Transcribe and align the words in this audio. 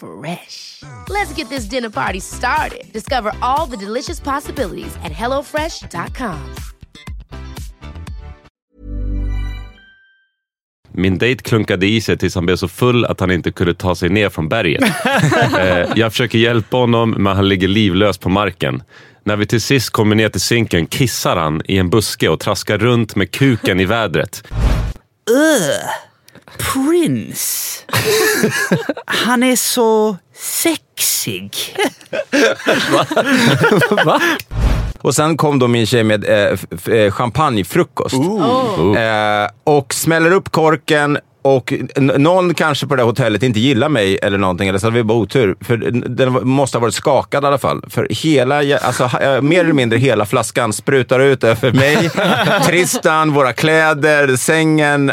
Fresh. 0.00 0.82
Let's 1.08 1.34
get 1.36 1.48
this 1.48 1.64
dinner 1.64 1.90
party 1.90 2.20
started. 2.20 2.92
Discover 2.92 3.32
all 3.40 3.70
the 3.70 3.76
delicious 3.76 4.20
possibilities 4.20 4.96
at 5.04 5.12
hellofresh.com. 5.12 6.38
Min 10.92 11.18
dejt 11.18 11.42
klunkade 11.42 11.86
i 11.86 12.00
sig 12.00 12.18
tills 12.18 12.34
han 12.34 12.46
blev 12.46 12.56
så 12.56 12.68
full 12.68 13.04
att 13.04 13.20
han 13.20 13.30
inte 13.30 13.52
kunde 13.52 13.74
ta 13.74 13.94
sig 13.94 14.08
ner 14.08 14.28
från 14.28 14.48
berget. 14.48 14.84
Eh, 15.58 15.88
jag 15.96 16.12
försöker 16.12 16.38
hjälpa 16.38 16.76
honom, 16.76 17.10
men 17.10 17.36
han 17.36 17.48
ligger 17.48 17.68
livlös 17.68 18.18
på 18.18 18.28
marken. 18.28 18.82
När 19.24 19.36
vi 19.36 19.46
till 19.46 19.60
sist 19.60 19.90
kommer 19.90 20.16
ner 20.16 20.28
till 20.28 20.40
sinken 20.40 20.86
kissar 20.86 21.36
han 21.36 21.62
i 21.64 21.78
en 21.78 21.90
buske 21.90 22.28
och 22.28 22.40
traskar 22.40 22.78
runt 22.78 23.16
med 23.16 23.30
kuken 23.30 23.80
i 23.80 23.84
vädret. 23.84 24.42
Prince. 26.58 27.80
Han 29.06 29.42
är 29.42 29.56
så 29.56 30.16
sexig. 30.34 31.56
Och 35.02 35.14
sen 35.14 35.36
kom 35.36 35.58
då 35.58 35.68
min 35.68 35.86
tjej 35.86 36.04
med 36.04 36.24
eh, 36.24 36.58
eh, 36.94 37.12
champagnefrukost. 37.12 38.14
Eh, 38.14 39.50
och 39.64 39.94
smäller 39.94 40.30
upp 40.32 40.52
korken 40.52 41.18
och 41.42 41.72
någon 41.96 42.54
kanske 42.54 42.86
på 42.86 42.96
det 42.96 43.02
här 43.02 43.06
hotellet 43.06 43.42
inte 43.42 43.60
gillar 43.60 43.88
mig 43.88 44.18
eller 44.22 44.38
någonting, 44.38 44.68
eller 44.68 44.78
så 44.78 44.86
hade 44.86 44.96
vi 44.96 45.02
bara 45.02 45.18
otur. 45.18 45.56
För 45.60 45.76
den 46.08 46.48
måste 46.48 46.78
ha 46.78 46.80
varit 46.80 46.94
skakad 46.94 47.44
i 47.44 47.46
alla 47.46 47.58
fall. 47.58 47.84
För 47.88 48.06
hela, 48.10 48.78
alltså, 48.78 49.04
eh, 49.04 49.40
mer 49.40 49.60
eller 49.60 49.72
mindre 49.72 49.98
hela 49.98 50.26
flaskan 50.26 50.72
sprutar 50.72 51.20
ut 51.20 51.44
över 51.44 51.72
mig, 51.72 52.10
Tristan, 52.66 53.32
våra 53.32 53.52
kläder, 53.52 54.36
sängen. 54.36 55.12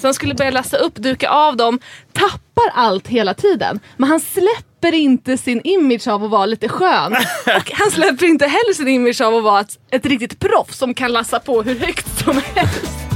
Så 0.00 0.06
han 0.06 0.14
skulle 0.14 0.34
börja 0.34 0.50
läsa 0.50 0.76
upp, 0.76 0.94
duka 0.94 1.30
av 1.30 1.56
dem, 1.56 1.78
tappar 2.12 2.70
allt 2.74 3.08
hela 3.08 3.34
tiden. 3.34 3.80
Men 3.96 4.08
han 4.08 4.20
släpper 4.20 4.94
inte 4.94 5.38
sin 5.38 5.60
image 5.64 6.08
av 6.08 6.24
att 6.24 6.30
vara 6.30 6.46
lite 6.46 6.68
skön. 6.68 7.12
Och 7.56 7.70
han 7.72 7.90
släpper 7.90 8.26
inte 8.26 8.46
heller 8.46 8.74
sin 8.74 8.88
image 8.88 9.20
av 9.20 9.34
att 9.34 9.42
vara 9.42 9.60
ett, 9.60 9.78
ett 9.90 10.06
riktigt 10.06 10.38
proffs 10.38 10.78
som 10.78 10.94
kan 10.94 11.12
lassa 11.12 11.40
på 11.40 11.62
hur 11.62 11.78
högt 11.78 12.24
som 12.24 12.42
helst. 12.54 13.07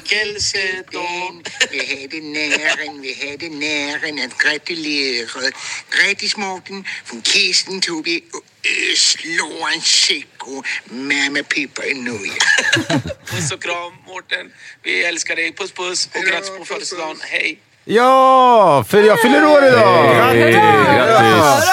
Bemärkelsedag. 0.00 1.48
Vi 1.70 1.78
hade 1.78 2.20
nären, 2.20 3.00
vi 3.02 3.30
hade 3.30 3.48
nären 3.48 4.18
att 4.18 4.38
gratulera. 4.38 5.50
Grattis 5.90 6.36
Morten, 6.36 6.84
från 7.04 7.22
kisten 7.22 7.80
tog 7.80 8.04
vi 8.04 8.24
och 8.32 8.42
slå 8.96 9.68
en 9.74 9.80
säck 9.80 10.26
och 10.38 10.66
mamma 10.84 11.42
Pippa 11.42 11.82
är 11.82 11.94
nöjd. 11.94 12.42
Puss 13.26 13.52
och 13.52 13.62
kram 13.62 13.92
Mårten. 14.06 14.52
Vi 14.82 15.04
älskar 15.04 15.36
dig. 15.36 15.52
Puss 15.52 15.72
puss 15.72 16.08
och 16.14 16.22
grattis 16.22 16.50
på 16.58 16.64
födelsedagen. 16.64 17.16
Hej! 17.20 17.58
Ja, 17.92 18.84
för 18.88 19.02
jag 19.02 19.20
fyller 19.20 19.44
år 19.44 19.64
idag! 19.64 20.16
Grattis! 20.96 21.70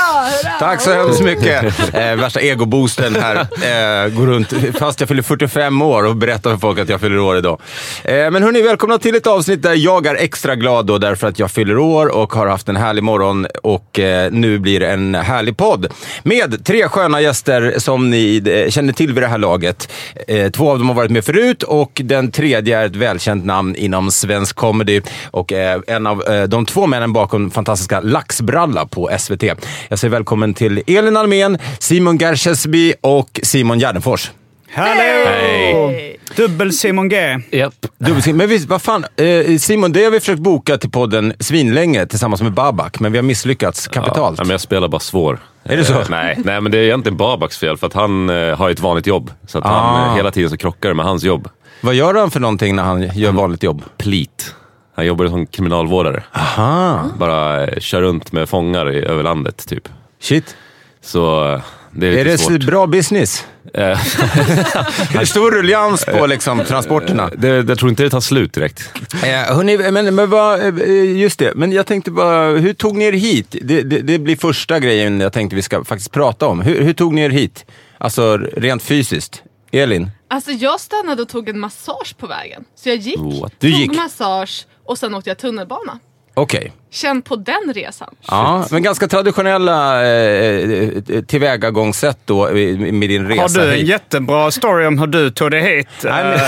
Tack 0.60 0.82
så 0.82 0.94
hemskt 0.94 1.22
mycket. 1.22 1.74
Eh, 1.94 2.16
värsta 2.16 2.42
egoboosten 2.42 3.16
här. 3.16 3.36
Eh, 3.36 4.10
går 4.10 4.26
runt 4.28 4.54
fast 4.80 5.00
jag 5.00 5.10
fyller 5.10 5.22
45 5.22 5.82
år 5.82 6.06
och 6.06 6.16
berättar 6.16 6.52
för 6.52 6.58
folk 6.58 6.80
att 6.80 6.90
jag 6.90 7.02
fyller 7.02 7.20
år 7.20 7.38
idag. 7.38 7.62
Eh, 8.04 8.32
men 8.32 8.44
hörni, 8.44 8.62
välkomna 8.62 8.98
till 8.98 9.16
ett 9.16 9.28
avsnitt 9.28 9.62
där 9.62 9.74
jag 9.76 10.06
är 10.06 10.16
extra 10.16 10.56
glad 10.56 10.86
då 10.86 10.98
därför 10.98 11.28
att 11.28 11.40
jag 11.40 11.52
fyller 11.52 11.78
år 11.78 12.16
och 12.16 12.34
har 12.34 12.48
haft 12.48 12.70
en 12.70 12.76
härlig 12.76 13.04
morgon 13.04 13.48
och 13.64 14.00
eh, 14.00 14.32
nu 14.32 14.60
blir 14.60 14.80
det 14.80 14.88
en 14.88 15.16
härlig 15.16 15.58
podd 15.58 15.88
med 16.24 16.66
tre 16.66 16.88
sköna 16.88 17.22
gäster 17.22 17.74
som 17.78 18.10
ni 18.10 18.42
eh, 18.66 18.70
känner 18.70 18.94
till 18.94 19.14
vid 19.14 19.24
det 19.24 19.28
här 19.28 19.38
laget. 19.38 19.92
Eh, 20.28 20.52
två 20.52 20.72
av 20.72 20.78
dem 20.78 20.88
har 20.88 20.96
varit 20.96 21.12
med 21.12 21.26
förut 21.26 21.64
och 21.64 22.02
den 22.04 22.32
tredje 22.32 22.80
är 22.80 22.86
ett 22.86 22.96
välkänt 22.96 23.46
namn 23.46 23.76
inom 23.76 24.12
svensk 24.12 24.56
comedy 24.56 25.02
och 25.32 25.54
eh, 25.54 25.82
en 26.08 26.12
av 26.12 26.28
eh, 26.34 26.44
de 26.44 26.66
två 26.66 26.88
männen 26.88 27.14
bakom 27.14 27.52
fantastiska 27.52 28.00
Laxbralla 28.00 28.86
på 28.86 29.10
SVT. 29.20 29.44
Jag 29.90 30.00
säger 30.00 30.12
välkommen 30.12 30.54
till 30.54 30.84
Elin 30.88 31.18
Almen, 31.18 31.58
Simon 31.80 32.18
Gershesby 32.18 32.94
och 33.02 33.40
Simon 33.44 33.80
Gärdenfors. 33.80 34.32
Hallå! 34.74 35.92
Dubbel 36.36 36.74
Simon 36.74 37.10
G. 37.10 37.40
Japp. 37.52 37.74
Dubbelsim- 38.00 38.34
Men 38.34 38.50
visst, 38.50 38.70
vad 38.70 38.82
fan. 38.82 39.06
Eh, 39.16 39.58
Simon, 39.58 39.92
det 39.92 40.04
har 40.04 40.12
vi 40.12 40.20
försökt 40.20 40.40
boka 40.40 40.78
till 40.78 40.90
podden 40.92 41.34
svinlänge 41.40 42.06
tillsammans 42.06 42.42
med 42.42 42.52
Babak, 42.54 43.00
men 43.00 43.12
vi 43.12 43.18
har 43.18 43.24
misslyckats 43.24 43.88
kapitalt. 43.88 44.38
Ja, 44.38 44.44
men 44.44 44.52
jag 44.52 44.62
spelar 44.62 44.88
bara 44.88 45.00
svår. 45.00 45.40
Är 45.64 45.78
det 45.78 45.86
så? 45.86 45.94
Eh, 45.94 46.06
nej, 46.10 46.38
nej, 46.46 46.62
men 46.62 46.72
det 46.72 46.78
är 46.78 46.84
egentligen 46.84 47.18
Babaks 47.18 47.58
fel 47.58 47.78
för 47.78 47.88
att 47.88 47.94
han 47.94 48.30
eh, 48.30 48.58
har 48.58 48.70
ett 48.70 48.80
vanligt 48.80 49.08
jobb. 49.08 49.32
Så 49.48 49.58
att 49.58 49.64
han, 49.64 49.96
Ah. 49.96 50.08
eh, 50.12 50.16
hela 50.16 50.32
tiden 50.32 50.50
så 50.50 50.58
krockar 50.58 50.90
det 50.90 50.96
med 50.96 51.06
hans 51.06 51.24
jobb. 51.24 51.50
Vad 51.82 51.96
gör 51.96 52.14
han 52.14 52.32
för 52.32 52.40
någonting 52.40 52.76
när 52.76 52.84
han 52.84 53.02
gör 53.16 53.32
vanligt 53.32 53.64
jobb? 53.64 53.84
Plit. 53.98 54.54
Han 54.98 55.06
jobbar 55.06 55.28
som 55.28 55.46
kriminalvårdare. 55.48 56.24
Aha. 56.34 57.10
Bara 57.18 57.68
eh, 57.68 57.80
kör 57.80 58.02
runt 58.02 58.32
med 58.32 58.50
fångar 58.50 58.92
i, 58.92 59.06
över 59.06 59.24
landet, 59.24 59.68
typ. 59.68 59.90
Shit. 60.20 60.56
Så 61.02 61.54
eh, 61.54 61.62
det 61.92 62.08
är 62.08 62.12
Är 62.12 62.18
lite 62.18 62.30
det 62.30 62.38
svårt. 62.38 62.66
bra 62.66 62.88
business? 62.88 63.46
Eh, 63.74 63.84
Är 65.16 65.20
det 65.20 65.26
stor 65.26 65.52
rullians 65.52 66.06
på 66.06 66.26
liksom, 66.26 66.64
transporterna? 66.68 67.30
det, 67.38 67.48
jag 67.48 67.78
tror 67.80 67.90
inte 67.90 68.04
det 68.04 68.10
tar 68.10 68.20
slut 68.20 68.54
direkt. 68.54 68.92
Eh, 69.24 69.56
hörni, 69.56 69.92
men, 69.92 70.16
men 70.16 70.30
vad, 70.30 70.80
eh, 70.80 71.18
just 71.18 71.40
det, 71.40 71.56
men 71.56 71.72
jag 71.72 71.86
tänkte 71.86 72.12
bara, 72.12 72.48
hur 72.48 72.74
tog 72.74 72.98
ni 72.98 73.06
er 73.06 73.12
hit? 73.14 73.56
Det, 73.62 73.82
det, 73.84 74.00
det 74.02 74.20
blir 74.20 74.36
första 74.36 74.80
grejen 74.80 75.20
jag 75.20 75.34
tänkte 75.34 75.56
vi 75.56 75.62
ska 75.62 75.84
faktiskt 75.84 76.12
prata 76.12 76.48
om. 76.48 76.62
Hur, 76.62 76.82
hur 76.82 76.94
tog 76.94 77.14
ni 77.14 77.22
er 77.22 77.30
hit? 77.30 77.66
Alltså 77.98 78.38
rent 78.38 78.84
fysiskt. 78.84 79.44
Elin? 79.72 80.12
Alltså 80.30 80.52
jag 80.52 80.80
stannade 80.80 81.22
och 81.22 81.30
tog 81.30 81.50
en 81.50 81.60
massage 81.60 82.16
på 82.18 82.28
vägen. 82.28 82.64
Så 82.76 82.90
jag 82.90 82.98
gick, 82.98 83.20
What? 83.20 83.54
Du 83.60 83.72
tog 83.72 83.80
gick? 83.82 83.96
massage 83.96 84.66
och 84.88 84.98
sen 84.98 85.16
åkte 85.16 85.30
jag 85.30 85.38
tunnelbana. 85.38 86.00
Okej. 86.34 86.72
Känn 86.92 87.22
på 87.22 87.36
den 87.36 87.74
resan. 87.76 88.16
Ja, 88.28 88.66
men 88.72 88.84
ganska 88.84 89.08
traditionella 89.08 90.06
eh, 90.08 90.90
tillvägagångssätt 91.28 92.18
då 92.26 92.46
med 92.52 93.10
din 93.10 93.24
Har 93.26 93.30
resa 93.32 93.60
du 93.62 93.70
en 93.72 93.76
hit. 93.78 93.88
jättebra 93.88 94.52
story 94.52 94.86
om 94.86 95.00
hur 95.00 95.08
du 95.08 95.30
tog 95.30 95.52
dig 95.52 95.62
hit? 95.78 95.88
Nej, 96.04 96.24
men- 96.24 96.34
Eh, 96.34 96.42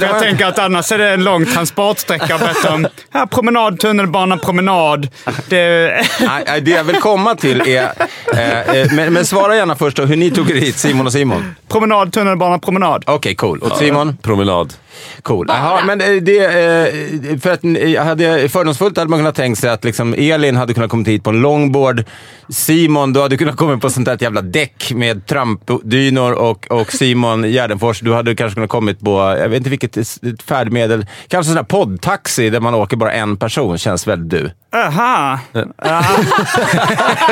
jag 0.00 0.12
var- 0.12 0.20
tänker 0.20 0.46
att 0.46 0.58
annars 0.58 0.92
är 0.92 0.98
det 0.98 1.10
en 1.10 1.24
lång 1.24 1.46
transportsträcka 1.46 2.34
att 2.34 2.64
om. 2.64 2.86
Här, 3.10 3.26
promenad, 3.26 3.78
tunnelbana, 3.80 4.36
promenad. 4.36 5.08
Det, 5.48 6.04
Nej, 6.20 6.60
det 6.60 6.70
jag 6.70 6.84
vill 6.84 6.96
komma 7.00 7.34
till 7.34 7.60
är... 7.60 7.92
Eh, 8.32 8.60
eh, 8.76 8.92
men, 8.92 9.12
men 9.12 9.26
svara 9.26 9.56
gärna 9.56 9.76
först 9.76 9.96
då, 9.96 10.04
hur 10.04 10.16
ni 10.16 10.30
tog 10.30 10.50
er 10.50 10.54
hit, 10.54 10.76
Simon 10.76 11.06
och 11.06 11.12
Simon. 11.12 11.54
promenad, 11.68 12.12
tunnelbana, 12.12 12.58
promenad. 12.58 13.04
Okej, 13.06 13.34
cool. 13.34 13.58
Och 13.58 13.76
Simon? 13.78 14.16
Promenad. 14.22 14.74
Cool. 15.22 15.46
Jaha, 15.48 15.84
men 15.84 16.00
eh, 16.00 16.22
det, 16.22 16.44
eh, 16.44 17.38
för 17.38 17.50
att 17.50 17.64
eh, 17.64 17.70
jag 17.70 18.04
hade 18.04 18.48
fördomsfullt 18.48 18.96
hade 18.96 19.10
man 19.10 19.18
kunnat 19.18 19.34
tänkt 19.34 19.58
sig 19.58 19.70
att 19.70 19.84
liksom 19.84 20.14
Elin 20.18 20.56
hade 20.56 20.74
kunnat 20.74 20.90
komma 20.90 21.04
hit 21.04 21.24
på 21.24 21.30
en 21.30 21.40
longboard. 21.40 22.04
Simon, 22.48 23.12
du 23.12 23.20
hade 23.20 23.36
kunnat 23.36 23.56
komma 23.56 23.78
på 23.78 23.90
sånt 23.90 24.06
där 24.06 24.18
jävla 24.20 24.42
däck 24.42 24.92
med 24.94 25.26
trampdynor 25.26 26.32
och, 26.32 26.66
och 26.70 26.92
Simon 26.92 27.42
Gärdenfors, 27.42 28.00
du 28.00 28.14
hade 28.14 28.34
kanske 28.34 28.54
kunnat 28.54 28.70
kommit 28.70 29.00
på, 29.00 29.36
jag 29.38 29.48
vet 29.48 29.56
inte 29.56 29.70
vilket 29.70 29.96
ett 29.96 30.42
färdmedel, 30.42 31.06
kanske 31.28 31.48
sån 31.48 31.56
här 31.56 31.64
poddtaxi 31.64 32.50
där 32.50 32.60
man 32.60 32.74
åker 32.74 32.96
bara 32.96 33.12
en 33.12 33.36
person, 33.36 33.78
känns 33.78 34.06
väldigt 34.06 34.30
du. 34.30 34.50
Aha. 34.74 35.38
Aha. 35.84 36.16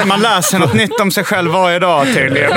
Man 0.07 0.21
lär 0.21 0.41
sig 0.41 0.61
något 0.61 0.75
nytt 0.75 1.01
om 1.01 1.11
sig 1.11 1.25
själv 1.25 1.51
varje 1.51 1.79
dag 1.79 2.07
tydligen. 2.15 2.51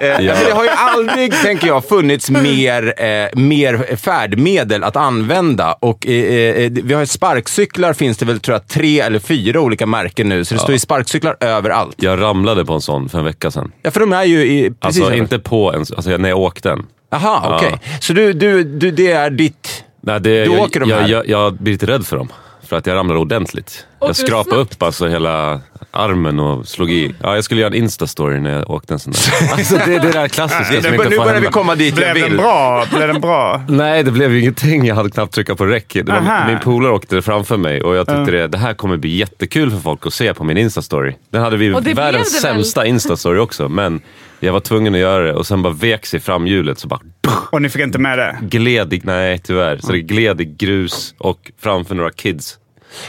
Ja. 0.00 0.18
det 0.18 0.52
har 0.54 0.64
ju 0.64 0.70
aldrig, 0.70 1.32
tänker 1.42 1.66
jag, 1.66 1.84
funnits 1.84 2.30
mer, 2.30 3.02
eh, 3.02 3.28
mer 3.34 3.96
färdmedel 4.00 4.84
att 4.84 4.96
använda. 4.96 5.72
Och, 5.72 6.06
eh, 6.06 6.64
eh, 6.64 6.70
vi 6.72 6.94
har 6.94 7.04
sparkcyklar, 7.04 7.92
finns 7.92 8.18
det 8.18 8.26
väl 8.26 8.40
tror 8.40 8.54
jag, 8.54 8.68
tre 8.68 9.00
eller 9.00 9.18
fyra 9.18 9.60
olika 9.60 9.86
märken 9.86 10.28
nu. 10.28 10.44
Så 10.44 10.54
det 10.54 10.60
står 10.60 10.72
ju 10.72 10.78
sparkcyklar 10.78 11.36
överallt. 11.40 11.96
Jag 12.02 12.20
ramlade 12.20 12.64
på 12.64 12.72
en 12.72 12.80
sån 12.80 13.08
för 13.08 13.18
en 13.18 13.24
vecka 13.24 13.50
sedan. 13.50 13.72
Ja, 13.82 13.90
för 13.90 14.00
de 14.00 14.12
är 14.12 14.24
ju 14.24 14.42
i, 14.46 14.70
precis 14.80 15.02
Alltså 15.02 15.14
inte 15.16 15.38
på 15.38 15.72
en, 15.72 15.80
alltså 15.80 16.16
när 16.16 16.28
jag 16.28 16.38
åkte 16.38 16.68
den. 16.68 16.86
Jaha, 17.10 17.40
Ja. 17.44 17.56
okej. 17.56 17.80
Så 18.00 18.12
du, 18.12 18.32
du, 18.32 18.64
du, 18.64 18.90
det 18.90 19.12
är 19.12 19.30
ditt... 19.30 19.84
Nej, 20.02 20.20
det, 20.20 20.44
Du 20.44 20.52
jag, 20.52 20.62
åker 20.62 20.80
de 20.80 20.88
jag, 20.90 20.96
här? 20.96 21.08
jag, 21.08 21.28
jag 21.28 21.54
blir 21.54 21.72
lite 21.72 21.86
rädd 21.86 22.06
för 22.06 22.16
dem. 22.16 22.28
För 22.68 22.76
att 22.76 22.86
jag 22.86 22.94
ramlade 22.94 23.20
ordentligt. 23.20 23.86
Jag 24.00 24.16
skrapade 24.16 24.56
upp 24.60 24.82
alltså 24.82 25.08
hela 25.08 25.60
armen 25.90 26.40
och 26.40 26.68
slog 26.68 26.90
i. 26.90 27.14
Ja, 27.22 27.34
jag 27.34 27.44
skulle 27.44 27.60
göra 27.60 27.74
en 27.74 27.84
Insta-story 27.84 28.40
när 28.40 28.50
jag 28.50 28.70
åkte 28.70 28.94
en 28.94 28.98
sån 29.00 29.12
där. 29.12 29.52
Alltså 29.52 29.74
det, 29.76 29.84
det 29.86 29.94
är 29.94 30.00
det 30.00 30.12
där 30.12 30.28
klassiska 30.28 30.74
Nu 30.74 30.82
som 30.82 30.94
inte 30.94 31.08
nu 31.08 31.16
börjar 31.16 31.26
vi 31.26 31.32
hända. 31.34 31.50
komma 31.50 31.74
dit 31.74 31.98
jag 31.98 32.12
Blev 32.12 32.14
den 32.14 32.30
vill. 32.30 32.38
bra? 32.40 32.84
Blev 32.94 33.08
den 33.08 33.20
bra? 33.20 33.62
Nej, 33.68 34.02
det 34.02 34.10
blev 34.10 34.32
ju 34.32 34.40
ingenting. 34.40 34.84
Jag 34.86 34.94
hade 34.94 35.10
knappt 35.10 35.34
trycka 35.34 35.54
på 35.56 35.66
räck. 35.66 35.92
Det 35.94 36.02
var, 36.12 36.46
min 36.48 36.58
polare 36.58 36.92
åkte 36.92 37.22
framför 37.22 37.56
mig 37.56 37.82
och 37.82 37.94
jag 37.96 38.06
tyckte 38.06 38.30
det, 38.30 38.48
det 38.48 38.58
här 38.58 38.74
kommer 38.74 38.96
bli 38.96 39.16
jättekul 39.16 39.70
för 39.70 39.78
folk 39.78 40.06
att 40.06 40.14
se 40.14 40.34
på 40.34 40.44
min 40.44 40.58
Insta-story. 40.58 41.14
Den 41.30 41.42
hade 41.42 41.56
vi 41.56 41.68
det 41.68 41.94
världens 41.94 42.32
det 42.34 42.40
sämsta 42.40 42.86
Insta-story 42.86 43.38
också, 43.38 43.68
men 43.68 44.00
jag 44.40 44.52
var 44.52 44.60
tvungen 44.60 44.94
att 44.94 45.00
göra 45.00 45.24
det 45.24 45.34
och 45.34 45.46
sen 45.46 45.62
bara 45.62 45.72
vek 45.74 46.06
sig 46.06 46.20
framhjulet 46.20 46.78
så 46.78 46.88
bara 46.88 47.00
Och 47.52 47.62
ni 47.62 47.68
fick 47.68 47.82
inte 47.82 47.98
med 47.98 48.18
det? 48.18 48.38
gled 48.42 48.92
i, 48.92 49.00
nej 49.04 49.38
tyvärr, 49.38 49.78
så 49.78 49.92
det 49.92 50.00
gled 50.00 50.40
i 50.40 50.44
grus 50.44 51.14
och 51.18 51.50
framför 51.62 51.94
några 51.94 52.10
kids. 52.10 52.56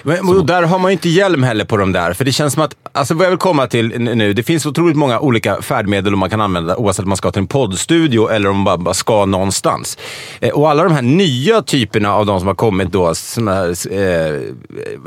Men, 0.03 0.29
och 0.29 0.45
där 0.45 0.63
har 0.63 0.79
man 0.79 0.91
ju 0.91 0.93
inte 0.93 1.09
hjälm 1.09 1.43
heller 1.43 1.65
på 1.65 1.77
de 1.77 1.91
där. 1.91 2.13
För 2.13 2.25
det 2.25 2.31
känns 2.31 2.53
som 2.53 2.63
att, 2.63 2.75
alltså 2.91 3.13
vad 3.13 3.25
jag 3.25 3.29
vill 3.29 3.39
komma 3.39 3.67
till 3.67 3.99
nu, 3.99 4.33
det 4.33 4.43
finns 4.43 4.65
otroligt 4.65 4.97
många 4.97 5.19
olika 5.19 5.61
färdmedel 5.61 6.15
man 6.15 6.29
kan 6.29 6.41
använda 6.41 6.77
oavsett 6.77 7.03
om 7.03 7.09
man 7.09 7.17
ska 7.17 7.31
till 7.31 7.39
en 7.41 7.47
poddstudio 7.47 8.29
eller 8.29 8.49
om 8.49 8.55
man 8.55 8.63
bara, 8.63 8.77
bara 8.77 8.93
ska 8.93 9.25
någonstans. 9.25 9.97
Eh, 10.39 10.49
och 10.49 10.69
alla 10.69 10.83
de 10.83 10.93
här 10.93 11.01
nya 11.01 11.61
typerna 11.61 12.13
av 12.13 12.25
de 12.25 12.39
som 12.39 12.47
har 12.47 12.55
kommit 12.55 12.91
då, 12.91 13.15
såna 13.15 13.53
här, 13.53 13.69
eh, 13.91 14.39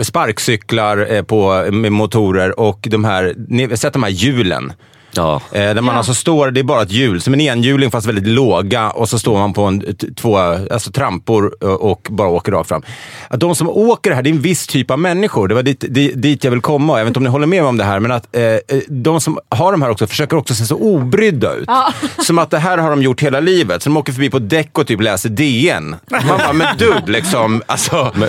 sparkcyklar 0.02 1.12
eh, 1.12 1.22
på, 1.22 1.66
med 1.72 1.92
motorer 1.92 2.60
och 2.60 2.78
de 2.90 3.04
här, 3.04 3.34
ni 3.48 3.76
sett 3.76 3.92
de 3.92 4.02
här 4.02 4.10
hjulen. 4.10 4.72
Ja. 5.16 5.40
Eh, 5.52 5.60
där 5.60 5.74
man 5.74 5.84
Ja. 5.86 5.92
alltså 5.92 6.14
står, 6.14 6.50
det 6.50 6.60
är 6.60 6.64
bara 6.64 6.82
ett 6.82 6.90
hjul, 6.92 7.20
som 7.20 7.34
en 7.34 7.40
enhjuling 7.40 7.90
fast 7.90 8.06
väldigt 8.06 8.26
låga 8.26 8.90
och 8.90 9.08
så 9.08 9.18
står 9.18 9.38
man 9.38 9.52
på 9.52 9.62
en, 9.64 9.80
t- 9.80 10.06
två 10.16 10.36
alltså 10.38 10.90
trampor 10.90 11.54
eh, 11.62 11.68
och 11.68 12.06
bara 12.10 12.28
åker 12.28 12.52
rakt 12.52 12.68
fram. 12.68 12.82
Att 13.28 13.40
de 13.40 13.54
som 13.54 13.68
åker 13.68 14.10
det 14.10 14.16
här, 14.16 14.22
det 14.22 14.30
är 14.30 14.34
en 14.34 14.40
viss 14.40 14.66
typ 14.66 14.90
av 14.90 14.98
människor. 14.98 15.48
Det 15.48 15.54
var 15.54 15.62
dit, 15.62 15.84
dit, 15.88 16.22
dit 16.22 16.44
jag 16.44 16.50
vill 16.50 16.60
komma. 16.60 16.98
Jag 16.98 17.04
vet 17.04 17.08
inte 17.10 17.18
om 17.18 17.24
ni 17.24 17.30
håller 17.30 17.46
med 17.46 17.60
mig 17.62 17.68
om 17.68 17.76
det 17.76 17.84
här, 17.84 18.00
men 18.00 18.10
att 18.12 18.36
eh, 18.36 18.42
eh, 18.42 18.58
de 18.88 19.20
som 19.20 19.38
har 19.48 19.72
de 19.72 19.82
här 19.82 19.90
också 19.90 20.06
försöker 20.06 20.36
också 20.36 20.54
se 20.54 20.64
så 20.66 20.76
obrydda 20.76 21.54
ut. 21.54 21.68
Som 22.26 22.38
att 22.38 22.50
det 22.50 22.58
här 22.58 22.78
har 22.78 22.90
de 22.90 23.02
gjort 23.02 23.20
hela 23.22 23.40
livet. 23.40 23.82
Så 23.82 23.88
de 23.90 23.96
åker 23.96 24.12
förbi 24.12 24.30
på 24.30 24.38
däck 24.38 24.78
och 24.78 24.86
typ 24.86 25.00
läser 25.00 25.28
DN. 25.28 25.96
Man 26.10 26.22
bara, 26.28 26.52
men 26.52 26.66
du, 26.78 26.94
liksom. 27.06 27.62
Alltså, 27.66 28.12
Men 28.14 28.28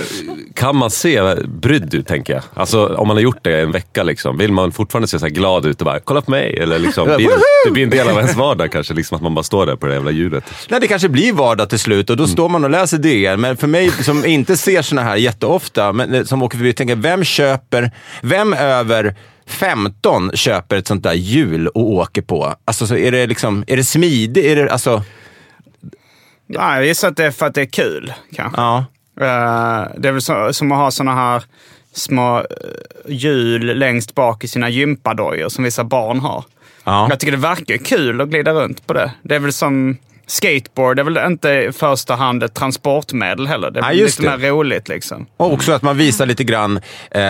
kan 0.54 0.76
man 0.76 0.92
se 0.92 1.36
brydd 1.46 1.94
ut, 1.94 2.08
tänker 2.08 2.34
jag? 2.34 2.44
Alltså 2.54 2.86
om 2.88 3.08
man 3.08 3.18
har 3.18 3.22
gjort 3.22 3.38
det 3.44 3.62
en 3.62 3.72
vecka, 3.72 4.04
liksom, 4.04 4.38
vill 4.38 4.52
man 4.52 4.72
fortfarande 4.72 5.08
se 5.08 5.20
så 5.20 5.26
här 5.26 5.34
glad 5.34 5.66
ut 5.66 5.81
och 5.81 5.86
bara 5.86 6.00
“kolla 6.00 6.22
på 6.22 6.31
mig”? 6.31 6.58
Eller 6.60 6.75
liksom, 6.80 7.06
blir, 7.18 7.30
det 7.66 7.72
blir 7.72 7.83
en 7.83 7.89
del 7.89 8.10
av 8.10 8.18
ens 8.18 8.36
vardag 8.36 8.72
kanske, 8.72 8.94
liksom, 8.94 9.16
att 9.16 9.22
man 9.22 9.33
bara 9.33 9.44
står 9.44 9.66
där 9.66 9.75
på 9.75 9.88
det 9.88 9.94
jävla 9.94 10.12
hjulet. 10.12 10.44
Nej, 10.69 10.80
det 10.80 10.88
kanske 10.88 11.10
blir 11.10 11.33
vardag 11.33 11.69
till 11.69 11.80
slut 11.80 12.10
och 12.10 12.18
då 12.18 12.27
står 12.27 12.50
man 12.50 12.63
och 12.63 12.69
läser 12.69 12.98
DN. 12.98 13.42
Men 13.42 13.57
för 13.57 13.68
mig 13.68 13.92
som 13.92 14.25
inte 14.25 14.57
ser 14.57 14.81
såna 14.81 15.04
här 15.04 15.16
jätteofta, 15.16 15.94
men 15.94 16.13
eh, 16.13 16.24
som 16.24 16.44
åker 16.44 16.57
förbi, 16.57 16.74
tänker 16.74 16.95
vem 16.95 17.24
köper, 17.24 17.92
vem 18.22 18.54
över 18.54 19.16
15 19.48 20.31
köper 20.33 20.75
ett 20.75 20.88
sånt 20.88 21.04
där 21.04 21.13
hjul 21.13 21.68
och 21.68 21.92
åker 21.92 22.22
på? 22.22 22.56
Alltså, 22.66 22.88
så 22.88 22.95
är 22.95 23.12
det 23.12 23.28
liksom, 23.28 23.63
är 23.68 23.78
det 23.78 23.83
smidigt? 23.83 24.45
Är 24.45 24.56
det, 24.56 24.71
alltså, 24.71 25.04
Nej, 26.48 26.75
jag 26.78 26.86
gissar 26.86 27.07
att 27.07 27.18
det 27.18 27.25
är 27.25 27.31
för 27.31 27.45
att 27.45 27.54
det 27.54 27.62
är 27.62 27.66
kul, 27.66 28.13
kanske. 28.36 28.62
ja. 28.62 28.86
Eh, 29.19 29.88
det 29.98 30.07
är 30.07 30.12
väl 30.12 30.21
så, 30.21 30.54
som 30.54 30.71
att 30.71 30.78
ha 30.78 30.92
såna 30.92 31.16
här 31.16 31.44
små 31.94 32.39
uh, 32.39 32.45
hjul 33.07 33.78
längst 33.78 34.16
bak 34.16 34.44
i 34.44 34.48
sina 34.48 34.69
gympadojor 34.69 35.50
som 35.50 35.63
vissa 35.63 35.83
barn 35.83 36.19
har. 36.19 36.44
Ja. 36.86 37.08
Jag 37.10 37.20
tycker 37.20 37.32
det 37.32 37.38
verkar 37.38 37.78
kul 37.78 38.22
att 38.22 38.30
glida 38.30 38.54
runt 38.54 38.88
på 38.88 38.94
det. 38.94 39.12
Det 39.22 39.36
är 39.36 39.40
väl 39.40 39.54
som 39.54 39.98
skateboard, 40.28 40.96
det 40.96 41.02
är 41.02 41.04
väl 41.04 41.32
inte 41.32 41.50
i 41.50 41.72
första 41.72 42.16
hand 42.16 42.44
ett 42.44 42.54
transportmedel 42.54 43.48
heller. 43.48 43.72
Det 43.72 43.80
är 43.80 43.92
just 43.92 44.20
lite 44.20 44.32
det. 44.32 44.38
mer 44.38 44.50
roligt 44.50 44.88
liksom. 44.88 45.26
Och 45.38 45.54
också 45.54 45.72
att 45.72 45.82
man 45.82 45.98
visar 45.98 46.26
lite 46.26 46.44
grann 46.44 46.80
eh, 47.12 47.22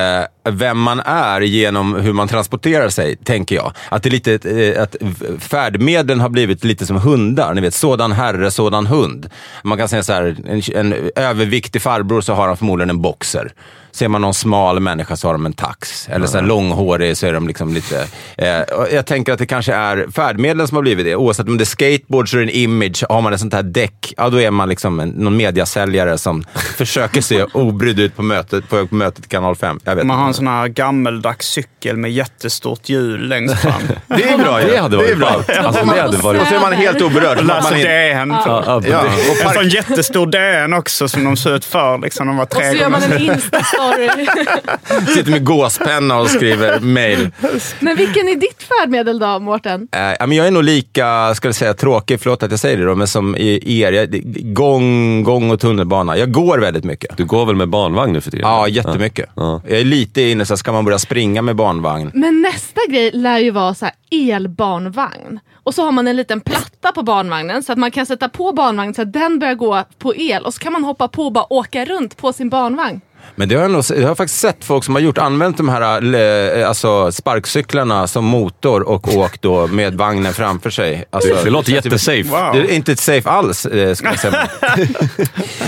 vem 0.50 0.80
man 0.80 1.00
är 1.00 1.42
genom 1.42 1.96
hur 1.96 2.14
man 2.14 2.28
transporterar 2.28 2.90
sig, 2.90 3.16
tänker 3.16 3.56
jag. 3.56 3.72
Att, 3.90 4.04
det 4.04 4.10
är 4.10 4.12
lite, 4.12 4.34
eh, 4.50 4.82
att 4.82 4.96
färdmedlen 5.40 6.20
har 6.20 6.30
blivit 6.30 6.64
lite 6.64 6.86
som 6.86 6.98
hundar. 6.98 7.54
Ni 7.54 7.62
vet, 7.62 7.74
sådan 7.74 8.12
herre, 8.12 8.52
sådan 8.52 8.86
hund. 8.86 9.30
Man 9.64 9.78
kan 9.78 9.90
säga 9.90 10.04
så 10.04 10.14
här, 10.14 10.36
en, 10.48 10.62
en 10.76 11.10
överviktig 11.16 11.82
farbror 11.82 12.22
så 12.22 12.34
har 12.34 12.48
han 12.48 12.58
förmodligen 12.58 12.90
en 12.90 13.02
boxer. 13.02 13.52
Ser 13.96 14.08
man 14.08 14.22
någon 14.22 14.34
smal 14.34 14.80
människa 14.80 15.16
så 15.16 15.28
har 15.28 15.34
de 15.34 15.46
en 15.46 15.54
tax. 15.54 16.10
Eller 16.10 16.28
så 16.28 16.38
här 16.38 16.46
långhårig 16.46 17.18
så 17.18 17.28
är 17.28 17.34
de 17.34 17.48
liksom 17.48 17.74
lite... 17.74 18.08
Eh, 18.38 18.60
och 18.60 18.88
jag 18.92 19.06
tänker 19.06 19.34
att 19.34 19.40
det 19.40 19.46
kanske 19.46 19.74
är 19.74 20.08
färdmedlen 20.16 20.68
som 20.68 20.76
har 20.76 20.82
blivit 20.82 21.06
det. 21.06 21.16
Oavsett 21.16 21.48
om 21.48 21.58
det 21.58 21.64
är 21.64 21.66
skateboard 21.66 22.30
så 22.32 22.38
är 22.38 22.42
det 22.42 22.46
en 22.46 22.50
image. 22.50 23.04
Har 23.10 23.22
man 23.22 23.34
ett 23.34 23.40
sånt 23.40 23.54
här 23.54 23.64
däck, 23.64 24.14
ja 24.18 24.30
då 24.30 24.42
är 24.42 24.52
man 24.52 24.70
liksom 24.70 25.00
en, 25.00 25.10
någon 25.10 25.38
mediasäljare 25.38 26.18
som 26.18 26.44
försöker 26.78 27.22
se 27.22 27.44
obrydd 27.44 28.00
ut 28.00 28.16
på 28.16 28.24
mötet, 28.24 28.70
på 28.70 28.88
mötet 28.90 29.26
i 29.26 29.28
kanal 29.28 29.56
5. 29.56 29.80
Jag 29.84 29.96
vet 29.96 30.06
Man 30.06 30.16
har 30.18 30.24
en 30.24 30.28
inte. 30.28 30.38
sån 30.38 30.48
här 30.48 30.68
gammeldags 30.68 31.48
cykel 31.48 31.98
med 31.98 32.12
jättestort 32.12 32.90
hjul 32.90 33.28
längst 33.28 33.60
fram. 33.62 33.74
Det 34.08 34.24
är 34.24 34.38
bra 34.38 34.62
ju. 34.62 34.68
Det 34.68 34.78
hade 34.78 34.98
varit 34.98 35.10
är 35.12 35.16
bra. 35.16 35.28
Alltså, 35.28 35.86
det 35.86 36.02
hade 36.02 36.18
varit... 36.18 36.42
Och 36.42 36.48
så 36.48 36.56
är 36.56 36.60
man 36.60 36.74
helt 36.74 37.02
oberörd. 37.02 37.38
att 37.38 37.46
Läser 37.46 37.62
man 37.70 37.80
inte- 37.80 37.90
DN. 37.92 38.30
Ja, 38.46 38.64
ja, 38.66 38.82
Ja, 38.90 39.00
och 39.02 39.48
En 39.48 39.54
sån 39.54 39.70
jättestor 39.70 40.28
DN 40.28 40.74
också 40.74 41.08
som 41.08 41.24
de 41.24 41.38
såg 41.38 41.54
ut 41.54 41.66
för. 41.66 41.98
Liksom, 41.98 42.28
de 42.28 42.38
var 42.38 42.44
Och 42.44 42.50
tre 42.50 42.70
så 42.72 42.76
gör 42.78 42.90
man 42.90 43.04
en 43.04 43.12
Insta-story. 43.18 43.62
sitter 45.14 45.32
med 45.32 45.46
gåspenna 45.46 46.20
och 46.20 46.30
skriver 46.30 46.80
mail. 46.80 47.32
Men 47.80 47.96
vilken 47.96 48.28
är 48.28 48.36
ditt 48.36 48.64
färdmedel 48.64 49.20
då, 49.20 49.40
Mårten? 49.40 49.88
Ja, 49.92 50.28
men 50.28 50.32
jag 50.32 50.48
är 50.48 50.52
nog 50.52 50.64
lika, 50.64 51.36
ska 51.36 51.48
jag 51.48 51.56
säga, 51.56 51.74
tråkig, 51.74 52.20
förlåt 52.20 52.44
att 52.44 52.52
jag 52.52 52.60
säger 52.60 52.78
det 52.78 52.86
då, 52.86 52.96
men 52.96 53.08
som 53.08 53.36
er. 53.38 53.92
Jag, 53.92 54.10
gång, 54.54 55.24
gång 55.24 55.52
och 55.52 55.60
tunnelbana. 55.60 56.18
Jag 56.18 56.32
går 56.32 56.58
väldigt 56.58 56.84
mycket. 56.84 57.18
Du 57.18 57.26
går 57.26 57.46
väl 57.46 57.56
med 57.56 57.70
barnvagn 57.70 58.14
nu 58.14 58.22
för 58.22 58.32
tiden? 58.32 58.50
Ja, 58.50 58.68
jättemycket. 58.68 59.30
Ja. 59.36 59.62
Jag 59.68 59.80
är 59.80 59.86
lite 59.86 60.22
inne 60.22 60.46
så 60.46 60.58
ska 60.58 60.72
man 60.72 60.86
börja 60.86 61.00
springa 61.00 61.42
med 61.42 61.56
barnvagn. 61.56 62.12
Men 62.14 62.42
nästa 62.42 62.82
grej 62.90 63.12
lär 63.12 63.38
ju 63.40 63.52
vara 63.52 63.74
så 63.74 63.86
här 63.86 63.94
elbarnvagn. 64.12 65.40
Och 65.64 65.74
så 65.74 65.86
har 65.86 65.92
man 65.92 66.08
en 66.08 66.16
liten 66.16 66.42
platta 66.42 66.92
på 66.92 67.04
barnvagnen 67.04 67.64
så 67.64 67.72
att 67.72 67.78
man 67.78 67.92
kan 67.92 68.06
sätta 68.06 68.30
på 68.30 68.52
barnvagnen 68.52 68.94
så 68.94 69.02
att 69.02 69.14
den 69.14 69.40
börjar 69.40 69.56
gå 69.56 69.84
på 69.98 70.16
el 70.16 70.44
och 70.44 70.54
så 70.54 70.60
kan 70.60 70.74
man 70.74 70.84
hoppa 70.84 71.08
på 71.08 71.24
och 71.24 71.32
bara 71.32 71.54
åka 71.54 71.86
runt 71.86 72.18
på 72.18 72.34
sin 72.34 72.50
barnvagn. 72.50 73.02
Men 73.36 73.50
det 73.50 73.56
har 73.56 73.62
jag, 73.62 73.72
nog, 73.72 73.84
jag 73.98 74.08
har 74.08 74.16
faktiskt 74.16 74.40
sett 74.40 74.66
folk 74.66 74.84
som 74.84 74.96
har 74.96 75.02
gjort, 75.02 75.18
använt 75.18 75.58
de 75.58 75.70
här 75.70 76.16
eh, 76.16 76.70
alltså, 76.70 77.12
sparkcyklarna 77.12 78.08
som 78.08 78.26
motor 78.26 78.82
och 78.90 79.18
åkt 79.18 79.42
då 79.42 79.68
med 79.68 79.96
vagnen 79.96 80.34
framför 80.34 80.70
sig. 80.70 81.06
Alltså, 81.10 81.36
Det 81.44 81.50
låter 81.50 81.72
jättesafe. 81.72 82.24
Wow. 82.24 82.50
Det 82.54 82.60
är 82.60 82.76
inte 82.76 82.96
safe 82.96 83.30
alls, 83.30 83.66
eh, 83.66 83.94
ska 83.94 84.08
jag 84.08 84.20
säga. 84.20 84.34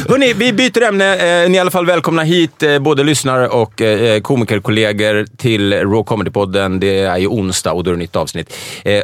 Hörrni, 0.10 0.34
vi 0.34 0.54
byter 0.54 0.84
ämne. 0.84 1.14
Eh, 1.14 1.20
ni 1.20 1.26
är 1.26 1.50
i 1.56 1.60
alla 1.60 1.72
fall 1.72 1.86
välkomna 1.86 2.24
hit, 2.24 2.64
eh, 2.64 2.80
både 2.80 3.04
lyssnare 3.04 3.48
och 3.48 3.82
komikerkollegor 4.22 5.26
till 5.38 5.74
Raw 5.74 6.04
Comedy-podden. 6.04 6.80
Det 6.80 7.00
är 7.00 7.18
ju 7.18 7.28
onsdag 7.28 7.72
och 7.72 7.84
då 7.84 7.92
är 7.92 7.94
det 7.94 8.00
nytt 8.00 8.16
avsnitt. 8.16 8.54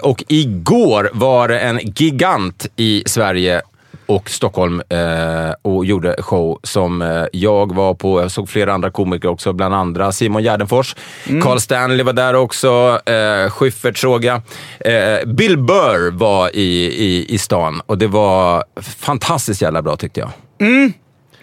Och 0.02 0.24
igår 0.28 1.10
var 1.14 1.48
det 1.48 1.60
en 1.60 1.80
gigant 1.96 2.68
i 2.76 3.04
Sverige 3.06 3.62
och 4.06 4.30
Stockholm 4.30 4.82
eh, 4.90 5.54
och 5.62 5.86
gjorde 5.86 6.16
show 6.20 6.60
som 6.64 7.02
eh, 7.02 7.26
jag 7.34 7.76
var 7.76 7.94
på. 7.94 8.22
Jag 8.22 8.32
såg 8.32 8.50
flera 8.50 8.74
andra 8.74 8.92
komiker 8.92 9.30
också, 9.30 9.54
bland 9.54 9.76
andra 9.76 10.12
Simon 10.12 10.44
Gärdenfors. 10.44 10.96
Carl 11.44 11.60
Stanley 11.60 12.04
var 12.04 12.14
där 12.14 12.34
också. 12.34 13.00
Eh, 13.06 13.50
Schyffert 13.50 13.98
såg 13.98 14.26
jag. 14.26 14.42
Eh, 14.80 15.26
Bill 15.26 15.58
Burr 15.58 16.12
var 16.12 16.56
i, 16.56 16.86
i, 16.86 17.34
i 17.34 17.38
stan 17.38 17.82
och 17.86 17.98
det 17.98 18.08
var 18.08 18.64
fantastiskt 18.82 19.62
jävla 19.62 19.82
bra 19.82 19.96
tyckte 19.96 20.20
jag. 20.20 20.30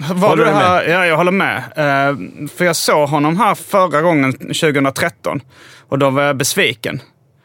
Var 0.09 0.29
Håller 0.29 0.45
du 0.45 0.51
här? 0.51 0.89
Ja, 0.89 1.07
jag 1.07 1.17
håller 1.17 1.33
med. 1.33 1.57
Eh, 1.57 2.17
för 2.57 2.65
jag 2.65 2.77
såg 2.77 3.09
honom 3.09 3.37
här 3.37 3.55
förra 3.55 4.03
gången, 4.03 4.33
2013. 4.33 5.41
Och 5.89 5.99
då 5.99 6.11
var 6.11 6.23
jag 6.23 6.37
besviken. 6.37 7.01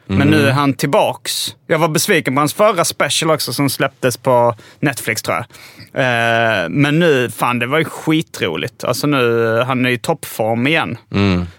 Men 0.08 0.28
nu 0.28 0.48
är 0.48 0.52
han 0.52 0.74
tillbaks. 0.74 1.56
Jag 1.68 1.80
var 1.80 1.88
besviken 1.88 2.36
på 2.36 2.42
hans 2.42 2.54
förra 2.54 2.86
special 2.86 3.32
också 3.32 3.54
som 3.54 3.70
släpptes 3.70 4.18
på 4.18 4.56
Netflix 4.80 5.22
tror 5.22 5.38
jag. 5.38 5.46
Eh, 5.94 6.70
men 6.70 7.00
nu, 7.00 7.30
fan 7.30 7.60
det 7.60 7.68
var 7.68 7.78
ju 7.78 7.86
skitroligt. 7.86 8.84
Alltså 8.84 9.08
nu, 9.08 9.60
han 9.68 9.86
är 9.86 9.90
i 9.90 9.98
toppform 9.98 10.68
igen. 10.68 10.98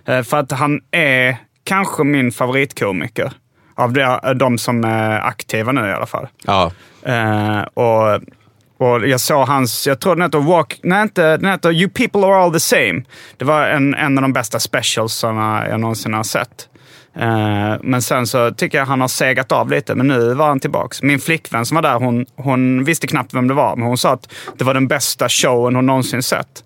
Eh, 0.04 0.22
för 0.22 0.36
att 0.36 0.52
han 0.52 0.80
är 0.90 1.36
kanske 1.64 2.04
min 2.04 2.32
favoritkomiker. 2.32 3.32
Av 3.74 3.92
de, 3.92 4.18
de 4.36 4.58
som 4.58 4.84
är 4.84 5.20
aktiva 5.20 5.72
nu 5.72 5.88
i 5.88 5.92
alla 5.92 6.06
fall. 6.06 6.28
Ja. 6.44 6.72
Eh, 7.02 7.60
och, 7.60 8.20
och 8.78 9.08
jag 9.08 9.20
såg 9.20 9.46
hans, 9.46 9.86
jag 9.86 10.00
tror 10.00 10.14
den 10.14 10.22
heter 10.22 10.38
Walk, 10.38 10.80
nej 10.82 11.02
inte, 11.02 11.36
den 11.36 11.50
heter 11.50 11.72
You 11.72 11.90
people 11.90 12.26
are 12.26 12.36
all 12.36 12.52
the 12.52 12.60
same. 12.60 13.02
Det 13.36 13.44
var 13.44 13.66
en, 13.66 13.94
en 13.94 14.18
av 14.18 14.22
de 14.22 14.32
bästa 14.32 14.60
specialsarna 14.60 15.68
jag 15.68 15.80
någonsin 15.80 16.14
har 16.14 16.22
sett. 16.22 16.68
Eh, 17.18 17.74
men 17.82 18.02
sen 18.02 18.26
så 18.26 18.50
tycker 18.50 18.78
jag 18.78 18.86
han 18.86 19.00
har 19.00 19.08
segat 19.08 19.52
av 19.52 19.70
lite, 19.70 19.94
men 19.94 20.08
nu 20.08 20.34
var 20.34 20.48
han 20.48 20.60
tillbaks. 20.60 21.02
Min 21.02 21.18
flickvän 21.18 21.66
som 21.66 21.74
var 21.74 21.82
där, 21.82 21.94
hon, 21.98 22.26
hon 22.36 22.84
visste 22.84 23.06
knappt 23.06 23.34
vem 23.34 23.48
det 23.48 23.54
var, 23.54 23.76
men 23.76 23.86
hon 23.86 23.98
sa 23.98 24.10
att 24.12 24.32
det 24.58 24.64
var 24.64 24.74
den 24.74 24.88
bästa 24.88 25.28
showen 25.28 25.74
hon 25.74 25.86
någonsin 25.86 26.22
sett. 26.22 26.64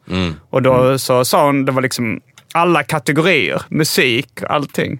Och 0.50 0.62
då 0.62 0.98
så 0.98 1.24
sa 1.24 1.46
hon, 1.46 1.64
det 1.64 1.72
var 1.72 1.82
liksom 1.82 2.20
alla 2.54 2.82
kategorier, 2.82 3.62
musik, 3.68 4.28
allting. 4.48 4.98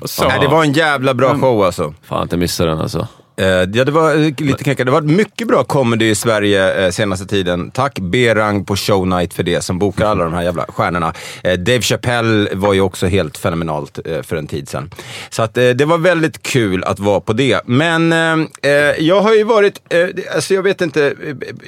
Alltså, 0.00 0.08
så. 0.08 0.28
Nej, 0.28 0.40
det 0.40 0.48
var 0.48 0.62
en 0.64 0.72
jävla 0.72 1.14
bra 1.14 1.38
show 1.38 1.64
alltså. 1.64 1.94
Fan, 2.02 2.22
inte 2.22 2.36
missa 2.36 2.64
den 2.64 2.80
alltså. 2.80 3.08
Eh, 3.36 3.46
ja, 3.46 3.64
det 3.84 3.90
var 3.90 4.14
eh, 4.14 4.18
lite 4.20 4.64
knäckande. 4.64 4.84
Det 4.84 4.90
har 4.90 5.00
varit 5.00 5.16
mycket 5.16 5.48
bra 5.48 5.64
comedy 5.64 6.08
i 6.10 6.14
Sverige 6.14 6.84
eh, 6.84 6.90
senaste 6.90 7.26
tiden. 7.26 7.70
Tack 7.70 7.98
B-rang 7.98 8.64
på 8.64 8.76
Show 8.76 9.06
Night 9.08 9.34
för 9.34 9.42
det, 9.42 9.60
som 9.64 9.78
bokar 9.78 10.06
alla 10.06 10.24
de 10.24 10.32
här 10.32 10.42
jävla 10.42 10.64
stjärnorna. 10.68 11.12
Dave 11.42 11.80
Chappelle 11.80 12.54
var 12.54 12.72
ju 12.72 12.80
också 12.80 13.06
helt 13.06 13.38
fenomenalt 13.38 13.98
för 14.22 14.36
en 14.36 14.46
tid 14.46 14.68
sedan. 14.68 14.90
Så 15.30 15.42
att, 15.42 15.54
det 15.54 15.84
var 15.84 15.98
väldigt 15.98 16.42
kul 16.42 16.84
att 16.84 16.98
vara 16.98 17.20
på 17.20 17.32
det. 17.32 17.60
Men 17.66 18.12
jag 18.98 19.20
har 19.20 19.34
ju 19.34 19.44
varit, 19.44 19.80
eh, 19.92 20.06
alltså 20.34 20.54
jag 20.54 20.62
vet 20.62 20.80
inte, 20.80 21.14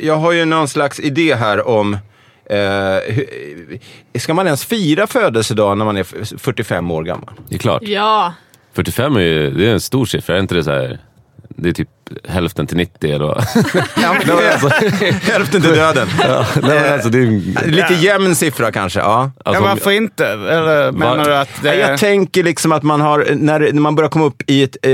jag 0.02 0.16
har 0.16 0.32
ju 0.32 0.44
någon 0.44 0.68
slags 0.68 1.00
idé 1.00 1.34
här 1.34 1.68
om 1.68 1.98
Eh, 2.50 2.56
hur- 3.14 3.78
ska 4.18 4.34
man 4.34 4.46
ens 4.46 4.64
fira 4.64 5.06
födelsedag 5.06 5.78
när 5.78 5.84
man 5.84 5.96
är 5.96 6.00
f- 6.00 6.32
45 6.38 6.90
år 6.90 7.02
gammal? 7.04 7.30
Det 7.48 7.54
är 7.54 7.58
klart. 7.58 7.82
Ja. 7.82 8.34
45 8.74 9.16
är 9.16 9.20
ju 9.20 9.50
det 9.50 9.66
är 9.68 9.72
en 9.72 9.80
stor 9.80 10.06
siffra, 10.06 10.36
är 10.36 10.40
inte 10.40 10.54
det 10.54 10.64
så 10.64 10.70
här? 10.70 10.98
Det 11.58 11.68
är 11.68 11.72
typ 11.72 11.88
hälften 12.28 12.66
till 12.66 12.76
90 12.76 13.14
eller? 13.14 13.26
Ja, 14.02 14.16
men 14.26 14.38
är 14.38 15.12
hälften 15.32 15.62
till 15.62 15.70
döden. 15.72 16.08
ja, 16.22 16.46
nej, 16.62 16.80
men 16.80 16.92
alltså, 16.92 17.08
det 17.08 17.18
är, 17.18 17.22
en- 17.22 17.56
Lite 17.66 17.94
jämn 17.94 18.34
siffra 18.34 18.72
kanske, 18.72 19.00
ja. 19.00 19.30
alltså, 19.44 19.62
ja, 19.62 19.68
varför 19.68 19.90
inte? 19.90 20.26
Eller 20.26 20.92
menar 20.92 21.24
du 21.24 21.36
att 21.36 21.48
det 21.62 21.74
Jag 21.74 21.98
tänker 21.98 22.42
liksom 22.42 22.72
att 22.72 22.82
man 22.82 23.00
har, 23.00 23.26
när, 23.34 23.60
när 23.60 23.80
man 23.80 23.94
börjar 23.94 24.10
komma 24.10 24.24
upp 24.24 24.42
i 24.46 24.62
ett, 24.62 24.76
eh, 24.82 24.92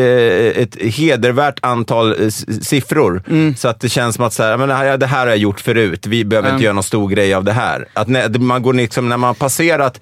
ett 0.63 0.77
hedervärt 0.97 1.59
antal 1.63 2.23
eh, 2.23 2.29
siffror, 2.63 3.23
Mm. 3.29 3.55
så 3.57 3.69
att 3.69 3.81
det 3.81 3.89
känns 3.89 4.17
som 4.17 4.25
att 4.25 4.33
så 4.33 4.43
här, 4.43 4.57
men 4.57 4.69
det, 4.69 4.75
här, 4.75 4.97
det 4.99 5.07
här 5.07 5.19
har 5.21 5.27
jag 5.27 5.37
gjort 5.39 5.61
förut, 5.61 6.07
vi 6.07 6.25
behöver 6.25 6.49
Mm. 6.49 6.57
inte 6.57 6.65
göra 6.65 6.75
någon 6.75 6.83
stor 6.83 7.09
grej 7.09 7.35
av 7.35 7.45
det 7.45 7.53
här. 7.53 7.89
Att 7.93 8.09
när, 8.09 8.29
man 8.39 8.63
går 8.63 8.73
liksom, 8.75 9.09
när 9.09 9.17
man 9.17 9.29
har 9.29 9.35
passerat 9.35 10.01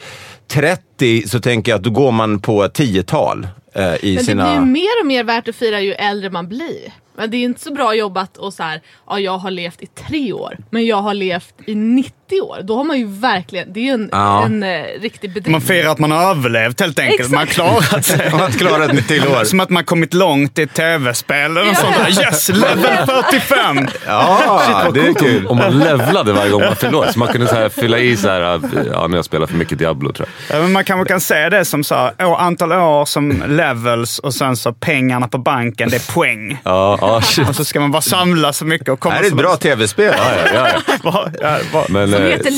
30 0.53 1.29
så 1.29 1.41
tänker 1.41 1.73
jag 1.73 1.77
att 1.79 1.85
då 1.85 1.91
går 1.91 2.13
man 2.13 2.39
på 2.41 2.65
ett 2.65 2.75
tiotal 2.75 3.49
eh, 3.73 4.05
i 4.05 4.15
Men 4.15 4.25
sina... 4.25 4.45
det 4.45 4.51
blir 4.51 4.61
ju 4.61 4.73
mer 4.73 5.01
och 5.01 5.07
mer 5.07 5.25
värt 5.25 5.49
att 5.49 5.57
fira 5.57 5.81
ju 5.81 5.93
äldre 5.93 6.31
man 6.31 6.49
blir. 6.49 6.93
Men 7.15 7.31
det 7.31 7.37
är 7.37 7.43
inte 7.43 7.61
så 7.61 7.73
bra 7.73 7.95
jobbat 7.95 8.37
och 8.37 8.55
så 8.55 8.63
här, 8.63 8.81
ja 9.07 9.21
jag 9.21 9.39
har 9.39 9.51
levt 9.51 9.83
i 9.83 9.87
tre 9.87 10.33
år, 10.33 10.59
men 10.71 10.87
jag 10.87 10.97
har 10.97 11.15
levt 11.15 11.55
i 11.67 11.75
90 11.75 12.20
år. 12.41 12.59
Då 12.63 12.77
har 12.77 12.85
man 12.85 12.99
ju 12.99 13.07
verkligen, 13.07 13.73
det 13.73 13.81
är 13.81 13.85
ju 13.85 13.91
en, 13.91 14.09
Ja. 14.13 14.45
en 14.45 14.63
eh, 14.63 14.83
riktig 15.01 15.31
bedrift. 15.31 15.49
Man 15.49 15.61
firar 15.61 15.91
att 15.93 15.99
man 15.99 16.11
har 16.11 16.31
överlevt 16.31 16.81
helt 16.81 16.99
enkelt. 16.99 17.21
Exakt. 17.21 17.31
Man 17.33 17.39
har 17.39 17.47
klarat 17.47 18.05
sig. 18.05 18.31
Man 18.31 18.41
har 18.41 18.49
klarat 18.51 18.93
ett 18.93 19.09
till 19.09 19.29
år. 19.29 19.45
Som 19.45 19.61
att 19.61 19.71
man 19.71 19.85
kommit 19.85 20.15
långt 20.15 20.59
i 20.59 20.67
tv-spel 20.67 21.57
eller 21.57 21.65
något 21.65 21.77
sånt 21.79 21.97
där. 21.97 22.23
Yes, 22.25 22.49
level 22.49 23.07
45! 23.07 23.89
Ja, 24.07 24.91
det 24.95 25.01
är 25.01 25.15
kul. 25.15 25.47
om 25.47 25.57
man 25.57 25.79
levlade 25.79 26.33
varje 26.33 26.51
gång 26.51 26.61
man 26.61 26.77
förlorade, 26.77 27.13
så 27.13 27.19
man 27.19 27.29
kunde 27.29 27.47
så 27.49 27.55
här 27.55 27.69
fylla 27.69 27.99
i 27.99 28.17
så 28.17 28.29
här, 28.29 28.41
ja 28.41 28.59
nu 28.63 28.93
har 28.93 29.17
jag 29.17 29.25
spelat 29.25 29.51
för 29.51 29.57
mycket 29.57 29.79
Diablo 29.79 30.13
tror 30.13 30.29
jag. 30.49 30.57
Ja, 30.59 30.63
men 30.63 30.73
man 30.73 30.85
kanske 30.85 31.09
kan 31.09 31.21
se 31.21 31.49
det 31.49 31.65
som 31.65 31.85
så 31.85 31.95
här, 31.95 32.27
år, 32.27 32.37
antal 32.37 32.73
år 32.73 33.05
som 33.05 33.43
levels 33.49 34.19
och 34.19 34.35
sen 34.35 34.57
så 34.57 34.73
pengarna 34.73 35.29
på 35.29 35.39
banken, 35.39 35.89
det 35.91 35.97
är 35.97 36.13
poäng. 36.13 36.61
Ja, 36.65 36.99
ja, 37.01 37.21
shit. 37.21 37.49
Och 37.49 37.57
så 37.57 37.65
ska 37.65 37.81
man 37.81 37.91
bara 37.91 38.03
samla 38.03 38.53
så 38.53 38.65
mycket 38.65 38.89
och 38.89 38.95
Det 38.95 39.01
komma 39.01 39.15
här 39.15 39.23
är 39.23 39.27
ett 39.27 39.35
bra 39.35 39.57
tv-spel. 39.57 40.15
Ja, 40.17 40.25
ja, 40.55 40.69
ja. 41.05 41.29
Ja. 41.73 41.85
Men, 41.89 42.11
Som 42.21 42.27
eh, 42.27 42.33
heter 42.33 42.51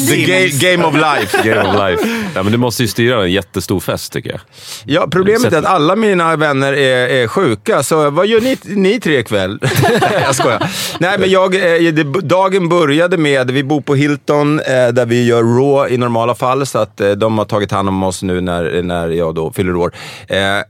The 0.59 0.71
game 0.71 0.85
of 0.85 0.95
life. 0.95 1.42
Game 1.49 1.69
of 1.69 1.75
life. 1.75 2.09
Ja, 2.35 2.42
men 2.42 2.52
du 2.52 2.59
måste 2.59 2.83
ju 2.83 2.88
styra 2.88 3.23
en 3.23 3.33
jättestor 3.33 3.81
fest 3.81 4.12
tycker 4.12 4.31
jag. 4.31 4.40
Ja, 4.85 5.09
problemet 5.11 5.52
är 5.52 5.59
att 5.59 5.64
alla 5.64 5.97
mina 5.97 6.37
vänner 6.37 6.73
är, 6.73 7.09
är 7.09 7.26
sjuka, 7.28 7.83
så 7.83 8.11
vad 8.11 8.26
gör 8.26 8.40
ni, 8.40 8.57
ni 8.64 9.00
tre 9.00 9.19
ikväll? 9.19 9.59
jag 10.23 10.35
skojar. 10.35 10.71
Nej, 10.99 11.19
men 11.19 11.31
jag, 11.31 11.54
eh, 11.54 11.92
dagen 12.23 12.69
började 12.69 13.16
med, 13.16 13.50
vi 13.50 13.64
bor 13.64 13.81
på 13.81 13.95
Hilton 13.95 14.61
eh, 14.61 14.88
där 14.88 15.07
vi 15.07 15.26
gör 15.26 15.42
Raw 15.42 15.95
i 15.95 15.99
normala 15.99 16.35
fall, 16.35 16.66
så 16.66 16.78
att 16.78 17.00
de 17.16 17.38
har 17.38 17.45
tagit 17.45 17.71
hand 17.71 17.88
om 17.88 18.02
oss 18.02 18.23
nu 18.23 18.40
när, 18.40 18.83
när 18.83 19.09
jag 19.09 19.35
då 19.35 19.52
fyller 19.52 19.76
år. 19.76 19.92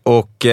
Och 0.03 0.47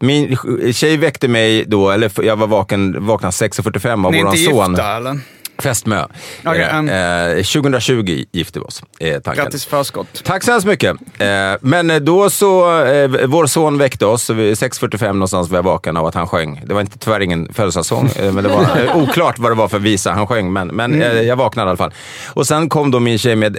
min 0.00 0.36
tjej 0.72 0.96
väckte 0.96 1.28
mig 1.28 1.64
då, 1.66 1.90
eller 1.90 2.10
jag 2.22 2.36
var 2.36 2.46
vaken, 2.46 3.06
vaknade 3.06 3.32
6.45 3.32 4.06
av 4.06 4.12
Ni 4.12 4.18
är 4.18 4.22
våran 4.22 4.36
inte 4.36 4.50
son. 4.50 4.70
gifta 4.70 4.96
eller? 4.96 5.20
Fästmö. 5.58 6.04
Okej, 6.44 6.62
eh, 6.62 6.78
um. 6.78 6.88
eh, 6.88 7.34
2020 7.34 8.24
gifte 8.32 8.58
vi 8.58 8.64
oss. 8.64 8.82
Eh, 9.00 9.20
tanken. 9.20 9.44
Grattis 9.44 9.66
förskott. 9.66 10.24
Tack 10.24 10.42
så 10.42 10.50
hemskt 10.50 10.66
mycket. 10.66 10.96
Eh, 11.18 11.26
men 11.60 12.04
då 12.04 12.30
så, 12.30 12.82
eh, 12.84 13.10
vår 13.26 13.46
son 13.46 13.78
väckte 13.78 14.06
oss, 14.06 14.22
så 14.22 14.34
vid 14.34 14.54
6.45 14.54 15.12
någonstans 15.12 15.50
var 15.50 15.58
jag 15.58 15.62
vaken 15.62 15.96
av 15.96 16.06
att 16.06 16.14
han 16.14 16.28
sjöng. 16.28 16.62
Det 16.66 16.74
var 16.74 16.80
inte, 16.80 16.98
tyvärr 16.98 17.20
ingen 17.20 17.52
födelsedagssång, 17.52 18.10
eh, 18.16 18.32
men 18.32 18.44
det 18.44 18.50
var 18.50 18.96
oklart 19.02 19.38
vad 19.38 19.50
det 19.50 19.56
var 19.56 19.68
för 19.68 19.78
visa 19.78 20.12
han 20.12 20.26
sjöng. 20.26 20.52
Men, 20.52 20.68
men 20.68 21.02
eh, 21.02 21.20
jag 21.20 21.36
vaknade 21.36 21.68
i 21.68 21.70
alla 21.70 21.76
fall. 21.76 21.94
Och 22.26 22.46
sen 22.46 22.68
kom 22.68 22.90
då 22.90 23.00
min 23.00 23.18
tjej 23.18 23.36
med 23.36 23.56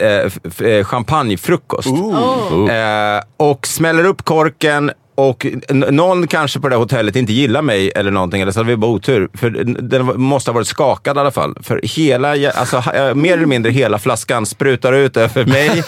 champagnefrukost. 0.83 1.87
Oh. 1.87 3.19
Och 3.37 3.67
smäller 3.67 4.03
upp 4.05 4.25
korken 4.25 4.91
och 5.15 5.45
någon 5.69 6.27
kanske 6.27 6.59
på 6.59 6.69
det 6.69 6.75
hotellet 6.75 7.15
inte 7.15 7.33
gillar 7.33 7.61
mig 7.61 7.91
eller 7.95 8.11
någonting, 8.11 8.41
eller 8.41 8.51
så 8.51 8.59
hade 8.59 8.69
vi 8.69 8.77
bara 8.77 8.91
otur. 8.91 9.29
För 9.33 9.49
den 9.81 10.21
måste 10.21 10.51
ha 10.51 10.53
varit 10.53 10.67
skakad 10.67 11.17
i 11.17 11.19
alla 11.19 11.31
fall. 11.31 11.55
För 11.63 11.79
hela, 11.83 12.51
alltså, 12.51 12.77
eh, 12.77 13.15
mer 13.15 13.33
eller 13.33 13.45
mindre 13.45 13.71
hela 13.71 13.99
flaskan 13.99 14.45
sprutar 14.45 14.93
ut 14.93 15.17
över 15.17 15.45
mig, 15.45 15.83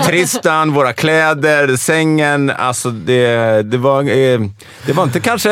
Tristan, 0.06 0.72
våra 0.72 0.92
kläder, 0.92 1.76
sängen. 1.76 2.50
Alltså 2.50 2.90
det, 2.90 3.62
det, 3.62 3.78
var, 3.78 4.02
eh, 4.02 4.40
det 4.86 4.92
var 4.92 5.04
inte 5.04 5.20
kanske 5.20 5.50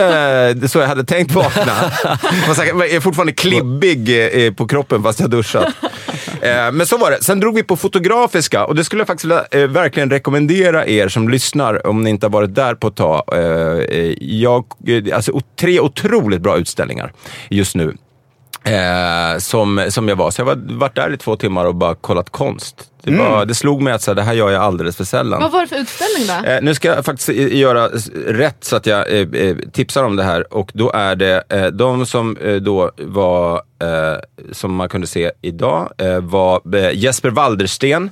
det 0.52 0.68
så 0.68 0.78
jag 0.78 0.88
hade 0.88 1.04
tänkt 1.04 1.32
vakna. 1.32 1.72
Jag 2.78 2.90
är 2.90 3.00
fortfarande 3.00 3.32
klibbig 3.32 4.28
eh, 4.46 4.52
på 4.52 4.66
kroppen 4.66 5.02
fast 5.02 5.20
jag 5.20 5.30
duschat. 5.30 5.74
Eh, 6.42 6.72
Men 6.72 6.86
så 6.86 6.96
var 6.96 7.10
det. 7.10 7.24
Sen 7.24 7.40
drog 7.40 7.54
vi 7.54 7.62
på 7.62 7.76
Fotografiska 7.76 8.64
och 8.64 8.74
det 8.74 8.84
skulle 8.84 9.00
jag 9.00 9.06
faktiskt 9.06 9.24
vilja, 9.24 9.44
eh, 9.50 9.68
verkligen 9.68 10.10
rekommendera 10.10 10.86
er 10.86 11.08
som 11.08 11.28
lyssnar 11.28 11.86
om 11.86 12.02
ni 12.02 12.10
inte 12.10 12.26
har 12.26 12.30
varit 12.30 12.54
där 12.54 12.74
på 12.74 12.88
ett 12.88 12.96
tag. 12.96 13.22
Eh, 13.32 13.38
eh 13.38 14.14
Jag, 14.20 14.64
eh, 14.86 15.16
alltså, 15.16 15.40
tre 15.60 15.80
otroligt 15.80 16.40
bra 16.40 16.58
utställningar 16.58 17.12
just 17.48 17.76
nu. 17.76 17.96
Eh, 18.64 19.38
som, 19.38 19.86
som 19.88 20.08
jag 20.08 20.16
var. 20.16 20.30
Så 20.30 20.40
jag 20.40 20.46
har 20.46 20.78
varit 20.78 20.94
där 20.94 21.14
i 21.14 21.16
två 21.16 21.36
timmar 21.36 21.64
och 21.64 21.74
bara 21.74 21.94
kollat 21.94 22.30
konst. 22.30 22.74
Det, 23.10 23.18
var, 23.18 23.46
det 23.46 23.54
slog 23.54 23.82
mig 23.82 23.92
att 23.92 24.02
så 24.02 24.10
här, 24.10 24.16
det 24.16 24.22
här 24.22 24.32
gör 24.32 24.50
jag 24.50 24.62
alldeles 24.62 24.96
för 24.96 25.04
sällan. 25.04 25.40
Vad 25.42 25.52
var 25.52 25.60
det 25.60 25.66
för 25.66 25.76
utställning 25.76 26.26
då? 26.26 26.50
Eh, 26.50 26.58
nu 26.62 26.74
ska 26.74 26.88
jag 26.88 27.04
faktiskt 27.04 27.28
göra 27.52 27.88
rätt 28.26 28.64
så 28.64 28.76
att 28.76 28.86
jag 28.86 29.12
eh, 29.12 29.28
eh, 29.32 29.56
tipsar 29.72 30.04
om 30.04 30.16
det 30.16 30.22
här. 30.22 30.54
Och 30.54 30.70
då 30.74 30.90
är 30.92 31.16
det 31.16 31.42
eh, 31.48 31.66
de 31.66 32.06
som 32.06 32.36
eh, 32.36 32.56
då 32.56 32.90
var, 32.96 33.54
eh, 33.82 34.18
som 34.52 34.74
man 34.74 34.88
kunde 34.88 35.06
se 35.06 35.30
idag, 35.42 35.92
eh, 35.98 36.20
var 36.20 36.76
eh, 36.76 36.90
Jesper 36.94 37.30
Waldersten. 37.30 38.10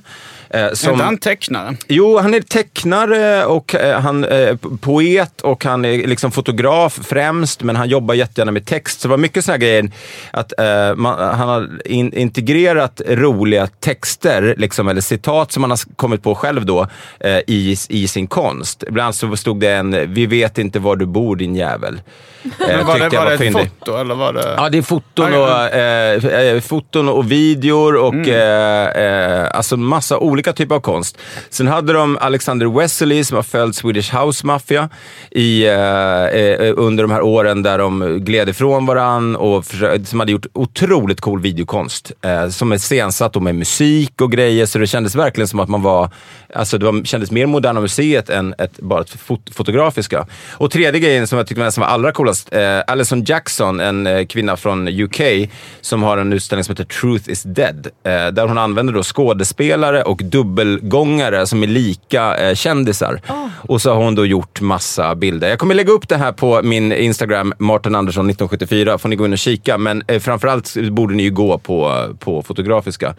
Eh, 0.49 0.61
Är 0.63 0.75
som, 0.75 0.91
inte 0.93 1.05
han 1.05 1.17
tecknare? 1.17 1.75
Jo, 1.87 2.17
han 2.17 2.33
är 2.33 2.39
tecknare 2.41 3.45
och 3.45 3.75
eh, 3.75 3.99
han 3.99 4.23
är 4.23 4.77
poet 4.77 5.41
och 5.41 5.63
han 5.65 5.85
är 5.85 6.07
liksom 6.07 6.31
fotograf 6.31 6.99
främst, 7.03 7.63
men 7.63 7.75
han 7.75 7.89
jobbar 7.89 8.15
jättegärna 8.15 8.51
med 8.51 8.65
text. 8.65 9.01
Så 9.01 9.07
det 9.07 9.09
var 9.11 9.17
mycket 9.17 9.45
sådana 9.45 9.57
grejer 9.57 9.91
att 10.31 10.59
eh, 10.59 10.95
man, 10.95 11.35
han 11.35 11.49
har 11.49 11.69
in, 11.85 12.13
integrerat 12.13 13.01
roliga 13.07 13.67
texter, 13.67 14.55
liksom, 14.57 14.87
eller 14.87 15.01
citat 15.01 15.51
som 15.51 15.63
han 15.63 15.71
har 15.71 15.79
kommit 15.95 16.23
på 16.23 16.35
själv 16.35 16.65
då, 16.65 16.87
eh, 17.19 17.37
i, 17.47 17.75
i 17.89 18.07
sin 18.07 18.27
konst. 18.27 18.83
Ibland 18.87 19.15
så 19.15 19.35
stod 19.37 19.59
det 19.59 19.71
en 19.71 20.13
“Vi 20.13 20.25
vet 20.25 20.57
inte 20.57 20.79
var 20.79 20.95
du 20.95 21.05
bor 21.05 21.35
din 21.35 21.55
jävel”. 21.55 22.01
Eh, 22.59 22.67
Men 22.77 22.85
var 22.85 22.99
det, 22.99 23.09
var 23.17 23.25
det 23.25 23.45
ett 23.45 23.53
foto 23.53 23.97
eller 23.97 24.15
var 24.15 24.33
det... 24.33 24.53
Ja, 24.57 24.69
det 24.69 24.77
är 24.77 24.81
foton 24.81 25.33
och, 25.33 25.49
eh, 25.75 26.25
eh, 26.25 26.61
foton 26.61 27.09
och 27.09 27.31
videor 27.31 27.95
och 27.95 28.13
Mm. 28.13 28.29
eh, 28.29 29.03
eh, 29.03 29.47
alltså 29.53 29.77
massa 29.77 30.17
olika 30.17 30.36
olika 30.37 30.53
typer 30.53 30.75
av 30.75 30.79
konst. 30.79 31.17
Sen 31.49 31.67
hade 31.67 31.93
de 31.93 32.17
Alexander 32.21 32.79
Wesley 32.79 33.23
som 33.23 33.35
har 33.35 33.43
följt 33.43 33.75
Swedish 33.75 34.15
House 34.15 34.45
Mafia 34.45 34.89
i, 35.31 35.65
eh, 35.65 35.73
eh, 35.73 36.73
under 36.77 37.03
de 37.03 37.11
här 37.11 37.21
åren 37.21 37.63
där 37.63 37.77
de 37.77 38.19
gled 38.19 38.49
ifrån 38.49 38.85
varann 38.85 39.35
och 39.35 39.65
som 40.05 40.19
hade 40.19 40.31
gjort 40.31 40.45
otroligt 40.53 41.21
cool 41.21 41.41
videokonst. 41.41 42.11
Eh, 42.21 42.49
som 42.49 42.71
är 42.71 42.77
sensatt 42.77 43.41
med 43.41 43.55
musik 43.55 44.21
och 44.21 44.31
grejer, 44.31 44.65
så 44.65 44.79
det 44.79 44.87
kändes 44.87 45.15
verkligen 45.15 45.47
som 45.47 45.59
att 45.59 45.69
man 45.69 45.81
var... 45.81 46.09
Alltså 46.53 46.77
det 46.77 46.85
var, 46.85 47.03
kändes 47.03 47.31
mer 47.31 47.45
Moderna 47.45 47.81
Museet 47.81 48.29
än 48.29 48.55
ett, 48.57 48.79
bara 48.79 49.01
ett 49.01 49.09
fot, 49.09 49.49
fotografiska. 49.51 50.27
Och 50.51 50.71
tredje 50.71 50.99
grejen 50.99 51.27
som 51.27 51.37
jag 51.37 51.47
tyckte 51.47 51.63
nästan 51.63 51.81
var 51.81 51.87
allra 51.87 52.11
coolast, 52.11 52.53
eh, 52.53 52.79
Alison 52.87 53.23
Jackson, 53.23 53.79
en 53.79 54.07
eh, 54.07 54.25
kvinna 54.25 54.57
från 54.57 54.87
UK, 54.87 55.49
som 55.81 56.03
har 56.03 56.17
en 56.17 56.33
utställning 56.33 56.63
som 56.63 56.71
heter 56.71 56.83
Truth 56.83 57.29
is 57.29 57.43
Dead. 57.43 57.87
Eh, 58.03 58.27
där 58.27 58.47
hon 58.47 58.57
använder 58.57 58.93
då 58.93 59.03
skådespelare 59.03 60.03
och 60.03 60.21
dubbelgångare 60.31 61.47
som 61.47 61.63
är 61.63 61.67
lika 61.67 62.37
eh, 62.37 62.55
kändisar. 62.55 63.21
Och 63.67 63.81
så 63.81 63.93
har 63.93 64.03
hon 64.03 64.15
då 64.15 64.25
gjort 64.25 64.61
massa 64.61 65.15
bilder. 65.15 65.49
Jag 65.49 65.59
kommer 65.59 65.75
lägga 65.75 65.91
upp 65.91 66.07
det 66.07 66.17
här 66.17 66.31
på 66.31 66.61
min 66.63 66.91
Instagram, 66.91 67.53
Martin 67.57 67.95
Andersson 67.95 68.29
1974, 68.29 68.97
får 68.97 69.09
ni 69.09 69.15
gå 69.15 69.25
in 69.25 69.33
och 69.33 69.39
kika. 69.39 69.77
Men 69.77 70.03
eh, 70.07 70.19
framförallt 70.19 70.75
borde 70.91 71.15
ni 71.15 71.23
ju 71.23 71.31
gå 71.31 71.57
på, 71.57 72.07
på 72.19 72.41
fotografiska. 72.41 73.15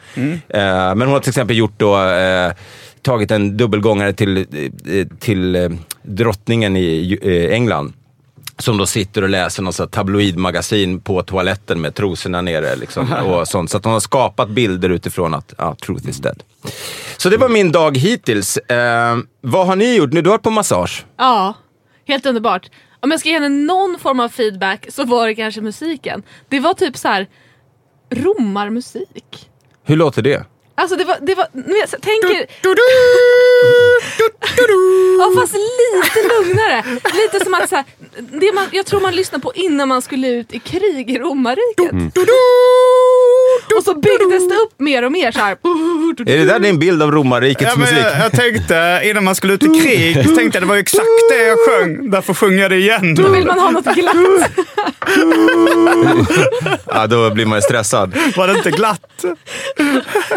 Eh, 0.48 0.94
men 0.94 1.00
hon 1.00 1.08
har 1.08 1.20
till 1.20 1.30
exempel 1.30 1.56
gjort 1.56 1.74
då 1.76 2.02
eh, 2.02 2.52
tagit 3.02 3.30
en 3.30 3.56
dubbelgångare 3.56 4.12
till, 4.12 4.36
eh, 4.38 5.06
till 5.18 5.56
eh, 5.56 5.68
drottningen 6.02 6.76
i 6.76 7.48
England. 7.52 7.92
Som 8.58 8.76
då 8.76 8.86
sitter 8.86 9.22
och 9.22 9.28
läser 9.28 9.62
något 9.62 9.92
tabloidmagasin 9.92 11.00
på 11.00 11.22
toaletten 11.22 11.80
med 11.80 11.94
trosorna 11.94 12.40
nere. 12.40 12.76
Liksom, 12.76 13.12
och 13.26 13.48
sånt. 13.48 13.70
Så 13.70 13.76
att 13.76 13.84
hon 13.84 13.92
har 13.92 14.00
skapat 14.00 14.48
bilder 14.48 14.90
utifrån 14.90 15.34
att 15.34 15.54
ja, 15.58 15.76
truth 15.86 16.08
is 16.08 16.18
dead. 16.18 16.42
Så 17.16 17.28
det 17.28 17.36
var 17.36 17.48
min 17.48 17.72
dag 17.72 17.96
hittills. 17.96 18.56
Eh, 18.56 19.16
vad 19.40 19.66
har 19.66 19.76
ni 19.76 19.96
gjort? 19.96 20.12
Nu, 20.12 20.22
du 20.22 20.30
har 20.30 20.34
varit 20.34 20.42
på 20.42 20.50
massage. 20.50 21.04
Ja, 21.16 21.54
helt 22.06 22.26
underbart. 22.26 22.70
Om 23.00 23.10
jag 23.10 23.20
ska 23.20 23.28
ge 23.28 23.34
henne 23.34 23.48
någon 23.48 23.98
form 23.98 24.20
av 24.20 24.28
feedback 24.28 24.86
så 24.88 25.04
var 25.04 25.26
det 25.26 25.34
kanske 25.34 25.60
musiken. 25.60 26.22
Det 26.48 26.60
var 26.60 26.74
typ 26.74 26.96
så 26.96 27.08
här 27.08 27.26
romarmusik. 28.10 29.50
Hur 29.84 29.96
låter 29.96 30.22
det? 30.22 30.44
Alltså 30.78 30.96
det 30.96 31.04
var, 31.04 31.16
det 31.20 31.34
var 31.34 31.46
jag 31.54 31.90
tänker... 31.90 32.46
Ja 35.18 35.32
fast 35.40 35.52
lite 35.54 36.28
lugnare. 36.34 36.84
Lite 37.14 37.44
som 37.44 37.54
att 37.54 37.68
så 37.68 37.76
här, 37.76 37.84
det 38.40 38.52
man, 38.54 38.66
jag 38.72 38.86
tror 38.86 39.00
man 39.00 39.14
lyssnar 39.16 39.38
på 39.38 39.52
innan 39.54 39.88
man 39.88 40.02
skulle 40.02 40.28
ut 40.28 40.54
i 40.54 40.58
krig 40.58 41.10
i 41.10 41.18
romarriket. 41.18 41.90
Och 43.76 43.84
så 43.84 43.94
byggdes 43.94 44.48
det 44.48 44.54
upp 44.54 44.80
mer 44.80 45.04
och 45.04 45.12
mer 45.12 45.32
så 45.32 45.38
här. 45.40 45.50
Är 46.26 46.38
det 46.38 46.44
där 46.44 46.58
din 46.58 46.78
bild 46.78 47.02
av 47.02 47.12
romarrikets 47.12 47.62
Ja, 47.62 47.70
men 47.70 47.80
musik? 47.80 47.98
jag, 47.98 48.24
jag 48.24 48.32
tänkte, 48.32 49.00
innan 49.04 49.24
man 49.24 49.34
skulle 49.34 49.52
ut 49.52 49.62
i 49.62 49.80
krig, 49.80 50.14
så 50.28 50.34
tänkte 50.36 50.56
jag 50.58 50.62
det 50.62 50.66
var 50.68 50.74
ju 50.74 50.80
exakt 50.80 51.04
det 51.30 51.46
jag 51.46 51.58
sjöng. 51.58 52.10
Därför 52.10 52.34
sjunger 52.34 52.62
jag 52.62 52.70
det 52.70 52.76
igen. 52.76 53.14
Då 53.14 53.28
vill 53.28 53.46
man 53.46 53.58
ha 53.58 53.70
något 53.70 53.84
glatt. 53.84 54.50
Ja, 56.86 57.06
då 57.06 57.30
blir 57.30 57.46
man 57.46 57.58
ju 57.58 57.62
stressad. 57.62 58.14
Var 58.36 58.46
det 58.46 58.52
inte 58.54 58.70
glatt? 58.70 59.00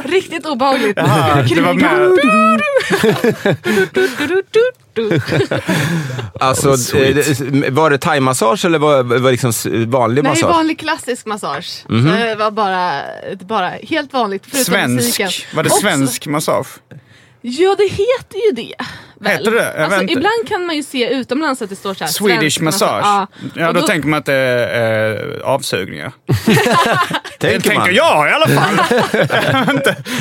Riktigt 0.03 0.45
obehagligt. 0.45 0.97
Jaha, 0.97 1.41
det 1.41 1.61
var 1.61 1.73
med. 1.73 2.21
Alltså, 6.39 6.75
det- 6.75 7.69
var 7.69 7.89
det 7.89 7.97
thaimassage 7.97 8.65
eller 8.65 8.79
var 8.79 9.03
var 9.03 9.19
det 9.19 9.31
liksom 9.31 9.51
vanlig 9.91 10.23
Nej, 10.23 10.31
massage? 10.31 10.49
vanlig 10.51 10.79
klassisk 10.79 11.25
massage. 11.25 11.65
Så 11.87 11.93
det 11.93 12.35
var 12.35 12.51
bara, 12.51 13.01
bara 13.45 13.69
helt 13.69 14.13
vanligt 14.13 14.43
förutom 14.51 14.95
musiken. 14.95 15.29
Svensk. 15.29 15.55
Var 15.55 15.63
det 15.63 15.69
Också- 15.69 15.81
svensk 15.81 16.27
massage? 16.27 16.67
Ja, 17.41 17.75
det 17.77 17.87
heter 17.87 18.37
ju 18.45 18.51
det. 18.55 18.75
Väl? 19.21 19.37
Heter 19.37 19.51
det? 19.51 19.73
Jag 19.77 19.83
Alltså, 19.83 20.01
ibland 20.03 20.47
kan 20.49 20.65
man 20.65 20.75
ju 20.75 20.83
se 20.83 21.09
utomlands 21.09 21.61
att 21.61 21.69
det 21.69 21.75
står 21.75 21.93
så 21.93 22.03
här. 22.03 22.11
Swedish 22.11 22.39
svensk 22.39 22.59
massage? 22.61 23.05
Ja, 23.05 23.27
Ja, 23.55 23.67
Och 23.67 23.73
då, 23.73 23.81
tänker 23.81 24.07
man 24.09 24.19
att 24.19 24.25
det 24.25 24.33
är 24.33 25.13
eh, 25.39 25.43
avsugningar. 25.43 26.11
Det 27.39 27.47
Tänker 27.47 27.69
tänker 27.69 27.79
man. 27.85 27.93
jag 27.95 28.29
i 28.29 28.31
alla 28.33 28.47
fall. 28.47 28.99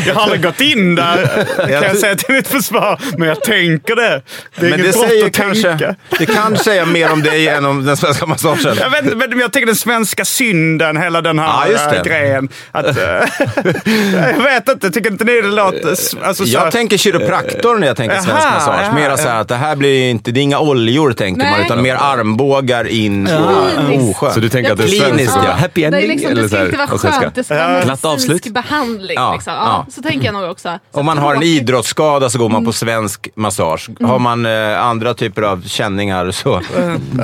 jag, 0.07 0.15
har 0.15 0.23
aldrig 0.23 0.43
gått 0.43 0.61
in 0.61 0.95
där, 0.95 1.47
kan 1.57 1.71
jag 1.71 1.97
säga 1.97 2.15
till 2.15 2.35
mitt 2.35 2.49
försvar. 2.49 3.01
Men 3.19 3.29
jag 3.29 3.43
tänker 3.43 3.97
det. 3.97 4.23
Det 4.57 4.67
är 4.67 4.71
Men 4.71 4.79
det 4.79 4.85
inget 4.85 4.95
brott 4.95 5.09
säger 5.09 5.27
att 5.27 5.33
kanske, 5.33 5.69
tänka. 5.69 5.95
det 6.19 6.27
kan 6.27 6.57
säga 6.57 6.87
mer 6.87 7.13
om 7.13 7.23
dig 7.23 7.49
än 7.49 7.65
om 7.65 7.85
den 7.85 7.97
svenska 7.97 8.27
massagen. 8.27 8.77
Jag, 8.81 8.91
vet, 8.91 9.17
men 9.17 9.39
jag 9.41 9.53
tänker 9.53 9.67
den 9.67 9.77
svenska 9.77 10.25
synden, 10.25 10.97
hela 10.97 11.23
den 11.23 11.39
här 11.39 11.69
Ja, 11.73 11.91
det. 11.91 11.97
äh, 11.97 12.03
grejen. 12.03 12.49
Att, 12.73 12.87
äh, 12.87 13.05
jag 14.37 14.43
vet 14.43 14.69
inte, 14.69 14.91
tycker 14.91 15.11
inte 15.11 15.25
ni 15.25 15.41
det 15.41 15.49
låter... 15.49 15.89
Alltså, 16.23 16.45
Jag 16.45 16.73
tänker 16.73 16.97
kiropraktor 16.97 17.77
när 17.79 17.87
jag 17.87 17.97
tänker 17.97 18.17
svensk 18.21 18.47
massage. 18.51 18.90
Jaha, 18.91 19.01
Mera 19.09 19.17
så 19.17 19.29
ja. 19.29 19.33
att 19.35 19.49
det 19.49 19.55
här 19.57 19.77
blir 19.77 20.11
inte, 20.11 20.31
det 20.31 20.41
är 20.41 20.43
inga 20.43 20.59
oljor 20.59 21.13
tänker 21.13 21.43
man, 21.45 21.53
Nej. 21.53 21.65
utan 21.67 21.83
mer 21.83 21.95
armbågar 22.01 22.85
in 22.89 23.27
Kliniskt. 23.27 24.11
osjön. 24.11 24.33
Så 24.35 24.41
du 24.41 24.49
tänker 24.49 24.73
att 24.73 24.79
det 24.79 24.85
är 24.85 24.89
svenskt? 24.89 25.37
ja. 25.45 25.53
Happy 25.53 25.81
det, 25.81 25.87
är 25.87 25.93
ending? 25.93 26.09
liksom, 26.09 26.31
eller 26.31 26.43
det 26.43 26.49
så 26.49 26.55
ska 26.57 26.65
inte 26.65 26.77
vara 26.77 27.13
skönt, 27.21 27.35
det 27.35 27.45
ska 27.45 27.55
vara 27.55 27.65
Ja. 27.65 27.75
medicinsk 27.79 28.05
avslut. 28.05 28.47
behandling. 28.55 29.15
Ja, 29.17 29.33
liksom. 29.35 29.53
ja. 29.53 29.85
ja. 29.87 29.93
Så 29.93 30.03
tänker 30.03 30.27
jag 30.27 30.35
nog 30.35 30.51
också. 30.51 30.79
Så 30.95 31.01
Om 31.01 31.07
man 31.07 31.19
har 31.19 31.35
en 31.35 31.43
idrottsskada 31.43 32.31
så 32.31 32.39
går 32.39 32.49
man 32.49 32.65
på 32.65 32.73
svensk 32.73 33.29
massage. 33.35 33.91
Har 34.01 34.19
man 34.19 34.47
eh, 34.47 34.85
andra 34.85 35.15
typer 35.15 35.43
av 35.43 35.63
känningar 35.67 36.31
så 36.31 36.51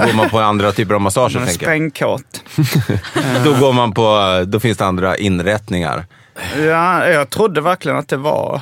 går 0.06 0.16
man 0.16 0.28
på 0.30 0.38
andra 0.40 0.72
typer 0.72 0.94
av 0.94 1.00
massager. 1.00 1.38
Man 1.40 1.48
sprängkåt. 1.48 2.22
Då, 3.44 3.52
går 3.52 3.72
man 3.72 3.92
på, 3.92 4.44
då 4.46 4.60
finns 4.60 4.78
det 4.78 4.84
andra 4.86 5.16
inrättningar. 5.16 6.06
Ja, 6.58 7.08
jag 7.08 7.30
trodde 7.30 7.60
verkligen 7.60 7.98
att 7.98 8.08
det 8.08 8.16
var... 8.16 8.60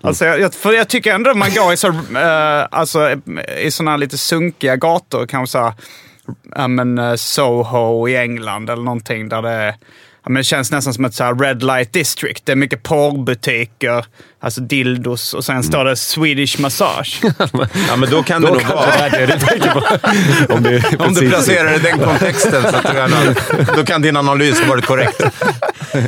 Alltså, 0.00 0.24
jag, 0.24 0.54
för 0.54 0.72
jag 0.72 0.88
tycker 0.88 1.14
ändå 1.14 1.34
man 1.34 1.50
går 1.54 1.72
i, 1.72 1.76
så, 1.76 1.88
eh, 1.88 2.66
alltså, 2.70 3.10
i 3.58 3.70
såna 3.70 3.90
här 3.90 3.98
lite 3.98 4.18
sunkiga 4.18 4.76
gator, 4.76 5.26
kanske 5.26 5.52
så 5.52 5.58
här, 5.58 6.68
men, 6.68 6.98
eh, 6.98 7.14
Soho 7.14 8.08
i 8.08 8.16
England 8.16 8.70
eller 8.70 8.82
någonting 8.82 9.28
där 9.28 9.42
det 9.42 9.50
är 9.50 9.74
Ja, 10.24 10.30
men 10.30 10.34
det 10.40 10.44
känns 10.44 10.70
nästan 10.70 10.94
som 10.94 11.04
ett 11.04 11.14
så 11.14 11.24
här 11.24 11.34
red 11.34 11.62
light 11.62 11.92
district. 11.92 12.46
Det 12.46 12.52
är 12.52 12.56
mycket 12.56 12.82
porrbutiker, 12.82 14.04
alltså 14.40 14.60
dildos 14.60 15.34
och 15.34 15.44
sen 15.44 15.62
står 15.62 15.84
det 15.84 15.96
Swedish 15.96 16.60
massage. 16.60 17.20
Ja, 17.88 17.96
men 17.96 18.10
då 18.10 18.22
kan 18.22 18.42
det 18.42 18.48
nog 18.48 18.62
vara... 18.62 19.08
det 19.08 19.26
det 19.26 19.26
du 19.26 19.38
tänker 19.46 19.70
på. 19.70 19.78
Om, 20.54 20.66
är 20.66 21.02
Om 21.06 21.14
du 21.14 21.28
placerar 21.30 21.70
det 21.70 21.76
i 21.76 21.78
den 21.78 21.98
kontexten 21.98 22.62
så 22.62 22.78
tror 22.78 22.96
jag 22.96 23.10
nog, 23.10 23.36
då 23.76 23.84
kan 23.84 24.02
din 24.02 24.16
analys 24.16 24.60
ha 24.60 24.68
varit 24.68 24.84
korrekt. 24.86 25.20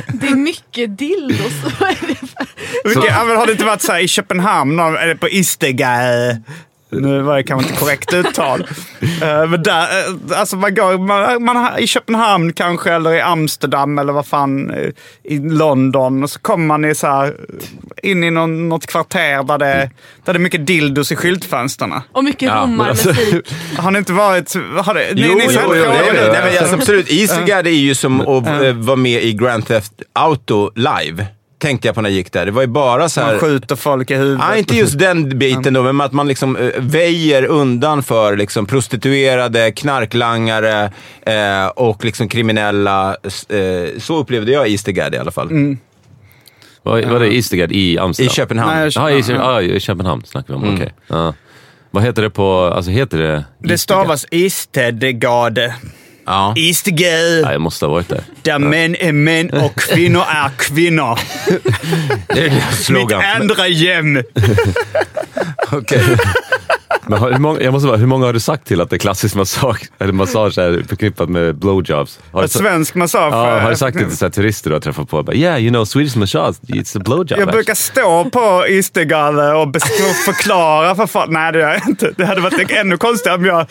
Det 0.07 0.27
är 0.27 0.35
mycket 0.35 0.97
dildos. 0.97 1.53
Vad 1.79 1.89
är 1.89 1.97
det 2.07 2.15
för- 2.15 3.25
men 3.25 3.37
har 3.37 3.45
det 3.45 3.51
inte 3.51 3.65
varit 3.65 3.81
så 3.81 3.91
här 3.91 3.99
i 3.99 4.07
Köpenhamn, 4.07 4.79
eller 4.79 5.15
på 5.15 5.29
Istegade? 5.29 6.41
Nu 6.99 7.21
var 7.21 7.35
det 7.37 7.43
kanske 7.43 7.69
inte 7.69 7.79
korrekt 7.79 8.13
uttal. 8.13 8.67
Eh, 9.21 9.47
men 9.47 9.63
där, 9.63 9.81
eh, 9.81 10.39
alltså 10.39 10.55
man 10.55 10.75
går, 10.75 10.97
man, 10.97 11.43
man, 11.43 11.79
i 11.79 11.87
Köpenhamn 11.87 12.53
kanske, 12.53 12.91
eller 12.91 13.13
i 13.13 13.21
Amsterdam 13.21 13.97
eller 13.97 14.13
vad 14.13 14.27
fan, 14.27 14.71
eh, 14.71 14.89
i 15.23 15.39
London. 15.39 16.23
Och 16.23 16.29
så 16.29 16.39
kommer 16.39 16.65
man 16.65 16.85
i 16.85 16.95
så 16.95 17.07
här, 17.07 17.33
in 18.03 18.23
i 18.23 18.31
någon, 18.31 18.69
något 18.69 18.85
kvarter 18.85 19.43
där 19.43 19.57
det, 19.57 19.89
där 20.25 20.33
det 20.33 20.37
är 20.37 20.39
mycket 20.39 20.67
dildos 20.67 21.11
i 21.11 21.15
skyltfönstren. 21.15 21.93
Och 22.11 22.23
mycket 22.23 22.41
Ja, 22.41 22.65
men 22.65 22.81
alltså-. 22.89 23.13
Har 23.77 23.91
ni 23.91 23.97
inte 23.99 24.13
varit... 24.13 24.55
Har 24.55 24.93
det, 24.93 25.15
ni, 25.15 25.21
Jo, 25.21 25.35
ni 25.35 25.43
jo, 25.45 25.51
jo, 25.53 25.59
frågade- 25.59 26.13
det. 26.13 26.31
Nej, 26.31 26.41
men 26.51 26.57
alltså, 26.59 26.75
absolut. 26.75 27.11
Eastergard 27.11 27.67
är 27.67 27.71
ju 27.71 27.95
som 27.95 28.21
att 28.21 28.75
vara 28.75 28.95
med 28.95 29.23
i 29.23 29.33
Grand 29.33 29.67
Theft 29.67 29.93
Auto 30.13 30.71
live. 30.75 31.25
Tänkte 31.65 31.87
jag 31.87 31.95
på 31.95 32.01
när 32.01 32.09
jag 32.09 32.15
gick 32.15 32.31
där. 32.31 32.45
Det 32.45 32.51
var 32.51 32.61
ju 32.61 32.67
bara 32.67 33.09
så 33.09 33.19
Man 33.19 33.29
här... 33.29 33.37
skjuter 33.39 33.75
folk 33.75 34.11
i 34.11 34.15
huvudet. 34.15 34.45
Ja, 34.49 34.55
inte 34.55 34.75
just 34.75 34.99
den 34.99 35.39
biten 35.39 35.73
då, 35.73 35.83
men 35.83 36.01
att 36.01 36.11
man 36.11 36.27
liksom 36.27 36.57
eh, 36.57 36.69
väjer 36.77 37.45
undan 37.45 38.03
för 38.03 38.37
liksom 38.37 38.65
prostituerade, 38.65 39.71
knarklangare 39.71 40.91
eh, 41.21 41.67
och 41.67 42.05
liksom 42.05 42.27
kriminella. 42.27 43.09
Eh, 43.49 43.99
så 43.99 44.17
upplevde 44.17 44.51
jag 44.51 44.67
Eastergard 44.67 45.15
i 45.15 45.17
alla 45.17 45.31
fall. 45.31 45.49
Vad 46.83 47.05
vad 47.05 47.15
är 47.15 47.19
det? 47.19 47.35
Eastergard 47.35 47.71
i 47.71 47.97
Amsterdam? 47.97 48.31
I 48.31 48.35
Köpenhamn. 48.35 48.71
Nej, 48.71 48.91
Ja, 48.95 49.11
i, 49.11 49.23
ja, 49.27 49.61
i 49.61 49.79
Köpenhamn 49.79 50.23
snackar 50.25 50.53
vi 50.53 50.53
om. 50.53 50.63
Mm. 50.63 50.75
Okej. 50.75 50.93
Ja. 51.07 51.33
Vad 51.91 52.03
heter 52.03 52.21
det 52.21 52.29
på... 52.29 52.61
Alltså 52.75 52.91
heter 52.91 53.17
det... 53.17 53.45
Det 53.59 53.77
stavas 53.77 54.25
Istedgade. 54.31 55.75
Ja. 56.25 56.53
Istedgade. 56.57 57.39
Ja, 57.39 57.51
jag 57.51 57.61
måste 57.61 57.85
ha 57.85 57.93
varit 57.93 58.09
där. 58.09 58.21
Där 58.41 58.59
män 58.59 58.95
är 58.99 59.11
män 59.11 59.49
och 59.49 59.75
kvinnor 59.75 60.23
är 60.29 60.49
kvinnor. 60.57 61.19
Det 62.27 62.45
är 62.45 62.49
Mitt 62.51 62.63
slogan. 62.73 63.21
andra 63.41 63.63
hem. 63.63 64.23
Okej. 65.71 66.03
Men 67.07 67.19
hur 67.23 67.37
många, 67.37 67.61
jag 67.61 67.73
måste 67.73 67.87
bara, 67.87 67.97
hur 67.97 68.05
många 68.07 68.25
har 68.25 68.33
du 68.33 68.39
sagt 68.39 68.67
till 68.67 68.81
att 68.81 68.89
det 68.89 68.97
klassisk 68.97 69.35
massage, 69.35 69.81
eller 69.99 70.13
massage 70.13 70.57
är 70.57 70.83
förknippat 70.89 71.29
med 71.29 71.55
blowjobs? 71.55 72.19
Har 72.31 72.41
du, 72.41 72.47
Svensk 72.47 72.95
massage. 72.95 73.33
ja, 73.33 73.59
har 73.59 73.69
du 73.69 73.75
sagt 73.75 73.97
det 73.97 74.05
till 74.07 74.17
så 74.17 74.29
turister 74.29 74.69
du 74.69 74.75
har 74.75 74.81
träffat 74.81 75.09
på? 75.09 75.23
Bara, 75.23 75.35
yeah, 75.35 75.61
you 75.61 75.69
know, 75.69 75.85
Swedish 75.85 76.15
massage, 76.17 76.55
it's 76.67 76.97
a 76.97 77.01
blowjob. 77.05 77.31
Jag 77.31 77.39
actually." 77.39 77.51
brukar 77.51 77.73
stå 77.75 78.23
på 78.29 78.39
besk- 79.65 80.09
och 80.09 80.15
förklara 80.25 80.95
för 80.95 81.07
folk. 81.07 81.29
Nej, 81.29 81.51
det 81.51 81.59
gör 81.59 81.69
jag 81.73 81.87
inte. 81.87 82.13
Det 82.17 82.25
hade 82.25 82.41
varit 82.41 82.71
ännu 82.71 82.97
konstigare 82.97 83.37
om 83.37 83.45
jag 83.45 83.65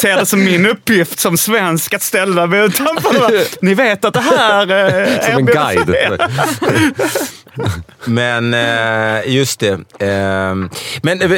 ser 0.00 0.16
det 0.16 0.26
som 0.26 0.44
min 0.44 0.66
uppgift 0.66 1.18
som 1.20 1.36
svensk 1.38 1.94
ställa 2.02 2.46
mig 2.46 2.60
utanför. 2.60 3.64
Ni 3.64 3.74
vet 3.74 4.04
att 4.04 4.14
det 4.14 4.20
här 4.20 4.70
eh, 4.70 5.20
Som 5.20 5.38
en 5.38 5.46
guide. 5.46 5.96
Men 8.04 8.54
eh, 8.54 9.32
just 9.34 9.60
det. 9.60 9.70
Eh, 9.98 10.54
men 11.02 11.22
eh, 11.22 11.32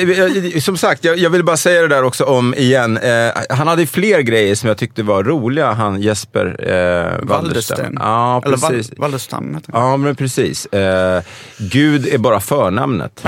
eh, 0.54 0.60
som 0.60 0.76
sagt, 0.76 1.04
jag, 1.04 1.18
jag 1.18 1.30
vill 1.30 1.44
bara 1.44 1.56
säga 1.56 1.80
det 1.82 1.88
där 1.88 2.02
också 2.04 2.24
om 2.24 2.54
igen. 2.54 2.96
Eh, 2.98 3.30
han 3.50 3.66
hade 3.68 3.86
fler 3.86 4.20
grejer 4.20 4.54
som 4.54 4.68
jag 4.68 4.76
tyckte 4.78 5.02
var 5.02 5.24
roliga, 5.24 5.72
han 5.72 6.02
Jesper 6.02 6.56
eh. 6.68 7.26
Waldersten. 7.28 7.96
Ja, 8.00 8.42
Eller 8.44 8.56
precis. 8.56 8.90
Val- 8.90 8.98
Walderstam 8.98 9.54
heter 9.54 9.72
han. 9.72 9.82
Ja, 9.90 9.96
men 9.96 10.14
precis. 10.16 10.66
Eh, 10.66 11.22
Gud 11.58 12.06
är 12.08 12.18
bara 12.18 12.40
förnamnet. 12.40 13.24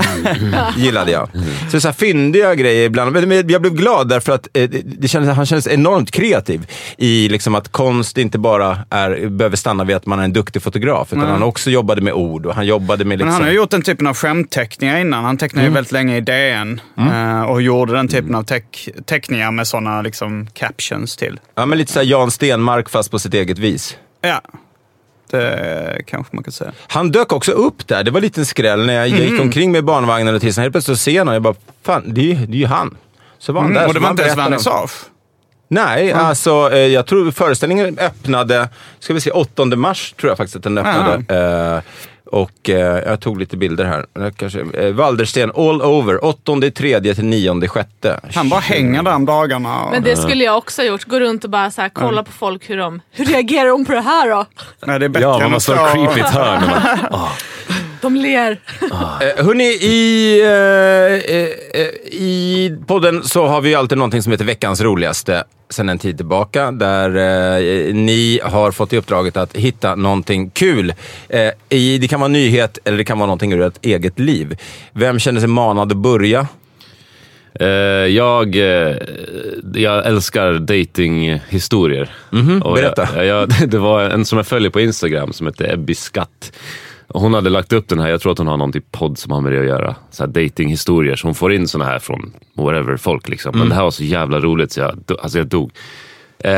Gillade 0.77 1.11
jag. 1.11 1.29
Så, 1.71 1.81
så 1.81 1.87
här 1.87 1.93
fyndiga 1.93 2.55
grejer 2.55 2.85
ibland. 2.85 3.11
Men 3.27 3.49
jag 3.49 3.61
blev 3.61 3.73
glad 3.73 4.09
därför 4.09 4.31
att 4.33 4.47
eh, 4.53 4.69
det- 4.69 5.07
kändes, 5.07 5.35
han 5.35 5.45
kändes 5.45 5.67
enormt 5.67 6.11
kreativ 6.11 6.67
i 6.97 7.29
liksom 7.29 7.55
att 7.55 7.71
konst 7.71 8.17
inte 8.17 8.37
bara 8.39 8.77
är, 8.89 9.27
behöver 9.29 9.57
stanna 9.57 9.83
vid 9.83 9.95
att 9.95 10.05
man 10.05 10.19
är 10.19 10.23
en 10.23 10.33
duktig 10.33 10.61
fotograf, 10.61 11.07
utan 11.13 11.25
han 11.29 11.43
också 11.43 11.69
jobbade 11.69 12.01
med 12.01 12.13
ord 12.13 12.45
och 12.45 12.55
han 12.55 12.65
jobbade 12.65 12.84
med 12.87 13.07
Men 13.07 13.09
liksom... 13.17 13.33
han 13.33 13.41
har 13.41 13.49
ju 13.49 13.55
gjort 13.55 13.71
den 13.71 13.81
typen 13.81 14.07
av 14.07 14.15
skämtteckningar 14.15 14.97
innan. 14.97 15.23
Han 15.23 15.37
tecknade 15.37 15.67
ju 15.67 15.73
väldigt 15.73 15.91
länge 15.91 16.17
i 16.17 16.21
DN 16.21 16.81
eh, 16.97 17.41
och 17.41 17.61
gjorde 17.61 17.93
den 17.93 18.07
typen 18.07 18.35
av 18.35 18.43
teck 18.43 18.89
teckningar 19.05 19.51
med 19.51 19.67
sådana 19.67 20.01
liksom, 20.01 20.47
captions 20.53 21.15
till. 21.17 21.39
Ja, 21.55 21.65
men 21.65 21.77
lite 21.77 21.93
såhär 21.93 22.05
Jan 22.05 22.31
Stenmark 22.31 22.89
fast 22.89 23.11
på 23.11 23.19
sitt 23.19 23.33
eget 23.33 23.59
vis. 23.59 23.97
Ja, 24.21 24.41
det 25.31 26.01
kanske 26.07 26.35
man 26.35 26.43
kan 26.43 26.51
säga. 26.53 26.71
Han 26.87 27.11
dök 27.11 27.33
också 27.33 27.51
upp 27.51 27.87
där. 27.87 28.03
Det 28.03 28.11
var 28.11 28.21
lite 28.21 28.41
en 28.41 28.45
skräll 28.45 28.85
när 28.85 28.93
jag 28.93 29.07
Mm. 29.07 29.21
gick 29.21 29.41
omkring 29.41 29.71
med 29.71 29.83
barnvagnen 29.83 30.35
och 30.35 30.41
tills 30.41 30.57
helt 30.57 30.71
plötsligt 30.73 30.97
så 30.97 31.03
ser 31.03 31.11
jag 31.11 31.21
honom. 31.21 31.33
Jag 31.33 31.43
bara, 31.43 31.55
fan, 31.83 32.03
det 32.13 32.21
är 32.21 32.25
ju, 32.25 32.45
det 32.45 32.53
är 32.53 32.59
ju 32.59 32.65
han. 32.65 32.97
Så 33.39 33.53
var 33.53 33.61
han 33.61 33.73
där. 33.73 33.77
Mm, 33.79 33.87
och 33.89 33.93
så 33.93 33.99
det 33.99 34.03
var 34.03 34.11
inte 34.11 34.23
ens 34.23 34.37
vernissage. 34.37 34.91
Nej, 35.67 36.11
alltså 36.11 36.69
eh, 36.73 36.77
jag 36.79 37.05
tror 37.05 37.31
föreställningen 37.31 37.97
öppnade, 37.99 38.69
ska 38.99 39.13
vi 39.13 39.21
se, 39.21 39.31
8 39.31 39.65
mars 39.65 40.13
tror 40.19 40.29
jag 40.31 40.37
faktiskt 40.37 40.55
att 40.55 40.63
den 40.63 40.77
öppnade. 40.77 41.35
Eh, 41.75 41.81
och 42.31 42.69
eh, 42.69 43.03
jag 43.05 43.19
tog 43.19 43.39
lite 43.39 43.57
bilder 43.57 43.85
här. 43.85 44.31
Kanske, 44.31 44.65
eh, 44.73 44.91
Waldersten 44.93 45.51
all 45.55 45.81
over, 45.81 46.25
8 46.25 46.51
tredje 46.75 47.15
till 47.15 47.25
9 47.25 47.67
sjätte. 47.67 48.19
Han 48.35 48.49
bara 48.49 48.59
hänger 48.59 49.03
där 49.03 49.15
om 49.15 49.25
dagarna. 49.25 49.83
Och, 49.83 49.91
Men 49.91 50.03
det 50.03 50.15
skulle 50.15 50.43
jag 50.43 50.57
också 50.57 50.81
ha 50.81 50.87
gjort. 50.87 51.03
Gå 51.05 51.19
runt 51.19 51.43
och 51.43 51.49
bara 51.49 51.71
så 51.71 51.81
här, 51.81 51.89
kolla 51.89 52.23
på 52.23 52.31
folk 52.31 52.69
hur 52.69 52.77
de... 52.77 53.01
Hur 53.11 53.25
reagerar 53.25 53.69
de 53.69 53.85
på 53.85 53.91
det 53.91 54.01
här 54.01 54.29
då? 54.29 54.45
Nej, 54.85 54.99
det 54.99 55.05
är 55.05 55.09
bättre 55.09 55.23
Ja, 55.27 55.35
än 55.41 55.43
man 55.49 55.53
att 55.57 55.63
stå 55.63 55.73
ha 55.75 55.87
och- 55.87 56.13
creepy 56.13 56.21
hörn. 56.21 56.61
De 58.05 58.15
ler. 58.15 58.59
Eh, 58.81 59.45
hörni, 59.45 59.63
i, 59.63 60.41
eh, 60.41 61.35
eh, 61.35 61.81
eh, 61.81 61.87
i 62.13 62.77
podden 62.87 63.23
så 63.23 63.47
har 63.47 63.61
vi 63.61 63.75
alltid 63.75 63.97
någonting 63.97 64.21
som 64.21 64.31
heter 64.31 64.45
veckans 64.45 64.81
roligaste 64.81 65.43
sedan 65.69 65.89
en 65.89 65.99
tid 65.99 66.17
tillbaka. 66.17 66.71
Där 66.71 67.09
eh, 67.09 67.93
ni 67.93 68.39
har 68.43 68.71
fått 68.71 68.93
i 68.93 68.97
uppdraget 68.97 69.37
att 69.37 69.55
hitta 69.55 69.95
någonting 69.95 70.49
kul. 70.49 70.93
Eh, 71.29 71.49
i, 71.69 71.97
det 71.97 72.07
kan 72.07 72.19
vara 72.19 72.27
nyhet 72.27 72.77
eller 72.83 72.97
det 72.97 73.03
kan 73.03 73.19
vara 73.19 73.27
någonting 73.27 73.53
ur 73.53 73.61
ett 73.61 73.85
eget 73.85 74.19
liv. 74.19 74.57
Vem 74.93 75.19
känner 75.19 75.39
sig 75.39 75.49
manad 75.49 75.91
att 75.91 75.97
börja? 75.97 76.47
Eh, 77.59 77.67
jag, 77.67 78.55
eh, 78.55 78.95
jag 79.73 80.05
älskar 80.05 80.53
datinghistorier. 80.53 82.15
Och 82.63 82.73
berätta. 82.73 83.25
Jag, 83.25 83.25
jag, 83.25 83.49
det 83.69 83.77
var 83.77 84.01
en 84.01 84.25
som 84.25 84.37
jag 84.37 84.47
följer 84.47 84.69
på 84.69 84.79
Instagram 84.79 85.33
som 85.33 85.47
heter 85.47 85.73
Ebby 85.73 85.95
Skatt. 85.95 86.51
Hon 87.07 87.33
hade 87.33 87.49
lagt 87.49 87.73
upp 87.73 87.87
den 87.87 87.99
här, 87.99 88.09
jag 88.09 88.21
tror 88.21 88.31
att 88.31 88.37
hon 88.37 88.47
har 88.47 88.57
någon 88.57 88.71
typ 88.71 88.91
podd 88.91 89.17
som 89.17 89.31
har 89.31 89.41
med 89.41 89.51
det 89.51 89.59
att 89.59 89.65
göra. 89.65 89.95
Så 90.11 90.23
här 90.23 90.27
datinghistorier, 90.27 91.15
så 91.15 91.27
hon 91.27 91.35
får 91.35 91.53
in 91.53 91.67
såna 91.67 91.85
här 91.85 91.99
från 91.99 92.33
whatever 92.53 92.97
folk. 92.97 93.29
Liksom. 93.29 93.59
Men 93.59 93.69
det 93.69 93.75
här 93.75 93.83
var 93.83 93.91
så 93.91 94.03
jävla 94.03 94.39
roligt 94.39 94.71
så 94.71 94.79
jag, 94.79 95.01
alltså 95.21 95.37
jag 95.37 95.47
dog. 95.47 95.71
Eh, 96.39 96.51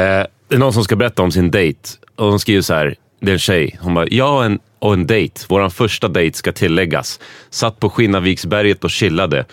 det 0.47 0.55
är 0.55 0.57
någon 0.57 0.73
som 0.73 0.83
ska 0.83 0.95
berätta 0.95 1.23
om 1.23 1.31
sin 1.31 1.51
dejt 1.51 1.89
och 2.15 2.27
hon 2.29 2.39
skriver 2.39 2.61
så 2.61 2.73
här, 2.73 2.95
det 3.19 3.31
är 3.31 3.33
en 3.33 3.39
tjej. 3.39 3.77
Hon 3.81 3.93
bara, 3.93 4.07
jag 4.07 4.35
och 4.35 4.45
en, 4.45 4.59
och 4.79 4.93
en 4.93 5.07
dejt, 5.07 5.41
vår 5.49 5.69
första 5.69 6.07
dejt 6.07 6.37
ska 6.37 6.51
tilläggas. 6.51 7.19
Satt 7.49 7.79
på 7.79 7.89
Skinnarviksberget 7.89 8.83
och 8.83 8.91
chillade. 8.91 9.45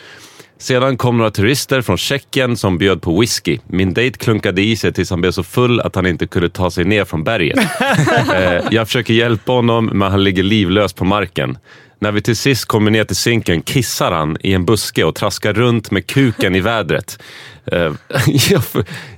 Sedan 0.58 0.96
kom 0.96 1.18
några 1.18 1.30
turister 1.30 1.82
från 1.82 1.96
Tjeckien 1.96 2.56
som 2.56 2.78
bjöd 2.78 3.02
på 3.02 3.20
whisky. 3.20 3.58
Min 3.66 3.94
dejt 3.94 4.18
klunkade 4.18 4.62
i 4.62 4.76
sig 4.76 4.92
tills 4.92 5.10
han 5.10 5.20
blev 5.20 5.30
så 5.30 5.42
full 5.42 5.80
att 5.80 5.94
han 5.94 6.06
inte 6.06 6.26
kunde 6.26 6.48
ta 6.48 6.70
sig 6.70 6.84
ner 6.84 7.04
från 7.04 7.24
berget. 7.24 7.58
eh, 8.34 8.62
jag 8.70 8.86
försöker 8.86 9.14
hjälpa 9.14 9.52
honom, 9.52 9.90
men 9.92 10.10
han 10.10 10.24
ligger 10.24 10.42
livlös 10.42 10.92
på 10.92 11.04
marken. 11.04 11.58
När 11.98 12.12
vi 12.12 12.22
till 12.22 12.36
sist 12.36 12.64
kommer 12.64 12.90
ner 12.90 13.04
till 13.04 13.16
sinken 13.16 13.62
kissar 13.62 14.12
han 14.12 14.36
i 14.40 14.52
en 14.52 14.64
buske 14.64 15.04
och 15.04 15.14
traskar 15.14 15.52
runt 15.52 15.90
med 15.90 16.06
kuken 16.06 16.54
i 16.54 16.60
vädret. 16.60 17.22
Eh, 17.72 17.92
jag, 18.50 18.62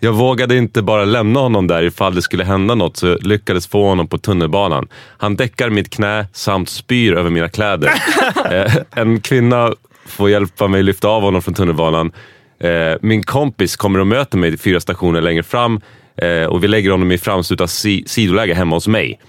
jag 0.01 0.13
vågade 0.13 0.57
inte 0.57 0.83
bara 0.83 1.05
lämna 1.05 1.41
honom 1.41 1.67
där 1.67 1.83
ifall 1.83 2.15
det 2.15 2.23
skulle 2.23 2.45
hända 2.45 2.75
något 2.75 2.97
så 2.97 3.19
lyckades 3.21 3.67
få 3.67 3.89
honom 3.89 4.09
på 4.09 4.19
tunnelbanan. 4.19 4.89
Han 5.19 5.37
däckar 5.37 5.71
mitt 5.71 5.91
knä 5.91 6.27
samt 6.33 6.69
spyr 6.69 7.13
över 7.13 7.31
mina 7.31 7.49
kläder. 7.49 7.93
Eh, 8.51 8.77
en 8.91 9.21
kvinna 9.21 9.73
får 10.07 10.31
hjälpa 10.31 10.69
mig 10.69 10.83
lyfta 10.83 11.09
av 11.09 11.23
honom 11.23 11.43
från 11.43 11.55
tunnelbanan. 11.55 12.13
Eh, 12.61 12.95
min 13.01 13.23
kompis 13.23 13.77
kommer 13.77 13.99
och 13.99 14.07
möter 14.07 14.39
mig 14.39 14.59
fyra 14.59 14.81
stationer 14.81 15.21
längre 15.21 15.43
fram 15.43 15.81
eh, 16.17 16.45
och 16.45 16.65
vi 16.65 16.69
lägger 16.69 16.91
honom 16.91 17.13
i 17.13 17.19
framslutat 17.19 17.71
si 17.71 18.05
sidoläge 18.07 18.55
hemma 18.55 18.77
hos 18.77 18.89
mig. 18.89 19.21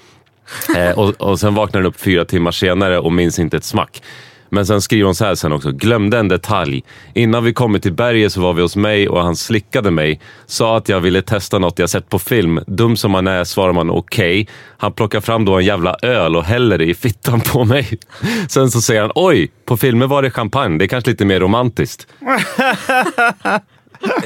Eh, 0.77 0.99
och, 0.99 1.21
och 1.21 1.39
sen 1.39 1.55
vaknar 1.55 1.81
han 1.81 1.87
upp 1.87 1.99
fyra 1.99 2.25
timmar 2.25 2.51
senare 2.51 2.99
och 2.99 3.13
minns 3.13 3.39
inte 3.39 3.57
ett 3.57 3.63
smack. 3.63 4.01
Men 4.49 4.65
sen 4.65 4.81
skriver 4.81 5.05
hon 5.05 5.15
så 5.15 5.25
här 5.25 5.35
sen 5.35 5.51
också. 5.51 5.71
Glömde 5.71 6.19
en 6.19 6.27
detalj. 6.27 6.83
Innan 7.13 7.43
vi 7.43 7.53
kommer 7.53 7.79
till 7.79 7.93
berget 7.93 8.31
så 8.33 8.41
var 8.41 8.53
vi 8.53 8.61
hos 8.61 8.75
mig 8.75 9.09
och 9.09 9.21
han 9.23 9.35
slickade 9.35 9.91
mig. 9.91 10.19
Sa 10.45 10.77
att 10.77 10.89
jag 10.89 10.99
ville 10.99 11.21
testa 11.21 11.59
något 11.59 11.79
jag 11.79 11.89
sett 11.89 12.09
på 12.09 12.19
film. 12.19 12.59
Dum 12.67 12.97
som 12.97 13.11
man 13.11 13.27
är 13.27 13.43
svarar 13.43 13.73
man 13.73 13.89
okej. 13.89 14.47
Han 14.77 14.93
plockar 14.93 15.21
fram 15.21 15.45
då 15.45 15.57
en 15.57 15.65
jävla 15.65 15.95
öl 16.01 16.35
och 16.35 16.43
häller 16.43 16.77
det 16.77 16.85
i 16.85 16.93
fittan 16.93 17.41
på 17.41 17.65
mig. 17.65 17.99
Sen 18.49 18.71
så 18.71 18.81
säger 18.81 19.01
han 19.01 19.11
oj, 19.15 19.51
på 19.65 19.77
filmer 19.77 20.07
var 20.07 20.21
det 20.21 20.31
champagne. 20.31 20.77
Det 20.77 20.85
är 20.85 20.87
kanske 20.87 21.09
lite 21.09 21.25
mer 21.25 21.39
romantiskt. 21.39 22.07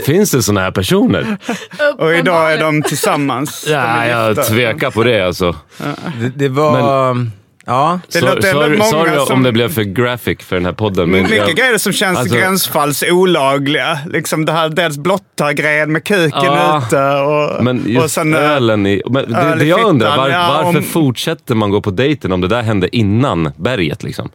Finns 0.05 0.31
det 0.31 0.41
såna 0.43 0.61
här 0.61 0.71
personer? 0.71 1.37
Och 1.97 2.13
idag 2.13 2.53
är 2.53 2.59
de 2.59 2.81
tillsammans. 2.81 3.63
De 3.65 3.71
Ja, 3.71 3.79
är 3.79 4.09
jag 4.09 4.47
tvekar 4.47 4.91
på 4.91 5.03
det 5.03 5.21
alltså. 5.21 5.55
Det, 6.19 6.29
det 6.35 6.49
var... 6.49 7.13
ja. 7.65 7.99
Det 8.11 8.19
Så- 8.19 8.25
låter 8.25 8.51
sorry, 8.51 8.77
många 8.77 8.89
sorry 8.89 9.11
som- 9.27 9.35
om 9.37 9.43
det 9.43 9.51
blev 9.51 9.73
för 9.73 9.83
graphic 9.83 10.39
för 10.41 10.55
den 10.55 10.65
här 10.65 10.73
podden. 10.73 11.09
Men 11.11 11.21
Mycket 11.23 11.37
jag, 11.37 11.55
grejer 11.55 11.77
som 11.77 11.93
känns 11.93 12.17
alltså- 12.19 12.35
gränsfalls 12.35 13.03
olagliga. 13.11 13.99
Liksom 14.09 14.45
det 14.45 14.51
här 14.51 14.69
dels 14.69 14.97
blotta-grejen 14.97 15.91
med 15.91 16.03
kuken 16.03 16.31
Ja, 16.43 16.83
ute 16.87 17.09
och, 17.11 17.63
Men 17.63 17.83
just 17.87 18.03
och 18.03 18.11
sen... 18.11 18.33
eh, 18.33 18.39
ölen 18.51 18.85
i... 18.85 19.01
Men 19.09 19.31
det, 19.31 19.37
öl 19.37 19.59
det 19.59 19.65
jag 19.65 19.83
undrar, 19.83 20.07
fittan, 20.11 20.17
var, 20.23 20.29
ja, 20.29 20.61
varför 20.63 20.79
om- 20.79 20.83
fortsätter 20.85 21.55
man 21.55 21.69
gå 21.69 21.81
på 21.81 21.91
dejten 21.91 22.31
om 22.31 22.41
det 22.41 22.47
där 22.47 22.61
hände 22.61 22.95
innan 22.95 23.51
berget? 23.57 24.03
Liksom? 24.03 24.29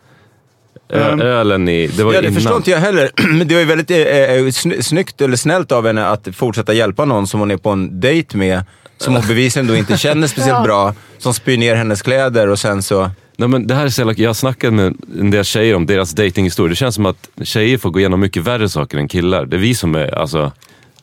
Ö, 0.93 1.23
ölen 1.23 1.69
i... 1.69 1.87
Det 1.87 2.05
var 2.05 2.13
Ja, 2.15 2.21
det 2.21 2.27
innan. 2.27 2.35
förstår 2.41 2.57
inte 2.57 2.71
jag 2.71 2.79
heller. 2.79 3.11
Men 3.29 3.49
det 3.49 3.55
var 3.55 3.61
ju 3.61 3.67
väldigt 3.67 3.91
eh, 3.91 3.97
eh, 3.99 4.43
sny- 4.45 4.83
snyggt 4.83 5.21
eller 5.21 5.37
snällt 5.37 5.73
av 5.73 5.87
henne 5.87 6.07
att 6.07 6.29
fortsätta 6.37 6.73
hjälpa 6.73 7.05
någon 7.05 7.27
som 7.27 7.41
hon 7.41 7.51
är 7.51 7.57
på 7.57 7.71
en 7.71 8.01
dejt 8.01 8.37
med, 8.39 8.63
som 8.99 9.15
hon 9.15 9.27
bevisligen 9.27 9.67
då 9.67 9.77
inte 9.77 9.99
känner 9.99 10.27
speciellt 10.27 10.65
bra, 10.65 10.95
som 11.19 11.35
spyr 11.35 11.59
ner 11.59 11.75
hennes 11.75 12.03
kläder 12.03 12.49
och 12.49 12.59
sen 12.59 12.83
så... 12.83 13.11
Nej, 13.37 13.49
men 13.49 13.67
det 13.67 13.75
här 13.75 13.85
är 13.85 13.89
så 13.89 14.01
jävla, 14.01 14.15
jag 14.17 14.29
har 14.29 14.35
snackat 14.35 14.73
med 14.73 14.97
en 15.21 15.31
del 15.31 15.45
tjejer 15.45 15.75
om 15.75 15.87
deras 15.87 16.13
datinghistoria. 16.13 16.69
Det 16.69 16.77
känns 16.77 16.95
som 16.95 17.07
att 17.07 17.29
tjejer 17.43 17.79
får 17.79 17.91
gå 17.91 17.99
igenom 17.99 18.21
mycket 18.21 18.43
värre 18.43 18.69
saker 18.69 18.99
än 18.99 19.09
killar. 19.09 19.47
Det 19.47 19.57
är 19.57 19.61
vi 19.61 19.75
som 19.75 19.95
är 19.95 20.15
alltså, 20.15 20.53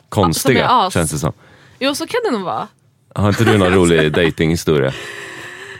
konstiga, 0.09 0.67
som 0.67 0.77
är 0.77 0.89
känns 0.89 1.11
det 1.11 1.17
som. 1.17 1.33
Jo, 1.79 1.95
så 1.95 2.07
kan 2.07 2.19
det 2.25 2.31
nog 2.31 2.41
vara. 2.41 2.67
Har 3.15 3.29
inte 3.29 3.43
du 3.43 3.57
någon 3.57 3.73
rolig 3.79 4.11
datinghistoria? 4.13 4.93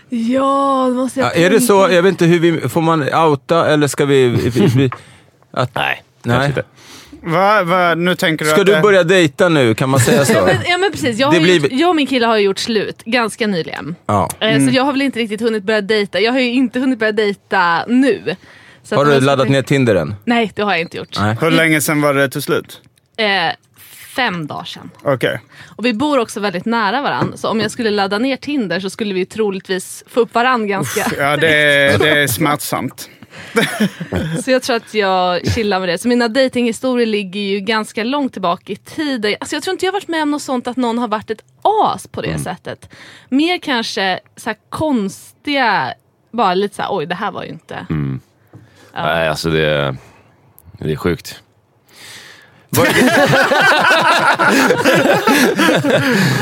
Ja, 0.10 0.86
det 0.90 0.96
måste 0.96 1.20
jag 1.20 1.28
Ja, 1.30 1.34
är 1.34 1.50
det 1.50 1.62
så, 1.62 1.88
jag 1.92 2.04
vet 2.04 2.10
inte, 2.10 2.26
hur 2.26 2.40
vi, 2.40 2.70
får 2.70 2.82
man 2.82 3.14
outa 3.14 3.68
eller 3.68 3.88
ska 3.88 4.06
vi... 4.06 4.28
vi, 4.28 4.50
vi 4.50 4.90
att, 5.52 5.76
Nej, 5.76 6.04
Nej. 6.24 6.36
kanske 6.36 6.48
inte. 6.48 6.64
Va, 7.26 7.64
va, 7.64 7.96
nu 7.96 8.16
tänker 8.16 8.46
du 8.46 8.52
ska 8.52 8.60
att 8.62 8.66
du 8.68 8.74
det- 8.74 8.82
börja 8.82 9.04
dejta 9.04 9.50
nu, 9.50 9.76
kan 9.76 9.90
man 9.90 10.00
säga 10.00 10.26
så? 10.26 10.34
Ja 10.34 10.46
men, 10.46 10.56
ja 10.68 10.78
men 10.78 10.92
precis, 10.92 11.20
jag, 11.20 11.32
blir- 11.42 11.56
gjort, 11.60 11.72
jag 11.72 11.90
och 11.90 11.96
min 11.96 12.08
kille 12.08 12.26
har 12.26 12.38
gjort 12.38 12.60
slut 12.60 13.02
ganska 13.06 13.48
nyligen. 13.48 13.96
Ja. 14.06 14.30
Eh, 14.40 14.66
Så 14.68 14.76
jag 14.76 14.84
har 14.84 14.92
väl 14.92 15.02
inte 15.02 15.20
riktigt 15.20 15.42
hunnit 15.42 15.64
börja 15.64 15.82
dejta. 15.82 16.20
Jag 16.20 16.32
har 16.32 16.40
ju 16.40 16.52
inte 16.54 16.80
hunnit 16.80 17.00
börja 17.00 17.12
dejta 17.12 17.86
nu. 17.88 18.36
Så 18.84 18.96
Har 18.96 19.06
du 19.06 19.20
laddat 19.22 19.50
ner 19.50 19.62
Tinder 19.62 19.96
än? 19.96 20.16
Nej, 20.26 20.52
det 20.56 20.62
har 20.62 20.72
jag 20.72 20.82
inte 20.82 20.98
gjort. 20.98 21.18
Nej. 21.20 21.36
Hur 21.42 21.52
länge 21.52 21.82
sedan 21.82 22.02
var 22.02 22.14
det 22.14 22.30
till 22.30 22.42
slut? 22.42 22.82
Eh, 23.18 23.26
fem 24.16 24.48
dagar 24.48 24.64
sedan. 24.64 24.90
Okej. 25.04 25.40
Och 25.76 25.86
vi 25.86 25.94
bor 25.94 26.20
också 26.20 26.40
väldigt 26.40 26.66
nära 26.66 27.02
varandra. 27.02 27.38
Så 27.38 27.48
om 27.50 27.60
jag 27.60 27.72
skulle 27.72 27.90
ladda 27.90 28.18
ner 28.20 28.38
Tinder 28.38 28.80
så 28.80 28.90
skulle 28.90 29.14
vi 29.14 29.26
troligtvis 29.26 30.04
få 30.08 30.20
upp 30.20 30.34
varandra 30.34 30.68
ganska. 30.68 31.06
Ja, 31.18 31.38
det 31.38 31.56
är, 31.56 31.98
det 32.00 32.10
är 32.10 32.28
smärtsamt. 32.28 33.10
Så 34.44 34.52
jag 34.52 34.64
tror 34.64 34.76
att 34.76 34.94
jag 34.94 35.48
chillar 35.54 35.80
med 35.80 35.90
det. 35.90 35.98
Så 35.98 36.08
mina 36.08 36.28
datinghistorier 36.28 37.06
ligger 37.08 37.40
ju 37.42 37.60
ganska 37.60 38.04
långt 38.04 38.34
tillbaka 38.34 38.74
i 38.74 38.76
tiden. 38.76 39.36
Alltså 39.40 39.56
jag 39.56 39.64
tror 39.64 39.72
inte 39.74 39.86
jag 39.86 39.92
har 39.94 40.00
varit 40.00 40.08
med 40.08 40.24
om 40.24 40.32
något 40.32 40.42
sånt 40.42 40.68
att 40.68 40.78
någon 40.78 40.98
har 40.98 41.08
varit 41.08 41.30
ett 41.32 41.44
as 41.62 42.08
på 42.08 42.22
det 42.22 42.28
Mm. 42.28 42.44
sättet. 42.44 42.90
Mer 43.30 43.58
kanske 43.58 44.20
så 44.36 44.50
här 44.50 44.58
konstiga, 44.70 45.94
bara 46.32 46.54
lite 46.54 46.76
så 46.76 46.82
här, 46.82 46.90
oj 46.92 47.06
det 47.06 47.16
här 47.16 47.32
var 47.32 47.44
ju 47.44 47.50
inte. 47.50 47.86
Mm. 47.90 48.20
Nej, 48.94 49.28
alltså 49.30 49.50
det, 49.50 49.96
det 50.80 50.92
är 50.92 50.96
sjukt. 50.96 51.44
Det? 52.74 52.88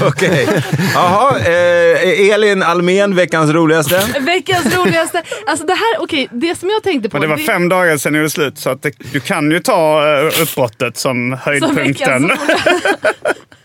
Okej. 0.08 0.48
Jaha, 0.94 1.40
eh, 1.40 2.32
Elin 2.34 2.64
Almen, 2.64 3.16
veckans 3.16 3.52
roligaste. 3.52 4.04
Veckans 4.20 4.78
roligaste. 4.78 5.24
Alltså 5.46 5.66
det 5.66 5.74
här, 5.74 5.96
okej, 6.00 6.28
det 6.32 6.56
som 6.56 6.70
jag 6.70 6.84
tänkte 6.84 7.10
på. 7.10 7.20
Men 7.20 7.30
det 7.30 7.36
var 7.36 7.38
fem 7.38 7.70
dagar 7.70 7.98
sedan 7.98 8.14
det 8.14 8.20
gjorde 8.20 8.30
slut, 8.30 8.58
så 8.58 8.70
att 8.70 8.82
det, 8.82 8.92
du 9.12 9.20
kan 9.20 9.52
ju 9.52 9.60
ta 9.60 10.02
uh, 10.02 10.42
uppbrottet 10.42 10.98
som 10.98 11.38
höjdpunkten. 11.44 12.28
veckans 12.28 12.40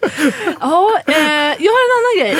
Ja, 0.61 1.00
eh, 1.07 1.55
jag 1.59 1.72
har 1.72 1.83
en 1.85 1.92
annan 1.96 2.16
grej. 2.18 2.37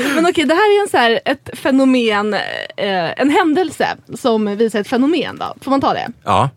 Men 0.14 0.26
okej, 0.26 0.44
det 0.44 0.54
här 0.54 0.78
är 0.78 0.82
en 0.82 0.88
så 0.88 0.96
här, 0.96 1.20
ett 1.24 1.50
fenomen, 1.52 2.34
eh, 2.34 3.20
en 3.20 3.30
händelse 3.30 3.96
som 4.14 4.56
visar 4.56 4.80
ett 4.80 4.88
fenomen 4.88 5.36
då. 5.38 5.54
Får 5.60 5.70
man 5.70 5.80
ta 5.80 5.92
det? 5.92 6.08
Ja. 6.24 6.50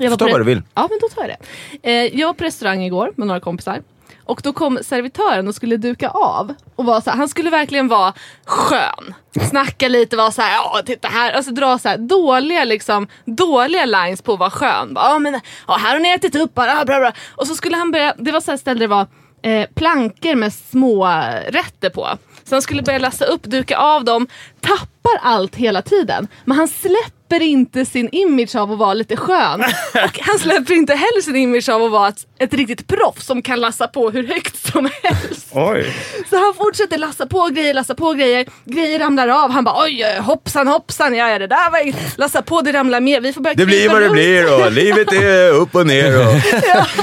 Jag 0.00 0.10
var 0.10 0.16
Ta 0.16 0.28
vad 0.28 0.40
du 0.40 0.44
vill. 0.44 0.62
Ja, 0.74 0.88
men 0.90 0.98
då 1.00 1.08
tar 1.08 1.28
jag 1.28 1.36
det. 1.82 1.90
Eh, 1.90 2.20
jag 2.20 2.26
var 2.26 2.34
på 2.34 2.44
restaurang 2.44 2.82
igår 2.82 3.12
med 3.16 3.26
några 3.26 3.40
kompisar. 3.40 3.82
Och 4.24 4.40
då 4.44 4.52
kom 4.52 4.78
servitören 4.82 5.48
och 5.48 5.54
skulle 5.54 5.76
duka 5.76 6.08
av. 6.08 6.54
Och 6.76 6.84
var 6.84 7.00
så 7.00 7.10
här, 7.10 7.16
han 7.16 7.28
skulle 7.28 7.50
verkligen 7.50 7.88
vara 7.88 8.12
skön. 8.44 9.14
Snacka 9.50 9.88
lite, 9.88 10.16
vara 10.16 10.30
så 10.30 10.42
här, 10.42 10.54
ja 10.54 10.82
titta 10.86 11.08
här. 11.08 11.32
Alltså 11.32 11.52
dra 11.52 11.78
så 11.78 11.88
här 11.88 11.98
dåliga, 11.98 12.64
liksom, 12.64 13.06
dåliga 13.24 13.84
lines 13.84 14.22
på 14.22 14.32
att 14.32 14.38
vara 14.38 14.50
skön. 14.50 14.94
Bara, 14.94 15.10
Ja 15.10 15.18
men 15.18 15.40
ja, 15.68 15.76
här 15.76 15.92
har 15.92 16.00
ni 16.00 16.08
ätit 16.08 16.36
upp. 16.36 16.52
Ja, 16.54 16.84
bra, 16.84 16.98
bra. 16.98 17.12
Och 17.30 17.46
så 17.46 17.54
skulle 17.54 17.76
han 17.76 17.90
börja, 17.90 18.14
det 18.18 18.32
var 18.32 18.40
så 18.40 18.50
här 18.50 18.58
ställe 18.58 18.80
det 18.80 18.86
var 18.86 19.06
eh, 19.42 19.66
plankor 19.74 20.34
med 20.34 20.52
små 20.52 21.06
rätter 21.48 21.90
på. 21.90 22.08
Så 22.44 22.54
han 22.54 22.62
skulle 22.62 22.82
börja 22.82 22.98
läsa 22.98 23.24
upp, 23.24 23.42
duka 23.42 23.78
av 23.78 24.04
dem, 24.04 24.26
tappar 24.62 25.18
allt 25.22 25.56
hela 25.56 25.82
tiden. 25.82 26.28
Men 26.44 26.56
han 26.56 26.68
släpper 26.68 27.42
inte 27.42 27.84
sin 27.84 28.08
image 28.12 28.56
av 28.56 28.72
att 28.72 28.78
vara 28.78 28.94
lite 28.94 29.16
skön. 29.16 29.60
Och 30.04 30.18
han 30.20 30.38
släpper 30.38 30.74
inte 30.74 30.94
heller 30.94 31.20
sin 31.22 31.36
image 31.36 31.68
av 31.68 31.82
att 31.82 31.90
vara 31.90 32.08
ett, 32.08 32.26
ett 32.38 32.54
riktigt 32.54 32.86
proffs 32.86 33.26
som 33.26 33.42
kan 33.42 33.60
lassa 33.60 33.88
på 33.88 34.10
hur 34.10 34.26
högt 34.28 34.72
som 34.72 34.88
helst. 35.02 35.48
Oj. 35.52 35.92
Så 36.30 36.36
han 36.36 36.54
fortsätter 36.54 36.98
lassa 36.98 37.26
på 37.26 37.48
grejer, 37.48 37.74
lassa 37.74 37.94
på 37.94 38.12
grejer. 38.12 38.46
Grejer 38.64 38.98
ramlar 38.98 39.28
av. 39.28 39.50
Han 39.50 39.64
bara 39.64 39.84
oj, 39.84 40.04
hoppsan, 40.20 40.68
hoppsan. 40.68 41.14
Ja, 41.14 41.30
ja, 41.30 41.38
det 41.38 41.46
där 41.46 41.70
var. 41.70 42.18
Lassa 42.18 42.42
på, 42.42 42.60
det 42.60 42.72
ramlar 42.72 43.00
mer. 43.00 43.20
Vi 43.20 43.32
får 43.32 43.40
börja 43.40 43.54
Det 43.54 43.66
blir 43.66 43.88
vad 43.88 44.00
det 44.00 44.04
runt. 44.06 44.12
blir 44.12 44.64
och 44.64 44.72
livet 44.72 45.12
är 45.12 45.50
upp 45.52 45.74
och 45.74 45.86
ner. 45.86 46.20
Och... 46.20 46.34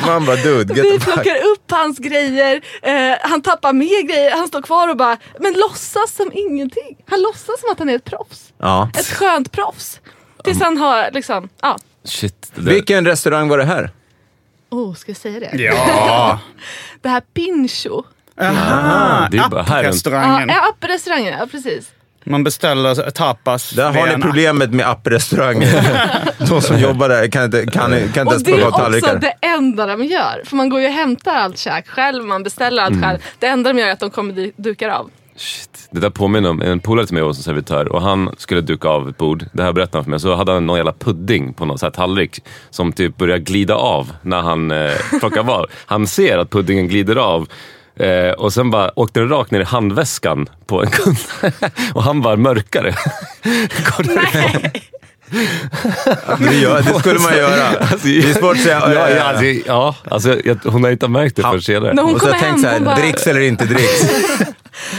Man 0.08 0.26
bara, 0.26 0.36
dude, 0.36 0.74
Vi 0.74 1.00
plockar 1.00 1.36
upp 1.36 1.72
hans 1.72 1.98
grejer, 1.98 2.62
eh, 2.82 3.18
han 3.22 3.42
tappar 3.42 3.74
mer 3.74 4.02
grejer, 4.04 4.32
han 4.32 4.48
står 4.48 4.62
kvar 4.62 4.88
och 4.90 4.98
bara, 4.98 5.18
men 5.40 5.54
låtsas 5.54 6.16
som 6.16 6.32
ingenting. 6.34 6.98
Han 7.10 7.22
låtsas 7.22 7.49
som 7.60 7.72
att 7.72 7.80
han 7.80 7.90
är 7.90 7.96
ett 7.96 8.06
proffs. 8.06 8.54
Ja. 8.58 8.90
Ett 9.00 9.08
skönt 9.08 9.52
proffs. 9.52 10.00
Tills 10.44 10.62
han 10.62 10.78
har 10.78 11.12
liksom, 11.12 11.50
ja. 11.62 11.78
Shit. 12.04 12.52
Det 12.56 12.62
där. 12.62 12.72
Vilken 12.72 13.06
restaurang 13.06 13.48
var 13.50 13.58
det 13.58 13.66
här? 13.66 13.92
Oh, 14.70 14.94
ska 14.94 15.10
jag 15.12 15.18
säga 15.18 15.40
det? 15.40 15.64
Ja. 15.64 16.40
Det 17.02 17.10
här 17.10 17.22
Pincho. 17.34 18.04
Aha, 18.42 19.28
det 19.32 19.38
är 19.38 19.50
bara 19.50 19.64
här 19.64 19.84
runt. 19.84 20.06
Ja, 20.06 20.70
apprestaurangen. 20.70 21.34
ja, 21.40 21.48
precis. 21.52 21.92
Man 22.24 22.44
beställer 22.44 23.12
tapas. 23.12 23.70
Där 23.70 23.86
har 23.86 23.94
via 23.94 24.06
ni 24.06 24.14
en 24.14 24.22
problemet 24.22 24.74
med 24.74 24.90
apprestauranger. 24.90 26.22
De 26.50 26.62
som 26.62 26.80
jobbar 26.80 27.10
där 27.10 27.28
kan 27.28 27.44
inte, 27.46 27.66
kan, 27.66 27.72
kan 27.92 27.98
inte 28.02 28.22
Och 28.22 28.28
ens 28.32 28.44
det 28.44 28.52
är 28.52 28.56
plocka 28.56 28.68
också 28.68 28.82
tallrikar. 28.82 29.16
det 29.20 29.34
enda 29.48 29.86
de 29.86 30.04
gör. 30.04 30.42
För 30.46 30.56
man 30.56 30.70
går 30.70 30.82
ju 30.82 30.88
och 30.88 30.94
hämtar 30.94 31.36
allt 31.36 31.58
käk 31.58 31.88
själv, 31.88 32.24
man 32.26 32.44
beställer 32.44 32.84
allt 32.84 33.04
själv. 33.04 33.20
Det 33.40 33.48
enda 33.48 33.74
de 33.74 33.80
gör 33.80 33.88
är 33.88 33.92
att 33.92 34.00
de 34.00 34.10
kommer 34.10 34.52
dukar 34.62 34.90
av. 34.90 35.10
Shit. 35.40 35.88
Det 35.92 36.00
där 36.00 36.10
påminner 36.10 36.50
om 36.50 36.62
en 36.62 36.80
polare 36.80 37.06
till 37.06 37.14
mig 37.14 37.24
var 37.24 37.34
som 37.34 37.44
servitör 37.44 37.92
och 37.92 38.02
han 38.02 38.36
skulle 38.38 38.62
duka 38.62 38.88
av 38.88 39.10
ett 39.10 39.18
bord. 39.18 39.46
Det 39.54 39.64
här 39.64 39.74
berättade 39.74 39.98
han 39.98 40.04
för 40.04 40.10
mig. 40.12 40.20
Så 40.20 40.36
hade 40.36 40.52
han 40.52 40.66
någon 40.66 40.78
jävla 40.78 40.94
pudding 40.94 41.54
på 41.54 41.66
någon 41.66 41.78
så 41.78 41.86
här 41.86 41.92
tallrik 41.92 42.44
som 42.70 42.92
typ 42.92 43.18
börjar 43.18 43.38
glida 43.38 43.76
av 43.76 44.12
när 44.22 44.42
han 44.42 44.72
eh, 44.72 44.92
plockar 45.20 45.44
var. 45.44 45.68
Han 45.86 46.08
ser 46.08 46.38
att 46.38 46.50
puddingen 46.50 46.88
glider 46.88 47.16
av 47.16 47.48
eh, 47.96 48.32
och 48.32 48.54
sen 48.54 48.72
bara 48.72 49.00
åkte 49.00 49.20
den 49.20 49.30
rakt 49.30 49.52
ner 49.52 49.60
i 49.60 49.64
handväskan 49.64 50.50
på 50.66 50.84
en 50.84 50.90
kund. 50.90 51.18
och 51.94 52.04
han 52.04 52.22
var 52.22 52.38
mörkare. 52.38 52.92
Går 53.44 54.04
därifrån. 54.04 54.82
Det, 56.40 56.56
gör, 56.56 56.82
det 56.82 57.00
skulle 57.00 57.20
man 57.20 57.38
göra. 57.38 57.68
Alltså, 57.68 58.08
Det 58.08 58.30
är 58.30 58.34
svårt 58.34 58.56
att 58.56 58.62
säga. 58.62 58.94
Ja, 58.94 59.08
eh, 59.08 59.18
ja, 59.18 59.24
alltså, 59.24 59.46
ja 59.66 59.96
alltså, 60.10 60.70
hon 60.70 60.84
har 60.84 60.92
inte 60.92 61.08
märkt 61.08 61.36
det 61.36 61.42
förrän 61.42 61.62
senare. 61.62 61.94
När 61.94 62.04
hon 62.04 62.16
och 62.16 62.22
så 62.22 62.28
har 62.28 62.34
kommer 62.34 62.44
jag 62.44 62.52
hem, 62.52 62.62
tänkt 62.62 62.68
så 62.68 62.74
här, 62.74 62.80
bara, 62.80 62.96
dricks 62.96 63.28
eller 63.28 63.42
inte 63.42 63.66
dricks. 63.66 64.02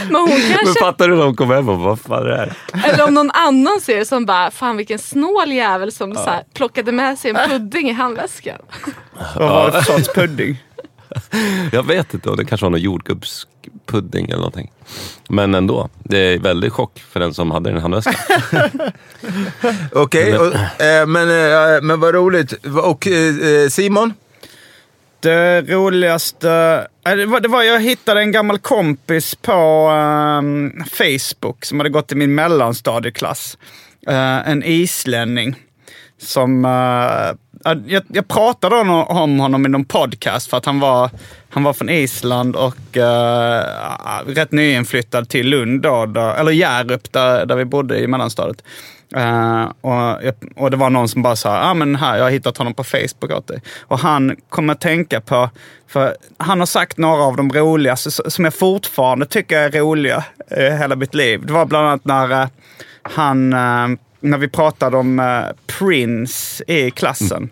men 0.09 0.15
hon 0.15 0.29
Men 0.29 0.57
kanske, 0.57 0.79
fattar 0.79 1.07
du 1.07 1.15
när 1.15 1.23
hon 1.23 1.35
kom 1.35 1.51
hem 1.51 1.69
och 1.69 1.79
vad 1.79 1.99
fan 1.99 2.25
är 2.25 2.29
det 2.29 2.37
här? 2.37 2.53
eller 2.89 3.07
om 3.07 3.13
någon 3.13 3.31
annan 3.31 3.81
ser 3.81 3.97
det 3.97 4.05
som 4.05 4.25
bara, 4.25 4.51
fan 4.51 4.77
vilken 4.77 4.99
snål 4.99 5.51
jävel 5.51 5.91
som 5.91 6.15
så 6.15 6.29
här, 6.29 6.43
plockade 6.53 6.91
med 6.91 7.17
sig 7.17 7.31
en 7.31 7.49
pudding 7.49 7.89
i 7.89 7.93
handväskan. 7.93 8.57
Vad 9.35 9.49
var 9.49 9.65
det 9.65 9.71
för 9.71 9.93
sorts 9.93 10.13
pudding? 10.13 10.63
Jag 11.71 11.83
vet 11.83 12.13
inte, 12.13 12.29
och 12.29 12.37
det 12.37 12.45
kanske 12.45 12.65
var 12.65 12.69
någon 12.71 12.79
jordgubbspudding 12.79 14.25
eller 14.25 14.37
någonting. 14.37 14.71
Men 15.29 15.55
ändå, 15.55 15.89
det 16.03 16.17
är 16.17 16.39
väldigt 16.39 16.73
chock 16.73 16.99
för 16.99 17.19
den 17.19 17.33
som 17.33 17.51
hade 17.51 17.69
den 17.69 17.77
i 17.77 17.81
handväskan. 17.81 18.13
Okej, 19.91 20.37
och, 20.37 20.81
eh, 20.81 21.07
men, 21.07 21.29
eh, 21.29 21.81
men 21.81 21.99
vad 21.99 22.13
roligt. 22.15 22.53
Och 22.83 23.07
eh, 23.07 23.67
Simon? 23.69 24.13
Det 25.19 25.61
roligaste... 25.61 26.87
äh, 27.07 27.15
Det 27.15 27.25
var, 27.25 27.39
det 27.39 27.47
var, 27.47 27.63
jag 27.63 27.79
hittade 27.81 28.19
en 28.21 28.31
gammal 28.31 28.59
kompis 28.59 29.35
på 29.35 29.51
ehm, 29.91 30.73
Facebook 30.91 31.65
som 31.65 31.79
hade 31.79 31.89
gått 31.89 32.11
i 32.11 32.15
min 32.15 32.35
mellanstadieklass. 32.35 33.57
Eh, 34.07 34.49
en 34.49 34.63
islänning. 34.63 35.55
Som... 36.21 36.65
eh, 36.65 37.37
jag, 37.63 38.03
jag 38.07 38.27
pratade 38.27 38.75
om, 38.75 38.89
om 38.89 39.39
honom 39.39 39.65
i 39.65 39.69
någon 39.69 39.85
podcast 39.85 40.49
för 40.49 40.57
att 40.57 40.65
han 40.65 40.79
var, 40.79 41.09
han 41.49 41.63
var 41.63 41.73
från 41.73 41.89
Island 41.89 42.55
och 42.55 42.97
uh, 42.97 44.33
rätt 44.33 44.51
nyinflyttad 44.51 45.29
till 45.29 45.49
Lund, 45.49 45.81
då, 45.81 46.05
där, 46.05 46.35
eller 46.35 46.51
Hjärup 46.51 47.11
där, 47.11 47.45
där 47.45 47.55
vi 47.55 47.65
bodde 47.65 47.99
i 47.99 48.07
mellanstadiet. 48.07 48.63
Uh, 49.17 49.63
och, 49.81 50.33
och 50.55 50.71
det 50.71 50.77
var 50.77 50.89
någon 50.89 51.09
som 51.09 51.21
bara 51.21 51.35
sa, 51.35 51.59
ah, 51.59 51.73
men 51.73 51.95
här, 51.95 52.17
jag 52.17 52.23
har 52.23 52.31
hittat 52.31 52.57
honom 52.57 52.73
på 52.73 52.83
Facebook 52.83 53.31
åt 53.31 53.47
dig. 53.47 53.61
Och 53.81 53.99
han 53.99 54.35
kommer 54.49 54.73
att 54.73 54.81
tänka 54.81 55.21
på, 55.21 55.49
för 55.87 56.15
han 56.37 56.59
har 56.59 56.65
sagt 56.65 56.97
några 56.97 57.23
av 57.23 57.35
de 57.35 57.51
roligaste, 57.51 58.11
som 58.31 58.43
jag 58.45 58.53
fortfarande 58.53 59.25
tycker 59.25 59.57
är 59.57 59.71
roliga 59.71 60.23
i 60.57 60.61
hela 60.61 60.95
mitt 60.95 61.13
liv. 61.13 61.45
Det 61.45 61.53
var 61.53 61.65
bland 61.65 61.87
annat 61.87 62.05
när 62.05 62.31
uh, 62.31 62.47
han, 63.03 63.53
när 64.21 64.37
vi 64.37 64.47
pratade 64.47 64.97
om 64.97 65.19
eh, 65.19 65.43
Prince 65.65 66.63
i 66.67 66.91
klassen. 66.91 67.49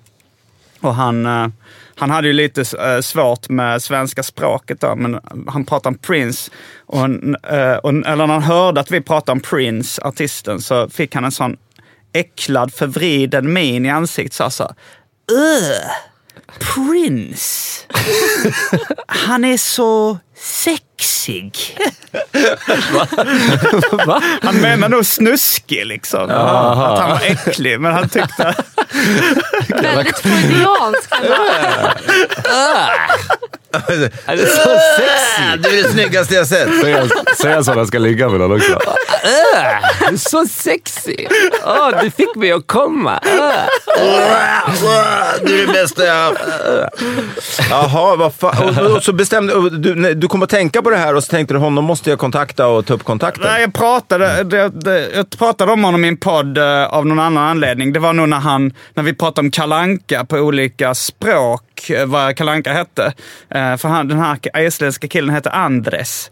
Och 0.82 0.96
han, 0.96 1.26
eh, 1.26 1.48
han 1.96 2.10
hade 2.10 2.28
ju 2.28 2.34
lite 2.34 2.62
eh, 2.62 3.02
svårt 3.02 3.50
med 3.50 3.82
svenska 3.82 4.24
språket 4.24 4.82
då, 4.82 4.96
men 4.96 5.20
han 5.48 5.66
pratade 5.66 5.96
om 5.96 5.98
Prince. 5.98 6.52
Och, 6.86 7.04
en, 7.06 7.36
eh, 7.36 7.74
och, 7.74 7.90
eller 7.90 8.28
när 8.28 8.34
han 8.34 8.44
hörde 8.44 8.80
att 8.80 8.92
vi 8.92 9.02
pratade 9.02 9.32
om 9.32 9.40
Prince, 9.40 10.02
artisten, 10.02 10.62
så 10.62 10.90
fick 10.90 11.16
han 11.16 11.26
en 11.26 11.32
sån 11.32 11.58
äcklad, 12.14 12.74
förvriden 12.74 13.54
min 13.54 13.86
i 13.86 13.90
ansiktet. 13.90 14.34
Så 14.34 14.44
alltså, 14.44 14.74
Prince. 16.60 17.86
Han 19.08 19.46
är 19.46 19.58
så 19.58 20.18
sexig. 20.36 20.89
Han 24.42 24.56
menar 24.56 24.90
nog 24.90 25.06
snuskig 25.06 25.86
liksom. 25.86 26.30
Att 26.30 27.00
han 27.00 27.10
var 27.10 27.20
äcklig, 27.24 27.80
men 27.80 27.94
han 27.94 28.10
tyckte... 28.10 28.56
Väldigt 29.68 30.20
freudianskt. 30.20 31.14
Är 34.26 34.36
det 34.36 34.46
så 34.46 34.70
sexy? 34.98 35.58
Du 35.58 35.80
är 35.80 35.84
det 35.84 35.90
snyggaste 35.90 36.36
jag 36.36 36.48
sett. 36.48 36.70
Säger 36.82 36.98
han 37.56 37.64
så 37.64 37.72
när 37.72 37.78
han 37.78 37.88
ska 37.88 38.00
ligga 38.00 38.30
med 38.30 38.40
någon 38.40 38.52
också? 38.58 38.80
Du 40.00 40.06
är 40.14 40.18
så 40.18 40.46
sexy! 40.46 41.16
Åh, 41.66 41.90
du 42.04 42.12
fick 42.12 42.36
mig 42.36 42.52
att 42.52 42.68
komma! 42.68 43.20
Du 45.44 45.62
är 45.62 45.68
det 45.68 45.74
bästa 45.74 46.06
jag 46.06 46.14
haft. 46.16 46.40
Jaha, 47.70 48.16
vad 48.16 48.34
fan. 48.34 48.78
Och, 48.80 48.86
och 48.96 49.04
så 49.04 49.14
bestämde 49.14 49.70
du, 49.70 50.14
du 50.14 50.28
kom 50.28 50.44
att 50.44 50.50
tänka 50.50 50.82
på 50.82 50.89
det 50.90 50.98
här 50.98 51.16
och 51.16 51.24
så 51.24 51.30
tänkte 51.30 51.54
du 51.54 51.58
honom 51.58 51.86
måste 51.86 52.10
jag 52.10 52.20
kontakta 52.20 52.68
och 52.68 52.86
ta 52.86 52.94
upp 52.94 53.04
kontakten. 53.04 53.44
Nej, 53.46 53.62
jag 53.62 53.74
pratade, 53.74 54.44
det, 54.44 54.70
det, 54.70 55.10
jag 55.16 55.30
pratade 55.30 55.72
om 55.72 55.84
honom 55.84 56.06
i 56.06 56.08
en 56.08 56.18
podd 56.18 56.58
eh, 56.58 56.84
av 56.84 57.06
någon 57.06 57.20
annan 57.20 57.44
anledning. 57.44 57.94
Det 57.94 58.00
var 58.00 58.14
nog 58.14 58.30
när, 58.30 58.40
han, 58.40 58.74
när 58.94 59.04
vi 59.04 59.14
pratade 59.14 59.46
om 59.46 59.52
kalanka 59.52 60.26
på 60.26 60.38
olika 60.38 60.96
språk, 60.96 61.90
eh, 61.90 62.06
vad 62.06 62.36
kalanka 62.36 62.74
hette. 62.74 63.14
Eh, 63.50 63.78
för 63.78 63.88
han, 63.88 64.08
den 64.08 64.20
här 64.20 64.60
isländska 64.60 65.08
killen 65.08 65.30
hette 65.30 65.50
Andres. 65.50 66.32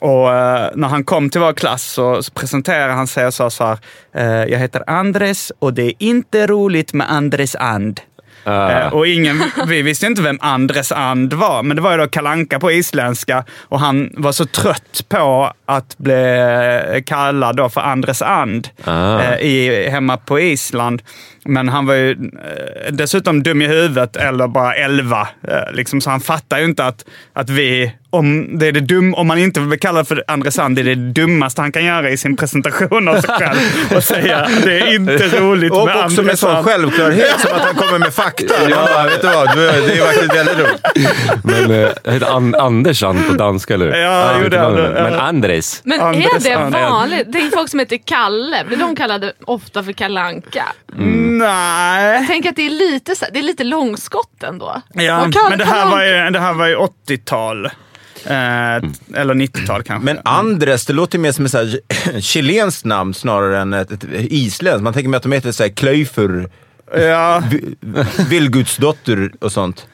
Och 0.00 0.34
eh, 0.34 0.70
när 0.74 0.88
han 0.88 1.04
kom 1.04 1.30
till 1.30 1.40
vår 1.40 1.52
klass 1.52 1.82
så, 1.82 2.22
så 2.22 2.32
presenterade 2.32 2.92
han 2.92 3.06
sig 3.06 3.26
och 3.26 3.34
sa 3.34 3.50
så 3.50 3.64
här. 3.64 3.78
Eh, 4.14 4.52
jag 4.52 4.58
heter 4.58 4.84
Andres 4.86 5.52
och 5.58 5.74
det 5.74 5.82
är 5.82 5.92
inte 5.98 6.46
roligt 6.46 6.92
med 6.92 7.12
Andres 7.12 7.56
and. 7.56 8.00
Eh, 8.44 8.92
och 8.92 9.06
ingen, 9.06 9.42
vi 9.66 9.82
visste 9.82 10.06
inte 10.06 10.22
vem 10.22 10.38
Andres 10.40 10.92
And 10.92 11.32
var, 11.32 11.62
men 11.62 11.76
det 11.76 11.82
var 11.82 11.92
ju 11.92 11.98
då 11.98 12.08
Kalanka 12.08 12.60
på 12.60 12.72
isländska. 12.72 13.44
Och 13.62 13.80
han 13.80 14.10
var 14.16 14.32
så 14.32 14.46
trött 14.46 15.04
på 15.08 15.52
att 15.66 15.98
bli 15.98 17.02
kallad 17.06 17.56
då 17.56 17.68
för 17.68 17.80
Andres 17.80 18.22
And 18.22 18.68
eh, 18.86 19.34
i, 19.40 19.88
hemma 19.90 20.16
på 20.16 20.40
Island. 20.40 21.02
Men 21.48 21.68
han 21.68 21.86
var 21.86 21.94
ju 21.94 22.10
eh, 22.10 22.92
dessutom 22.92 23.42
dum 23.42 23.62
i 23.62 23.66
huvudet 23.66 24.16
eller 24.16 24.48
bara 24.48 24.74
11. 24.74 25.28
Eh, 25.48 25.72
liksom, 25.72 26.00
så 26.00 26.10
han 26.10 26.20
fattar 26.20 26.58
ju 26.58 26.64
inte 26.64 26.84
att, 26.84 27.04
att 27.32 27.50
vi, 27.50 27.92
om, 28.10 28.58
det 28.58 28.66
är 28.66 28.72
det 28.72 28.80
dum, 28.80 29.14
om 29.14 29.26
man 29.26 29.38
inte 29.38 29.60
vill 29.60 29.68
bli 29.68 29.78
kallad 29.78 30.08
för 30.08 30.24
Andres 30.28 30.58
And, 30.58 30.76
det 30.76 30.82
är 30.82 30.84
det 30.84 30.94
dummaste 30.94 31.60
han 31.60 31.72
kan 31.72 31.84
göra 31.84 32.10
i 32.10 32.16
sin 32.16 32.36
presentation 32.36 33.08
av 33.08 33.20
sig 33.20 33.30
själv. 33.30 33.58
Och 33.96 34.04
säga 34.04 34.48
det 34.64 34.78
är 34.80 34.94
inte 34.94 35.40
roligt 35.40 35.72
Och 35.72 35.84
med 35.86 36.04
också 36.04 36.22
med 36.22 36.38
sån 36.38 36.64
självklarhet 36.64 37.34
som 37.40 37.52
att 37.56 37.60
han 37.62 37.74
kommer 37.74 37.98
med 37.98 38.14
fakta. 38.14 38.54
Ja, 38.70 39.06
vet 39.10 39.20
du 39.20 39.26
vad? 39.26 39.56
Det 39.56 39.68
är 39.70 40.06
faktiskt 40.06 40.34
väldigt 40.34 40.58
roligt. 40.58 40.80
Men 41.44 41.68
det 41.68 41.94
heter 42.12 42.36
An- 42.36 42.54
Anders 42.54 43.02
And 43.02 43.26
på 43.28 43.32
danska, 43.34 43.74
eller? 43.74 43.96
Ja, 43.98 44.32
jo, 44.38 44.44
inte 44.44 44.56
det- 44.56 44.62
namnet. 44.62 44.94
det- 44.94 45.02
Men 45.02 45.14
Andres. 45.14 45.80
Men 45.84 46.00
Andres 46.00 46.46
är 46.46 46.64
det 46.64 46.70
vanligt? 46.70 47.32
Det 47.32 47.38
är 47.38 47.50
folk 47.56 47.68
som 47.70 47.78
heter 47.80 47.98
Kalle. 48.04 48.64
Blir 48.66 48.76
de 48.78 48.96
kallade 48.96 49.32
ofta 49.44 49.82
för 49.82 49.92
kalanka? 49.92 50.64
Nej. 51.38 52.14
Jag 52.18 52.26
tänker 52.26 52.48
att 52.50 52.56
det 52.56 52.66
är 52.66 52.70
lite, 52.70 53.16
så- 53.16 53.26
det 53.32 53.38
är 53.38 53.42
lite 53.42 53.64
långskott 53.64 54.42
ändå. 54.42 54.82
Ja, 54.94 55.28
men 55.50 55.58
det 55.58 55.64
här, 55.64 55.86
var 55.90 56.02
ju, 56.04 56.30
det 56.30 56.40
här 56.40 56.52
var 56.52 56.66
ju 56.66 56.76
80-tal. 56.76 57.66
Eh, 57.66 58.32
Eller 59.20 59.34
90-tal 59.34 59.82
kanske. 59.82 60.04
Men 60.04 60.18
Andres, 60.24 60.86
det 60.86 60.92
låter 60.92 61.18
mer 61.18 61.32
som 61.32 61.44
ett 61.44 61.50
så 61.50 61.58
här 61.58 62.20
chilenskt 62.20 62.84
namn 62.84 63.14
snarare 63.14 63.58
än 63.60 63.72
ett, 63.72 63.90
ett 63.92 64.04
isländskt. 64.12 64.82
Man 64.82 64.92
tänker 64.92 65.08
mig 65.08 65.16
att 65.16 65.22
de 65.22 65.32
heter 65.32 65.52
så 65.52 65.62
här 65.62 65.70
Klöjfur, 65.70 66.50
ja, 66.96 67.42
Villgudsdotter 68.28 69.30
och 69.40 69.52
sånt. 69.52 69.86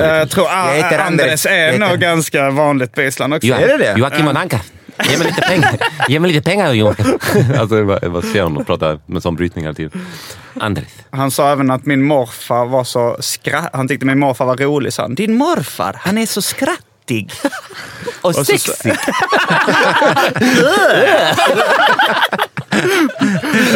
Eh, 0.00 0.06
jag 0.06 0.30
tror 0.30 0.46
Jag 0.46 0.74
heter 0.74 0.98
A- 0.98 1.02
Andres. 1.06 1.44
Jag 1.44 1.54
är 1.58 1.72
heter- 1.72 1.88
nog 1.88 1.98
ganska 1.98 2.50
vanligt 2.50 2.92
på 2.94 3.02
Island 3.02 3.34
också. 3.34 3.46
Är 3.48 3.68
det 3.68 3.76
det? 3.78 3.98
Joakim 3.98 4.26
von 4.26 4.36
Anka. 4.36 4.60
Ge 5.08 5.18
mig 5.18 5.26
lite 5.26 5.40
pengar. 5.42 5.76
Ge 6.08 6.20
mig 6.20 6.32
lite 6.32 6.50
pengar 6.50 6.72
Joakim. 6.72 7.06
alltså 7.58 7.76
jag 7.76 7.86
bara, 7.86 7.98
jag 8.02 8.12
bara 8.12 8.22
ser 8.22 8.42
honom 8.42 8.64
prata 8.64 8.98
med 9.06 9.22
sån 9.22 9.36
brytning 9.36 9.64
hela 9.64 9.74
tiden. 9.74 10.06
Andres. 10.60 10.88
Han 11.10 11.30
sa 11.30 11.52
även 11.52 11.70
att 11.70 11.86
min 11.86 12.02
morfar 12.02 12.66
var 12.66 12.84
så 12.84 13.16
skratt... 13.20 13.70
Han 13.72 13.88
tyckte 13.88 14.06
min 14.06 14.18
morfar 14.18 14.44
var 14.46 14.56
rolig, 14.56 14.92
sa 14.92 15.02
han. 15.02 15.14
Din 15.14 15.34
morfar, 15.34 15.96
han 16.00 16.18
är 16.18 16.26
så 16.26 16.42
skrattig. 16.42 17.32
Och 18.22 18.34
så- 18.34 18.44
sexig. 18.44 18.92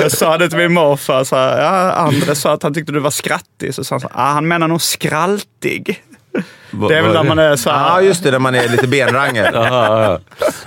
Jag 0.01 0.13
sa 0.13 0.39
det 0.39 0.49
till 0.49 0.59
min 0.59 0.73
morfar. 0.73 1.25
Så 1.25 1.37
här, 1.37 1.63
ja, 1.63 1.93
Andres 1.93 2.41
sa 2.41 2.53
att 2.53 2.63
han 2.63 2.75
tyckte 2.75 2.93
du 2.93 3.01
var 3.01 3.11
skrattig. 3.11 3.75
Så 3.75 3.85
sa 3.85 3.95
han 3.95 4.01
så 4.01 4.09
här, 4.15 4.17
ah, 4.31 4.33
han 4.33 4.49
menar 4.49 4.69
nog 4.69 4.83
skraltig. 4.83 6.03
Det 6.89 6.99
är 6.99 7.03
väl 7.03 7.13
när 7.13 7.23
man 7.23 7.39
är 7.39 7.57
så 7.57 7.69
Ja, 7.69 8.01
just 8.01 8.23
det. 8.23 8.31
När 8.31 8.39
man 8.39 8.55
är 8.55 8.69
lite 8.69 8.89
benrangel. 8.89 9.47
Ja. 9.55 10.19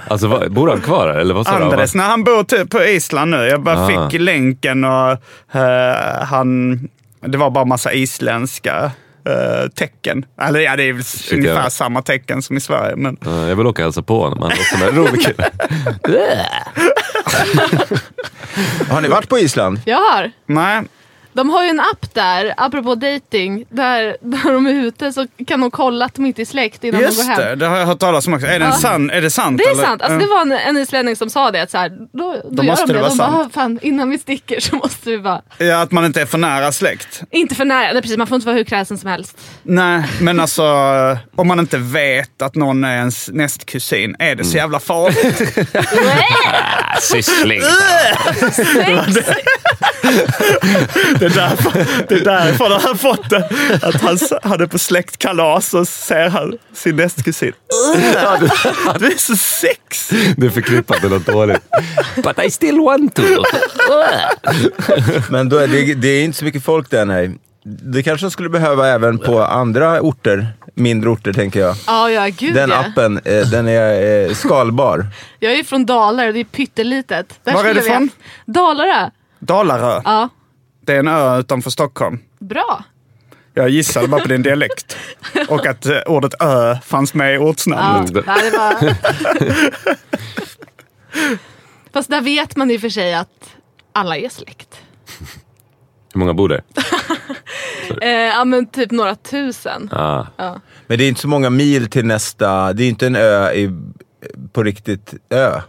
Alltså 0.08 0.50
bor 0.50 0.70
han 0.70 0.82
kvar 0.82 1.08
eller 1.10 1.34
vad 1.34 1.48
sa 1.48 1.58
du? 1.60 1.64
Andres, 1.66 1.96
när 1.96 2.04
han 2.04 2.24
bor 2.24 2.44
typ 2.44 2.70
på 2.70 2.84
Island 2.84 3.32
nu. 3.32 3.38
Jag 3.38 3.62
bara 3.64 3.86
Ah. 3.86 4.10
fick 4.10 4.22
länken 4.22 4.84
och 4.84 5.12
eh, 5.60 6.24
han... 6.24 6.80
Det 7.26 7.38
var 7.38 7.50
bara 7.50 7.66
massa 7.66 7.94
isländska 7.94 8.92
eh, 9.26 9.68
tecken. 9.76 10.26
Eller 10.42 10.60
ja, 10.60 10.76
det 10.76 10.84
är 10.84 10.94
väl 10.94 11.04
ungefär 11.34 11.64
jag- 11.64 11.72
samma 11.72 12.02
tecken 12.02 12.42
som 12.42 12.58
i 12.58 12.60
Sverige. 12.60 12.96
Men 12.96 13.18
Ja, 13.26 13.48
Jag 13.48 13.56
vill 13.56 13.68
åka 13.68 13.82
och 13.82 13.86
hälsa 13.86 14.02
på 14.02 14.22
honom. 14.24 14.40
Han 14.42 14.50
låter 14.50 14.64
som 14.64 14.82
en 14.82 14.96
rolig 14.96 15.22
kille. 15.26 15.48
Har 18.90 19.02
ni 19.02 19.08
varit 19.08 19.30
på 19.30 19.40
Island? 19.40 19.80
Jag 19.86 19.98
har. 19.98 20.32
nej, 20.46 20.82
De 21.38 21.50
har 21.50 21.64
ju 21.64 21.70
en 21.70 21.80
app 21.80 22.14
där, 22.14 22.54
apropå 22.58 22.96
dating, 22.96 23.66
där, 23.70 24.18
där 24.22 24.52
de 24.54 24.68
är 24.68 24.74
ute 24.74 25.14
så 25.14 25.28
kan 25.48 25.62
de 25.62 25.72
kolla 25.72 26.06
att 26.06 26.16
de 26.16 26.26
inte 26.26 26.42
är 26.42 26.46
släkt 26.46 26.84
innan 26.84 27.02
de 27.02 27.06
går 27.08 27.14
just 27.16 27.28
hem. 27.30 27.38
det. 27.42 27.56
Det 27.56 27.66
har 27.68 27.78
jag 27.78 27.86
hört 27.86 28.00
talas 28.00 28.28
om 28.28 28.34
också. 28.34 28.48
Är, 28.48 28.60
Ja. 28.60 28.72
sann, 28.72 29.10
är 29.10 29.22
det 29.22 29.30
sant? 29.30 29.58
Det 29.58 29.64
är 29.64 29.72
eller? 29.72 29.84
sant. 29.84 30.02
Alltså, 30.02 30.20
det 30.20 30.26
var 30.26 30.42
en, 30.42 30.52
en 30.52 30.78
islänning 30.78 31.16
som 31.16 31.30
sa 31.30 31.52
det. 31.52 31.62
Att 31.62 31.72
så 31.72 31.78
här, 31.78 31.90
då 31.90 32.42
då, 32.52 32.64
gör 32.64 32.70
måste 32.72 32.86
de 32.86 32.94
det 32.94 32.94
det. 32.94 33.00
vara 33.02 33.10
De 33.10 33.18
bara, 33.18 33.32
sant. 33.32 33.48
"Ah, 33.48 33.50
fan, 33.54 33.80
innan 33.82 34.10
vi 34.10 34.18
sticker 34.18 34.60
så 34.60 34.76
måste 34.76 35.10
vi 35.10 35.20
bara... 35.20 35.42
Ja, 35.58 35.82
att 35.82 35.92
man 35.92 36.06
inte 36.06 36.22
är 36.22 36.26
för 36.26 36.38
nära 36.38 36.72
släkt. 36.72 37.22
Inte 37.32 37.56
för 37.56 37.66
nära. 37.66 37.94
Nej, 37.94 38.02
precis, 38.02 38.18
man 38.18 38.28
får 38.28 38.36
inte 38.36 38.46
vara 38.48 38.56
hur 38.58 38.64
kräsen 38.64 38.98
som 38.98 39.10
helst. 39.10 39.38
Nej, 39.64 40.04
men 40.22 40.40
alltså 40.40 40.64
om 41.36 41.48
man 41.48 41.60
inte 41.60 41.78
vet 41.78 42.42
att 42.42 42.56
någon 42.56 42.84
är 42.84 42.96
ens 42.98 43.30
nästkusin, 43.34 44.16
är 44.20 44.36
det 44.36 44.44
så 44.44 44.58
jävla 44.58 44.80
farligt? 44.80 45.42
Syssling. 47.02 47.62
Det 51.20 51.27
är 51.28 51.50
därför, 51.50 51.72
det 52.08 52.16
är 52.16 52.26
därför 52.26 52.64
han 52.70 52.82
har 52.82 52.96
fått 52.96 53.30
det. 53.30 53.50
Att 53.82 54.02
han 54.02 54.16
s- 54.16 54.34
hade 54.44 54.68
på 54.68 54.80
släktkalas 54.80 55.74
och 55.74 55.88
ser 55.88 56.30
han 56.30 56.58
sin 56.74 56.96
nästkusin. 56.96 57.54
Du 59.00 59.06
är 59.08 59.18
så 59.18 59.36
sex! 59.36 60.10
Du 60.38 60.46
är 60.46 60.50
förknippat 60.52 61.02
med 61.02 61.12
något 61.12 61.26
dåligt. 61.26 61.62
But 62.16 62.40
I 62.46 62.52
still 62.52 62.80
want 62.80 63.16
to. 63.16 63.24
Men 65.30 65.50
då 65.50 65.58
är 65.58 65.68
det, 65.68 65.94
det 65.94 66.08
är 66.08 66.24
inte 66.24 66.38
så 66.38 66.46
mycket 66.46 66.64
folk 66.64 66.90
där, 66.90 67.06
nej. 67.06 67.32
Det 67.70 68.04
kanske 68.04 68.26
de 68.26 68.32
skulle 68.32 68.50
behöva 68.50 68.88
även 68.88 69.20
på 69.20 69.44
andra 69.44 70.02
orter. 70.02 70.48
Mindre 70.76 71.10
orter, 71.10 71.34
tänker 71.34 71.60
jag. 71.60 71.76
Ja, 71.88 72.10
ja, 72.12 72.28
gud 72.38 72.54
Den 72.56 72.70
ja. 72.70 72.76
appen, 72.78 73.18
eh, 73.26 73.48
den 73.48 73.68
är 73.68 74.26
eh, 74.28 74.34
skalbar. 74.34 75.06
Jag 75.40 75.52
är 75.52 75.56
ju 75.56 75.64
från 75.64 75.86
Dalarö, 75.86 76.32
det 76.32 76.40
är 76.40 76.44
pyttelitet. 76.44 77.40
Där 77.44 77.54
Var 77.54 77.60
är 77.60 77.64
skulle 77.68 77.82
du 77.82 77.88
vi- 77.90 77.94
från? 77.96 78.10
Dalarö. 78.46 79.10
Dalarö. 79.40 80.02
Ja, 80.06 80.30
Det 80.88 80.94
är 80.94 81.00
en 81.00 81.08
ö 81.08 81.40
utanför 81.40 81.70
Stockholm. 81.70 82.20
bra. 82.40 82.84
Jag 83.54 83.70
gissade 83.70 84.08
bara 84.08 84.22
på 84.22 84.28
din 84.28 84.44
dialekt. 84.44 84.98
Och 85.50 85.66
att 85.66 85.86
eh, 85.86 85.98
ordet 86.06 86.34
ö 86.42 86.76
fanns 86.86 87.14
med 87.14 87.32
i 87.32 87.36
Ja, 87.36 87.40
ortsnamnet. 87.40 88.26
Nej, 88.26 88.52
det 88.52 88.58
var... 88.58 88.96
Fast 91.94 92.10
där 92.10 92.22
vet 92.22 92.56
man 92.56 92.72
i 92.72 92.78
och 92.78 92.82
för 92.82 92.90
sig 92.90 93.14
att 93.14 93.50
alla 93.92 94.18
är 94.18 94.30
släkt. 94.30 94.82
Hur 96.14 96.20
många 96.20 96.34
bor 96.34 96.50
där? 96.50 96.62
Eh, 98.02 98.10
ja 98.10 98.46
men 98.46 98.66
typ 98.66 98.92
några 98.92 99.16
tusen. 99.16 99.90
Ah. 99.92 100.26
Ja. 100.38 100.62
Men 100.88 100.98
det 100.98 101.04
är 101.04 101.10
inte 101.10 101.22
så 101.22 101.28
många 101.28 101.50
mil 101.50 101.90
till 101.90 102.06
nästa, 102.06 102.74
det 102.74 102.84
är 102.84 102.90
inte 102.90 103.08
en 103.08 103.16
ö 103.16 103.52
i, 103.52 103.70
på 104.54 104.64
riktigt 104.64 105.14
ö. 105.30 105.62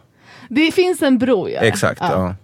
Det 0.48 0.72
finns 0.72 1.02
en 1.02 1.18
bro 1.18 1.48
ja. 1.48 1.61
Exakt, 1.61 2.00
ja. 2.00 2.35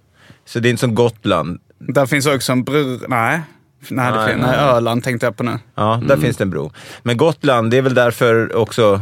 Så 0.45 0.61
det 0.61 0.69
är 0.69 0.71
inte 0.71 0.81
som 0.81 0.95
Gotland. 0.95 1.61
Där 1.89 2.07
finns 2.07 2.27
också 2.27 2.53
en 2.53 2.65
bro... 2.65 2.99
Nej. 3.09 3.41
Nej, 3.89 4.13
det 4.13 4.37
Nej, 4.37 4.57
Öland 4.57 5.05
tänkte 5.05 5.27
jag 5.27 5.37
på 5.37 5.43
nu. 5.43 5.59
Ja, 5.75 6.01
där 6.09 6.17
finns 6.17 6.37
det 6.37 6.45
en 6.45 6.51
bro. 6.51 6.73
Men 7.03 7.17
Gotland, 7.17 7.71
det 7.71 7.77
är 7.77 7.83
väl 7.83 7.95
därför 7.95 8.57
också... 8.57 9.01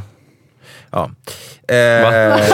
Ja. 0.91 1.11
Eh, 1.69 1.77
nej, 1.77 2.53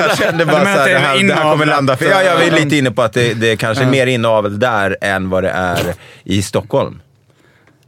jag 0.00 0.18
kände 0.18 0.46
bara 0.46 0.58
Du 0.58 0.64
menar 0.64 0.76
så 0.76 0.80
att 0.80 0.88
här, 0.88 0.88
det 0.88 0.90
det 0.90 0.94
är 0.94 0.98
här, 0.98 1.28
det 1.28 1.34
här 1.34 1.50
kommer 1.52 1.66
landa 1.66 1.96
fel. 1.96 2.08
Ja, 2.10 2.22
jag 2.22 2.46
är 2.46 2.50
lite 2.50 2.76
inne 2.76 2.90
på 2.90 3.02
att 3.02 3.12
det, 3.12 3.34
det 3.34 3.52
är 3.52 3.56
kanske 3.56 3.84
är 3.84 3.90
mer 3.90 4.06
inavel 4.06 4.58
där 4.58 4.96
än 5.00 5.30
vad 5.30 5.42
det 5.42 5.50
är 5.50 5.94
i 6.24 6.42
Stockholm. 6.42 7.00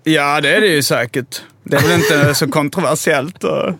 Ja, 0.03 0.41
det 0.41 0.57
är 0.57 0.61
det 0.61 0.67
ju 0.67 0.83
säkert. 0.83 1.43
Det 1.71 1.77
är 1.77 1.83
väl 1.83 1.93
inte 1.93 2.35
så 2.35 2.49
kontroversiellt. 2.49 3.45
Och... 3.45 3.75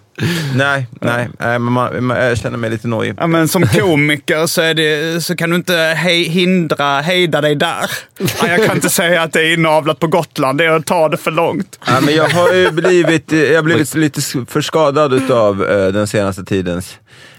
Nej, 0.55 0.87
nej, 1.01 1.29
men 1.39 1.63
man, 1.63 2.05
man, 2.05 2.17
jag 2.17 2.39
känner 2.39 2.59
mig 2.59 2.71
lite 2.71 2.89
nojig. 2.89 3.15
Ja, 3.19 3.27
men 3.27 3.49
som 3.49 3.67
komiker 3.67 4.47
så, 4.47 4.73
det, 4.73 5.25
så 5.25 5.37
kan 5.37 5.51
du 5.51 5.57
inte 5.57 5.75
hej, 5.77 6.23
hindra, 6.23 7.01
hejda 7.01 7.41
dig 7.41 7.55
där. 7.55 7.91
Ja, 8.19 8.49
jag 8.49 8.67
kan 8.67 8.77
inte 8.77 8.91
säga 8.91 9.23
att 9.23 9.33
det 9.33 9.41
är 9.41 9.55
inavlat 9.55 9.99
på 9.99 10.07
Gotland. 10.07 10.59
Det 10.59 10.65
är 10.65 10.71
att 10.71 10.87
ta 10.87 11.09
det 11.09 11.17
för 11.17 11.31
långt. 11.31 11.79
Ja, 11.87 12.01
men 12.01 12.15
jag 12.15 12.29
har 12.29 12.53
ju 12.53 12.71
blivit, 12.71 13.33
jag 13.33 13.55
har 13.55 13.63
blivit 13.63 13.95
lite 13.95 14.21
för 14.49 14.61
skadad 14.61 15.31
av 15.31 15.59
den 15.93 16.07
senaste 16.07 16.45
tidens 16.45 16.91
eh, 16.93 17.01
eh, 17.01 17.36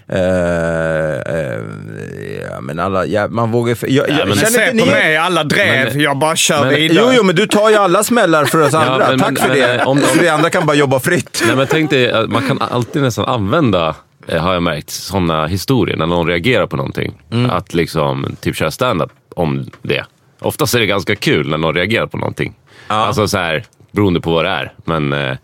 ja, 2.50 2.60
men 2.60 2.78
alla, 2.78 3.06
ja, 3.06 3.28
man 3.28 3.50
vågar... 3.52 3.76
Jag, 3.80 3.90
jag, 4.10 4.18
Ja, 4.18 4.24
men 4.26 4.34
känner 4.34 4.46
se 4.50 4.70
inte 4.70 4.78
på 4.78 4.84
ni- 4.84 4.90
mig, 4.90 5.16
alla 5.16 5.44
drev. 5.44 5.86
Men- 5.94 6.00
jag 6.00 6.18
bara 6.18 6.36
kör 6.36 6.60
men- 6.64 6.74
vidare. 6.74 6.98
Jo, 7.06 7.12
jo, 7.16 7.22
men 7.22 7.34
du 7.36 7.46
tar 7.46 7.70
ju 7.70 7.76
alla 7.76 8.04
smällar 8.04 8.44
för 8.44 8.60
oss 8.62 8.74
andra. 8.74 9.08
men- 9.08 9.18
Tack 9.18 9.28
men- 9.30 9.36
för 9.36 9.48
men, 9.48 9.56
det. 9.58 9.74
eh, 9.74 9.88
om- 9.88 10.00
Så 10.00 10.18
vi 10.20 10.28
andra 10.28 10.50
kan 10.50 10.66
bara 10.66 10.76
jobba 10.76 11.00
fritt. 11.00 11.42
Nej, 11.46 11.56
men 11.56 11.66
tänk 11.70 11.90
dig, 11.90 12.26
man 12.28 12.48
kan 12.48 12.62
alltid 12.62 13.02
nästan 13.02 13.24
använda, 13.24 13.94
eh, 14.28 14.42
har 14.42 14.54
jag 14.54 14.62
märkt, 14.62 14.90
sådana 14.90 15.46
historier 15.46 15.96
när 15.96 16.06
någon 16.06 16.26
reagerar 16.28 16.66
på 16.66 16.76
någonting. 16.76 17.22
Att 17.50 17.74
liksom 17.74 18.36
typ 18.40 18.56
köra 18.56 18.70
stand-up 18.70 19.10
om 19.34 19.70
det. 19.82 20.04
Oftast 20.40 20.74
är 20.74 20.78
det 20.80 20.86
ganska 20.86 21.16
kul 21.16 21.48
när 21.48 21.58
någon 21.58 21.74
reagerar 21.74 22.06
på 22.06 22.16
någonting. 22.18 22.54
Alltså 22.86 23.28
så 23.28 23.38
här, 23.38 23.64
beroende 23.92 24.20
på 24.20 24.30
vad 24.30 24.44
det 24.44 24.50
är. 24.50 24.72
Men, 24.84 25.12
eh, 25.12 25.36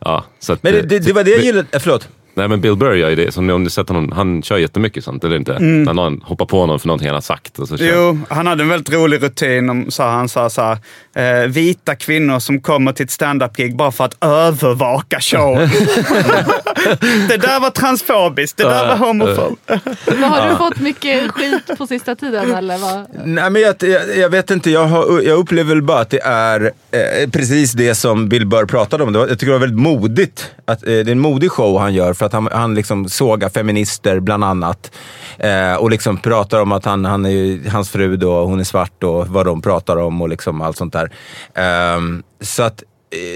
ja, 0.00 0.24
så 0.40 0.52
att, 0.52 0.62
Men 0.62 0.72
det, 0.72 0.82
det, 0.82 0.98
det 0.98 1.12
var 1.12 1.24
det 1.24 1.30
jag 1.30 1.40
gillade. 1.40 1.66
eh, 1.72 1.78
Förlåt. 1.80 2.08
Nej 2.36 2.48
men 2.48 2.60
Bill 2.60 2.76
Burr 2.76 2.94
gör 2.94 3.10
ju 3.10 3.16
det, 3.16 3.32
som 3.32 3.50
om 3.50 3.62
ni 3.62 3.70
sett 3.70 3.88
honom, 3.88 4.12
han 4.12 4.42
kör 4.42 4.56
jättemycket 4.56 5.04
sånt, 5.04 5.24
eller 5.24 5.36
inte? 5.36 5.58
När 5.58 5.94
någon 5.94 6.20
hoppar 6.24 6.46
på 6.46 6.60
honom 6.60 6.80
för 6.80 6.86
någonting 6.86 7.08
han 7.08 7.14
har 7.14 7.20
sagt. 7.20 7.58
Och 7.58 7.68
så 7.68 7.76
kör. 7.76 7.94
Jo, 7.94 8.18
han 8.28 8.46
hade 8.46 8.62
en 8.62 8.68
väldigt 8.68 8.94
rolig 8.94 9.22
rutin. 9.22 9.70
Om, 9.70 9.90
så 9.90 10.02
han 10.02 10.28
sa 10.28 10.50
så 10.50 10.62
här, 10.62 11.42
eh, 11.42 11.48
vita 11.48 11.94
kvinnor 11.94 12.38
som 12.38 12.60
kommer 12.60 12.92
till 12.92 13.04
ett 13.04 13.10
stand-up-gig 13.10 13.76
bara 13.76 13.92
för 13.92 14.04
att 14.04 14.24
övervaka 14.24 15.20
showen. 15.20 15.68
det 17.28 17.36
där 17.36 17.60
var 17.60 17.70
transfobiskt, 17.70 18.56
det 18.56 18.64
där 18.64 18.86
var 18.86 18.96
homofob. 18.96 19.58
Men 20.06 20.22
har 20.22 20.50
du 20.50 20.56
fått 20.56 20.80
mycket 20.80 21.30
skit 21.30 21.78
på 21.78 21.86
sista 21.86 22.14
tiden 22.14 22.54
eller? 22.54 22.78
Vad? 22.78 23.06
Nej, 23.24 23.50
men 23.50 23.62
jag, 23.62 23.74
jag, 23.80 24.18
jag 24.18 24.30
vet 24.30 24.50
inte, 24.50 24.70
jag, 24.70 24.86
har, 24.86 25.20
jag 25.22 25.38
upplever 25.38 25.74
väl 25.74 25.82
bara 25.82 26.00
att 26.00 26.10
det 26.10 26.20
är 26.22 26.72
eh, 26.90 27.30
precis 27.30 27.72
det 27.72 27.94
som 27.94 28.28
Bill 28.28 28.46
Burr 28.46 28.66
pratade 28.66 29.04
om. 29.04 29.12
Det 29.12 29.18
var, 29.18 29.28
jag 29.28 29.38
tycker 29.38 29.52
det 29.52 29.58
var 29.58 29.66
väldigt 29.66 29.80
modigt. 29.80 30.50
Att, 30.64 30.82
eh, 30.82 30.86
det 30.86 31.00
är 31.00 31.08
en 31.08 31.20
modig 31.20 31.50
show 31.50 31.78
han 31.78 31.94
gör 31.94 32.14
för 32.14 32.25
att 32.26 32.32
han, 32.32 32.48
han 32.52 32.74
liksom 32.74 33.08
sågar 33.08 33.48
feminister 33.48 34.20
bland 34.20 34.44
annat. 34.44 34.90
Eh, 35.38 35.74
och 35.74 35.90
liksom 35.90 36.16
pratar 36.16 36.60
om 36.60 36.72
att 36.72 36.84
han, 36.84 37.04
han 37.04 37.24
är, 37.24 37.30
ju- 37.30 37.68
hans 37.68 37.90
fru 37.90 38.16
då, 38.16 38.44
hon 38.44 38.60
är 38.60 38.64
svart 38.64 39.04
och 39.04 39.28
vad 39.28 39.46
de 39.46 39.62
pratar 39.62 39.96
om 39.96 40.22
och 40.22 40.28
liksom 40.28 40.60
allt 40.60 40.76
sånt 40.76 40.92
där. 40.92 41.10
Eh, 41.54 42.00
så 42.40 42.62
att 42.62 42.82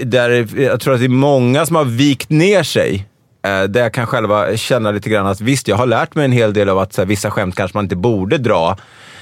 eh, 0.01 0.07
där, 0.07 0.59
jag 0.61 0.79
tror 0.79 0.93
att 0.93 0.99
det 0.99 1.05
är 1.05 1.09
många 1.09 1.65
som 1.65 1.75
har 1.75 1.85
vikt 1.85 2.29
ner 2.29 2.63
sig 2.63 3.07
Eh, 3.43 3.63
där 3.63 3.81
jag 3.81 3.93
kan 3.93 4.07
själva 4.07 4.57
känna 4.57 4.91
lite 4.91 5.09
grann 5.09 5.27
att 5.27 5.41
visst, 5.41 5.67
jag 5.67 5.75
har 5.75 5.85
lärt 5.85 6.15
mig 6.15 6.25
en 6.25 6.31
hel 6.31 6.53
del 6.53 6.69
av 6.69 6.79
att 6.79 6.93
så 6.93 7.01
här, 7.01 7.07
vissa 7.07 7.31
skämt 7.31 7.55
kanske 7.55 7.77
man 7.77 7.85
inte 7.85 7.95
borde 7.95 8.37
dra. 8.37 8.77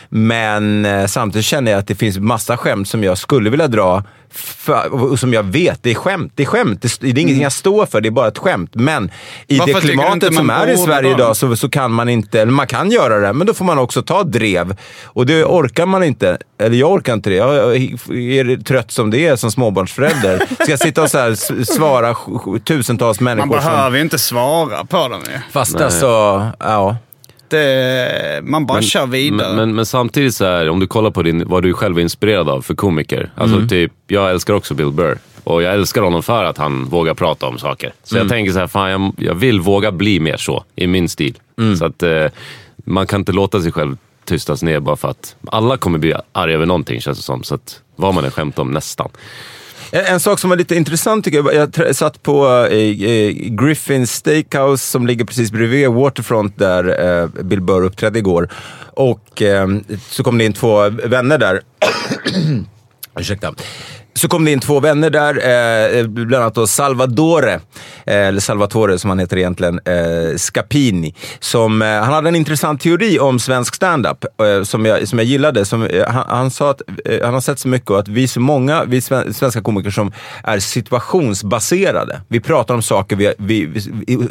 Men 0.10 0.86
eh, 0.86 1.06
samtidigt 1.06 1.46
känner 1.46 1.72
jag 1.72 1.80
att 1.80 1.88
det 1.88 1.96
finns 1.96 2.18
massa 2.18 2.58
skämt 2.58 2.88
som 2.88 3.04
jag 3.04 3.18
skulle 3.18 3.50
vilja 3.50 3.68
dra 3.68 4.04
för, 4.32 4.94
och 4.94 5.20
som 5.20 5.34
jag 5.34 5.44
vet, 5.44 5.84
det 5.84 5.92
är 5.92 5.96
skämt. 5.96 6.32
Det 6.36 6.44
är 6.44 6.48
skämt. 6.48 6.82
Det, 6.82 7.00
det 7.00 7.08
är 7.08 7.18
ingenting 7.18 7.44
jag 7.44 7.52
står 7.52 7.86
för, 7.86 8.02
det 8.02 8.10
är 8.10 8.12
bara 8.12 8.28
ett 8.28 8.38
skämt. 8.38 8.72
Men 8.74 9.12
i 9.48 9.58
Varför 9.58 9.74
det 9.74 9.80
klimatet 9.82 10.36
som 10.36 10.48
man 10.48 10.70
är 10.70 10.74
i 10.74 10.78
Sverige 10.78 11.12
idag 11.12 11.38
så, 11.38 11.56
så 11.56 11.70
kan 11.70 11.92
man 11.92 12.10
inte, 12.10 12.42
eller 12.42 12.52
man 12.52 12.68
kan 12.68 12.92
göra 12.92 13.20
det, 13.20 13.34
men 13.34 13.48
då 13.48 13.54
får 13.54 13.66
man 13.66 13.80
också 13.80 14.02
ta 14.02 14.24
drev. 14.24 14.76
Och 15.04 15.26
det 15.26 15.44
orkar 15.44 15.86
man 15.86 16.04
inte. 16.04 16.38
Eller 16.60 16.78
jag 16.78 16.92
orkar 16.92 17.14
inte 17.14 17.30
det. 17.30 17.36
Jag 17.36 17.76
är 18.16 18.64
trött 18.64 18.92
som 18.92 19.12
det 19.12 19.28
är 19.28 19.36
som 19.36 19.52
småbarnsförälder. 19.52 20.46
Ska 20.54 20.72
jag 20.72 20.80
sitta 20.80 21.04
och 21.04 21.12
så 21.12 21.36
svara 21.66 22.16
tusentals 22.64 23.20
Man 23.20 23.38
människor 23.38 23.60
som... 23.62 23.72
behöver 23.72 23.98
ju 23.98 24.04
inte 24.04 24.20
svara 24.20 24.86
på 24.86 25.08
dem 25.08 25.22
ju. 25.28 25.40
Fast 25.52 25.76
alltså, 25.76 26.06
ja. 26.60 26.98
Det, 27.50 28.40
man 28.44 28.66
bara 28.66 28.82
kör 28.82 29.06
vidare. 29.08 29.48
Men, 29.48 29.56
men, 29.56 29.76
men 29.76 29.86
samtidigt 29.86 30.36
så 30.36 30.46
här, 30.46 30.70
om 30.70 30.80
du 30.80 30.88
kollar 30.88 31.12
på 31.12 31.24
din, 31.24 31.44
vad 31.48 31.64
du 31.64 31.74
själv 31.74 31.98
är 31.98 32.02
inspirerad 32.02 32.50
av 32.50 32.62
för 32.62 32.76
komiker. 32.76 33.32
Alltså 33.36 33.56
Mm. 33.56 33.68
typ, 33.70 33.92
jag 34.08 34.30
älskar 34.32 34.54
också 34.54 34.74
Bill 34.74 34.92
Burr. 34.92 35.18
Och 35.44 35.64
jag 35.64 35.74
älskar 35.74 36.02
honom 36.02 36.24
för 36.24 36.44
att 36.44 36.58
han 36.58 36.86
vågar 36.86 37.14
prata 37.14 37.46
om 37.48 37.58
saker. 37.58 37.94
Så 38.04 38.16
Mm. 38.16 38.26
jag 38.28 38.32
tänker 38.32 38.52
så 38.52 38.60
här, 38.60 38.68
fan 38.68 38.90
jag, 38.92 39.14
jag 39.18 39.36
vill 39.36 39.60
våga 39.60 39.92
bli 39.92 40.20
mer 40.20 40.38
så, 40.38 40.64
i 40.76 40.88
min 40.88 41.10
stil. 41.10 41.38
Mm. 41.58 41.76
Så 41.76 41.86
att 41.86 42.04
eh, 42.04 42.26
man 42.76 43.08
kan 43.08 43.22
inte 43.22 43.32
låta 43.32 43.62
sig 43.62 43.72
själv 43.72 43.98
tystas 44.26 44.64
ner 44.64 44.80
bara 44.80 44.96
för 44.96 45.08
att 45.10 45.36
alla 45.52 45.78
kommer 45.78 46.00
bli 46.00 46.14
arga 46.32 46.54
över 46.56 46.66
någonting 46.66 47.02
känns 47.02 47.18
det 47.18 47.24
som. 47.24 47.44
Så 47.44 47.56
att 47.56 47.82
vad 47.96 48.14
man 48.14 48.26
än 48.26 48.32
skämtar 48.32 48.62
om, 48.64 48.72
nästan. 48.72 49.10
En, 49.92 50.20
sak 50.20 50.40
som 50.40 50.50
var 50.50 50.58
lite 50.58 50.76
intressant 50.76 51.26
tycker 51.26 51.54
jag, 51.54 51.72
jag 51.78 51.96
satt 51.96 52.24
på 52.24 52.48
eh, 52.48 53.10
eh 53.10 53.32
Griffins 53.32 54.12
Steakhouse 54.12 54.88
som 54.88 55.08
ligger 55.08 55.26
precis 55.26 55.52
bredvid 55.52 55.90
Waterfront 55.90 56.58
där 56.58 57.06
eh, 57.22 57.28
Bill 57.44 57.62
Burr 57.62 57.84
uppträdde 57.84 58.20
igår. 58.20 58.50
Och 58.94 59.42
eh, 59.42 59.68
så 60.10 60.24
kom 60.24 60.38
det 60.38 60.46
in 60.46 60.54
två 60.54 60.90
vänner 60.90 61.38
där. 61.38 61.62
Ursäkta. 63.20 63.54
Så 64.14 64.28
kom 64.28 64.46
det 64.46 64.52
in 64.52 64.60
två 64.60 64.80
vänner 64.80 65.10
där, 65.10 65.36
eh, 65.98 66.08
bland 66.08 66.36
annat 66.36 66.56
då 66.56 66.68
Salvadore, 66.68 67.60
eller 68.10 68.40
Salvatore 68.40 69.00
som 69.00 69.10
han 69.10 69.20
heter 69.20 69.38
egentligen, 69.38 69.80
eh, 69.86 70.38
Scapini. 70.38 71.14
Som, 71.40 71.82
eh, 71.82 71.88
han 71.88 72.14
hade 72.14 72.28
en 72.30 72.36
intressant 72.36 72.82
teori 72.82 73.20
om 73.20 73.40
svensk 73.40 73.76
standup 73.76 74.26
eh, 74.42 74.64
som, 74.64 74.86
jag, 74.86 75.08
som 75.08 75.20
jag 75.20 75.26
gillade. 75.26 75.66
Som, 75.66 75.84
eh, 75.84 76.08
han, 76.08 76.26
han 76.28 76.52
sa 76.52 76.70
att 76.72 76.82
eh, 77.06 77.26
han 77.26 77.34
har 77.34 77.42
sett 77.42 77.60
så 77.60 77.68
mycket 77.68 77.90
och 77.90 78.00
att 78.00 78.08
vi 78.08 78.24
är 78.24 78.28
så 78.28 78.40
många, 78.40 78.84
vi 78.84 79.02
sven- 79.02 79.34
svenska 79.34 79.62
komiker 79.62 79.90
som 79.90 80.12
är 80.44 80.60
situationsbaserade. 80.60 82.22
Vi 82.28 82.40
pratar 82.40 82.74
om 82.74 82.82
saker, 82.82 83.16
vi, 83.16 83.34
vi, 83.38 83.82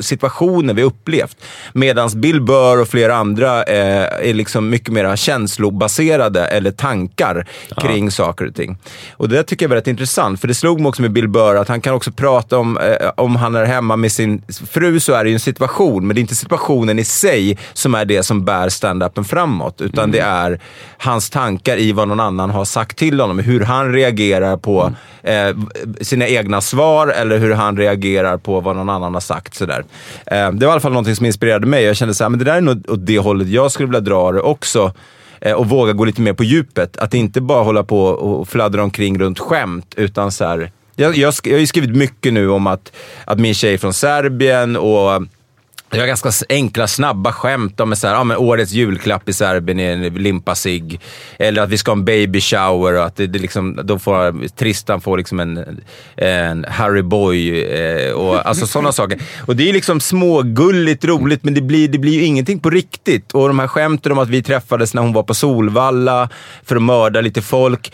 situationer 0.01 0.75
vi 0.75 0.83
upplevt. 0.83 1.37
Medan 1.73 2.11
Bill 2.15 2.41
Burr 2.41 2.81
och 2.81 2.89
flera 2.89 3.17
andra 3.17 3.63
eh, 3.65 4.29
är 4.29 4.35
liksom 4.35 4.71
mycket 4.71 4.93
mer 4.93 5.17
känslobaserade 5.17 6.47
eller 6.47 6.71
tankar 6.71 7.47
kring 7.83 8.11
saker 8.11 8.47
och 8.47 8.55
ting. 8.55 8.79
Och 9.13 9.29
det 9.29 9.43
tycker 9.43 9.65
jag 9.67 9.71
är 9.71 9.75
väldigt 9.75 9.87
intressant, 9.89 10.41
för 10.41 10.49
det 10.49 10.55
slog 10.55 10.81
mig 10.81 10.89
också 10.89 11.03
med 11.03 11.13
Bill 11.13 11.29
Burr 11.29 11.57
att 11.57 11.69
han 11.69 11.81
kan 11.81 11.95
också 11.95 12.13
prata 12.13 12.59
om, 12.59 12.79
eh, 12.79 13.11
om 13.17 13.37
han 13.37 13.55
är 13.55 13.65
hemma 13.69 13.97
med 13.97 14.13
sin 14.13 14.43
fru 14.71 15.01
så 15.01 15.13
är 15.13 15.25
det 15.25 15.31
ju 15.31 15.35
en 15.35 15.41
situation, 15.41 16.07
men 16.07 16.15
det 16.15 16.19
är 16.19 16.23
inte 16.23 16.35
situationen 16.35 16.99
i 16.99 17.05
sig 17.05 17.59
som 17.73 17.95
är 17.95 18.05
det 18.05 18.23
som 18.23 18.45
bär 18.45 18.69
stand-upen 18.69 19.25
framåt, 19.25 19.81
utan 19.81 20.11
det 20.11 20.19
är 20.19 20.61
hans 20.99 21.31
tankar 21.31 21.77
i 21.77 21.93
vad 21.93 22.09
någon 22.09 22.21
annan 22.21 22.51
har 22.51 22.65
sagt 22.65 22.99
till 22.99 23.21
honom, 23.21 23.39
hur 23.39 23.61
han 23.61 23.93
reagerar 23.93 24.57
på 24.57 24.93
eh, 25.23 25.57
sina 26.01 26.27
egna 26.29 26.61
svar 26.61 27.09
eller 27.09 27.39
hur 27.39 27.55
han 27.55 27.77
reagerar 27.77 28.37
på 28.37 28.61
vad 28.61 28.77
någon 28.77 28.89
annan 28.89 29.15
har 29.15 29.21
sagt. 29.21 29.55
Sådär. 29.55 29.85
Eh, 30.27 30.51
det 30.53 30.67
var 30.67 30.73
i 30.73 30.73
alla 30.73 30.81
fall 30.81 30.93
någonting 30.93 31.17
som 31.17 31.27
inspirerade 31.27 31.67
mig. 31.67 31.85
Jag 31.85 31.97
kände 31.97 32.27
att 32.27 32.39
det 32.39 32.45
där 32.45 32.57
är 32.57 32.61
nog 32.61 32.91
åt 32.91 33.07
det 33.07 33.19
hållet 33.19 33.49
jag 33.49 33.73
skulle 33.73 33.87
vilja 33.87 34.01
dra 34.01 34.33
det 34.33 34.41
också 34.41 34.93
eh, 35.41 35.53
och 35.53 35.69
våga 35.69 35.93
gå 35.93 36.05
lite 36.05 36.21
mer 36.21 36.33
på 36.33 36.45
djupet. 36.45 36.97
Att 36.97 37.15
inte 37.15 37.41
bara 37.41 37.63
hålla 37.63 37.85
på 37.85 38.05
och 38.05 38.49
fladdra 38.49 38.83
omkring 38.83 39.19
runt 39.19 39.39
skämt, 39.39 39.95
utan 39.97 40.33
så 40.33 40.45
här. 40.45 40.71
Jag, 41.01 41.17
jag, 41.17 41.35
jag 41.45 41.53
har 41.53 41.61
ju 41.61 41.67
skrivit 41.67 41.97
mycket 41.97 42.33
nu 42.33 42.51
om 42.51 42.67
att, 42.67 42.93
att 43.25 43.41
min 43.41 43.55
tjej 43.55 43.75
är 43.75 43.79
från 43.79 43.95
Serbien 43.95 44.77
och 44.77 45.23
jag 45.91 46.01
har 46.01 46.07
ganska 46.07 46.31
enkla, 46.49 46.87
snabba 46.87 47.33
skämt 47.33 47.81
om 47.81 47.97
så 47.97 48.07
här, 48.07 48.15
ja, 48.15 48.25
men 48.25 48.37
årets 48.37 48.73
julklapp 48.73 49.29
i 49.29 49.33
Serbien 49.33 49.81
är 49.81 49.93
en 49.93 50.15
limpa 50.15 50.55
cigg. 50.55 51.01
Eller 51.39 51.63
att 51.63 51.71
vi 51.71 51.79
ska 51.79 51.91
ha 51.91 51.97
en 51.97 52.05
baby 52.05 52.41
shower 52.41 52.99
och 52.99 53.05
att 53.05 53.17
det, 53.17 53.27
det 53.27 53.39
liksom, 53.39 53.81
då 53.85 53.99
får 53.99 54.49
Tristan 54.49 55.01
får 55.01 55.19
liksom 55.19 55.41
en, 55.41 55.81
en 56.17 56.65
Harry 56.69 57.03
Boy 57.03 57.65
eh, 57.65 58.13
och 58.13 58.49
alltså 58.49 58.67
sådana 58.67 58.93
saker. 58.93 59.19
Och 59.47 59.57
det 59.57 59.69
är 59.69 59.73
liksom 59.73 60.01
smågulligt, 60.01 61.05
roligt, 61.05 61.45
men 61.45 61.55
det 61.55 61.61
blir, 61.61 61.89
det 61.89 61.99
blir 61.99 62.13
ju 62.13 62.25
ingenting 62.25 62.61
på 62.61 62.71
riktigt. 62.71 63.33
Och 63.33 63.49
de 63.49 63.59
här 63.59 63.67
skämten 63.67 64.13
om 64.13 64.19
att 64.19 64.29
vi 64.29 64.43
träffades 64.43 64.95
när 64.95 65.03
hon 65.03 65.13
var 65.13 65.23
på 65.23 65.35
Solvalla 65.35 66.29
för 66.65 66.77
att 66.77 66.83
mörda 66.83 67.21
lite 67.21 67.43
folk 67.43 67.93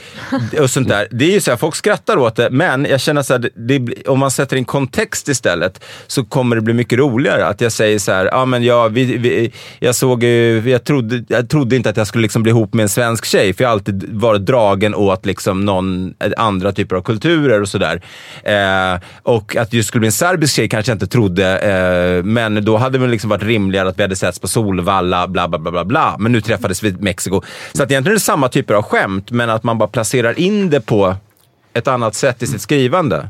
och 0.61 0.70
sånt 0.70 0.88
där. 0.88 1.09
Det 1.11 1.24
är 1.24 1.32
ju 1.32 1.40
så 1.40 1.51
här, 1.51 1.59
folk 1.59 1.74
skrattar 1.74 2.16
åt 2.16 2.36
det, 2.36 2.51
men 2.51 2.84
jag 2.84 3.01
känner 3.01 3.22
så 3.22 3.32
här, 3.32 3.51
det, 3.55 4.09
om 4.09 4.18
man 4.18 4.30
sätter 4.30 4.57
in 4.57 4.64
kontext 4.64 5.28
istället 5.28 5.84
så 6.07 6.24
kommer 6.24 6.57
det 6.57 6.62
bli 6.62 6.74
mycket 6.74 6.99
roligare. 6.99 7.47
Att 7.47 7.61
jag 7.61 7.72
säger 7.72 7.84
så 7.99 8.12
här, 8.12 8.35
ah, 8.35 8.45
men 8.45 8.64
jag, 8.64 8.89
vi, 8.89 9.05
vi, 9.05 9.53
jag 9.78 9.95
såg 9.95 10.24
jag 10.24 10.85
trodde, 10.85 11.24
jag 11.28 11.49
trodde 11.49 11.76
inte 11.76 11.91
att 11.91 11.97
jag 11.97 12.07
skulle 12.07 12.22
liksom 12.22 12.43
bli 12.43 12.51
ihop 12.51 12.74
med 12.74 12.82
en 12.82 12.89
svensk 12.89 13.24
tjej, 13.24 13.55
för 13.55 13.64
jag 13.64 13.68
har 13.68 13.72
alltid 13.72 14.05
varit 14.12 14.47
dragen 14.47 14.95
åt 14.95 15.26
liksom 15.26 15.64
någon, 15.64 16.14
andra 16.37 16.72
typer 16.72 16.97
av 16.97 17.03
kulturer 17.03 17.61
och 17.61 17.68
sådär. 17.68 18.03
Eh, 18.43 19.01
och 19.22 19.57
att 19.57 19.70
det 19.70 19.82
skulle 19.82 20.01
bli 20.01 20.09
en 20.09 20.12
serbisk 20.12 20.55
tjej 20.55 20.68
kanske 20.68 20.93
jag 20.93 20.97
inte 20.97 21.07
trodde, 21.07 21.59
eh, 21.59 22.24
men 22.24 22.64
då 22.64 22.76
hade 22.76 22.99
det 22.99 23.07
liksom 23.07 23.30
varit 23.30 23.43
rimligare 23.43 23.89
att 23.89 23.99
vi 23.99 24.03
hade 24.03 24.16
setts 24.16 24.39
på 24.39 24.49
Solvalla, 24.49 25.28
bla 25.28 25.49
bla 25.49 25.59
bla 25.59 25.70
bla 25.70 25.85
bla. 25.85 26.16
Men 26.18 26.32
nu 26.32 26.41
träffades 26.41 26.82
vi 26.82 26.89
i 26.89 26.93
Mexiko. 26.93 27.43
Så 27.72 27.82
att 27.82 27.91
egentligen 27.91 28.12
är 28.12 28.18
det 28.18 28.24
samma 28.24 28.49
typer 28.49 28.74
av 28.74 28.82
skämt, 28.82 29.30
men 29.30 29.51
att 29.51 29.62
man 29.62 29.78
bara 29.78 29.89
placerar 29.89 30.39
in 30.39 30.70
det 30.70 30.80
på 30.80 31.16
ett 31.72 31.89
annat 31.89 32.14
sätt 32.14 32.43
i 32.43 32.47
sitt 32.47 32.61
skrivande. 32.61 33.28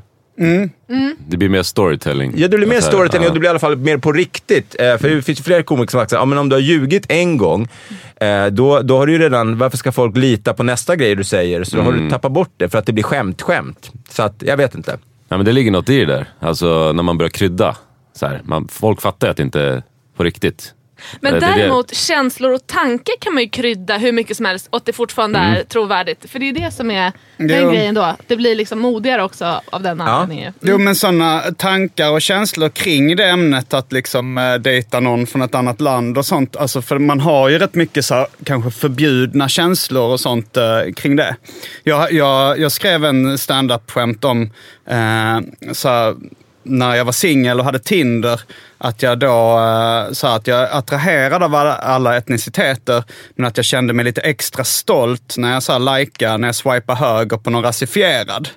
Det 1.26 1.36
blir 1.36 1.48
mer 1.48 1.62
storytelling. 1.62 2.32
Ja, 2.36 2.48
det 2.48 2.56
blir 2.56 2.66
mer 2.68 2.80
storytelling 2.80 3.22
ja. 3.22 3.28
och 3.28 3.34
det 3.34 3.40
blir 3.40 3.48
i 3.48 3.50
alla 3.50 3.58
fall 3.58 3.76
mer 3.76 3.98
på 3.98 4.12
riktigt. 4.12 4.76
Eh, 4.78 4.98
för 4.98 5.08
det 5.08 5.22
finns 5.22 5.40
ju 5.40 5.42
flera 5.42 5.62
komiker 5.62 5.90
som 5.90 5.98
har 5.98 6.04
sagt 6.04 6.12
ja, 6.12 6.24
men 6.24 6.38
om 6.38 6.48
du 6.48 6.56
har 6.56 6.60
ljugit 6.60 7.06
en 7.08 7.36
gång, 7.38 7.68
eh, 8.16 8.46
då, 8.46 8.80
då 8.82 8.96
har 8.98 9.06
du 9.06 9.12
ju 9.12 9.18
redan, 9.18 9.58
varför 9.58 9.76
ska 9.76 9.92
folk 9.92 10.16
lita 10.16 10.54
på 10.54 10.62
nästa 10.62 10.96
grej 10.96 11.14
du 11.14 11.24
säger? 11.24 11.64
Så 11.64 11.76
då 11.76 11.82
har 11.82 11.92
Mm. 11.92 12.04
du 12.04 12.10
tappat 12.10 12.32
bort 12.32 12.50
det 12.56 12.68
för 12.68 12.78
att 12.78 12.86
det 12.86 12.92
blir 12.92 13.04
skämt, 13.04 13.42
skämt. 13.42 13.90
Så 14.08 14.22
att, 14.22 14.34
jag 14.46 14.56
vet 14.56 14.74
inte. 14.74 14.98
Ja, 15.28 15.36
men 15.36 15.46
det 15.46 15.52
ligger 15.52 15.70
något 15.70 15.88
i 15.88 15.98
det 15.98 16.06
där. 16.06 16.26
Alltså 16.40 16.92
när 16.92 17.02
man 17.02 17.18
börjar 17.18 17.30
krydda. 17.30 17.76
Så 18.16 18.26
här, 18.26 18.40
man, 18.44 18.68
folk 18.68 19.00
fattar 19.00 19.28
att 19.28 19.36
det 19.36 19.42
inte 19.42 19.60
är 19.60 19.82
på 20.16 20.24
riktigt. 20.24 20.74
Men 21.20 21.34
Eh, 21.34 21.40
det 21.40 21.46
däremot 21.46 21.94
känslor 21.94 22.52
och 22.52 22.66
tankar 22.66 23.14
kan 23.20 23.34
man 23.34 23.42
ju 23.42 23.48
krydda 23.48 23.96
hur 23.98 24.12
mycket 24.12 24.36
som 24.36 24.46
helst 24.46 24.66
och 24.70 24.76
att 24.76 24.84
det 24.86 24.92
fortfarande 24.92 25.38
Mm. 25.38 25.52
är 25.54 25.64
trovärdigt. 25.64 26.30
För 26.30 26.38
det 26.38 26.48
är 26.48 26.52
det 26.52 26.70
som 26.70 26.90
är 26.90 27.12
den 27.36 27.62
Jo. 27.62 27.70
grejen 27.70 27.94
då. 27.94 28.16
Det 28.26 28.36
blir 28.36 28.54
liksom 28.54 28.78
modigare 28.80 29.22
också 29.24 29.60
av 29.70 29.82
den 29.82 30.00
anledningen. 30.00 30.54
Jo, 30.60 30.78
men 30.78 30.94
sådana 30.96 31.40
tankar 31.40 32.10
och 32.10 32.22
känslor 32.22 32.68
kring 32.68 33.16
det 33.16 33.24
ämnet, 33.24 33.74
att 33.74 33.92
liksom 33.92 34.38
eh, 34.38 34.54
dejta 34.54 35.00
någon 35.00 35.26
från 35.26 35.42
ett 35.42 35.54
annat 35.54 35.80
land 35.80 36.18
och 36.18 36.26
sånt. 36.26 36.56
Alltså, 36.56 36.82
för 36.82 36.98
man 36.98 37.20
har 37.20 37.48
ju 37.48 37.58
rätt 37.58 37.74
mycket 37.74 38.04
så 38.04 38.14
här, 38.14 38.26
kanske 38.44 38.70
förbjudna 38.70 39.48
känslor 39.48 40.10
och 40.12 40.20
sånt 40.20 40.56
eh, 40.56 40.92
kring 40.96 41.16
det. 41.16 41.36
Jag, 41.82 42.12
jag, 42.12 42.58
jag 42.58 42.72
skrev 42.72 43.04
en 43.04 43.38
stand-up-skämt 43.38 44.24
om 44.24 44.42
eh, 44.88 45.40
så 45.72 45.88
här, 45.88 46.14
när 46.64 46.94
jag 46.94 47.04
var 47.04 47.12
singel 47.12 47.58
och 47.58 47.64
hade 47.64 47.78
Tinder, 47.78 48.40
att 48.78 49.02
jag 49.02 49.18
då 49.18 49.58
eh, 49.58 50.12
sa 50.12 50.34
att 50.34 50.46
jag 50.46 50.68
attraherade 50.70 51.44
av 51.44 51.54
alla, 51.54 52.16
etniciteter, 52.16 53.04
men 53.36 53.46
att 53.46 53.56
jag 53.56 53.66
kände 53.66 53.92
mig 53.92 54.04
lite 54.04 54.20
extra 54.20 54.64
stolt 54.64 55.34
när 55.38 55.52
jag 55.52 55.62
sa 55.62 55.78
lajka, 55.78 56.36
när 56.36 56.48
jag 56.48 56.54
swipade 56.54 56.98
höger 56.98 57.36
på 57.36 57.50
någon 57.50 57.62
rasifierad. 57.62 58.48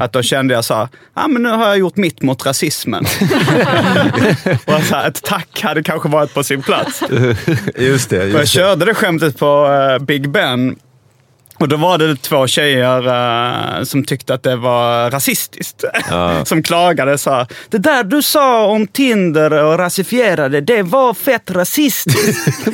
Att 0.00 0.12
då 0.12 0.22
kände 0.22 0.54
jag 0.54 0.64
så 0.64 0.74
här, 0.74 0.88
ah, 1.14 1.28
men 1.28 1.42
nu 1.42 1.48
har 1.48 1.66
jag 1.66 1.78
gjort 1.78 1.96
mitt 1.96 2.22
mot 2.22 2.46
rasismen. 2.46 3.04
och 4.64 4.82
så 4.82 4.94
här, 4.94 5.08
ett 5.08 5.22
tack 5.22 5.60
hade 5.62 5.82
kanske 5.82 6.08
varit 6.08 6.34
på 6.34 6.44
sin 6.44 6.62
plats. 6.62 7.02
Just 7.76 8.10
det. 8.10 8.16
Jag 8.16 8.28
Just 8.28 8.40
det. 8.40 8.46
körde 8.46 8.84
det 8.84 8.94
skämtet 8.94 9.38
på 9.38 9.66
eh, 9.66 10.04
Big 10.04 10.30
Ben. 10.30 10.76
Och 11.58 11.68
då 11.68 11.76
var 11.76 11.98
det 11.98 12.16
två 12.16 12.46
tjejer 12.46 13.06
eh, 13.78 13.84
som 13.84 14.04
tyckte 14.04 14.34
att 14.34 14.42
det 14.42 14.56
var 14.56 15.10
rasistiskt. 15.10 15.84
som 16.44 16.62
klagade 16.62 17.18
så 17.18 17.30
här, 17.30 17.46
Det 17.68 17.78
där 17.78 18.04
du 18.04 18.22
sa 18.22 18.66
om 18.66 18.86
Tinder 18.86 19.52
och 19.64 19.78
rasifierade, 19.78 20.60
det 20.60 20.82
var 20.82 21.14
fett 21.14 21.50
rasistiskt. 21.50 22.68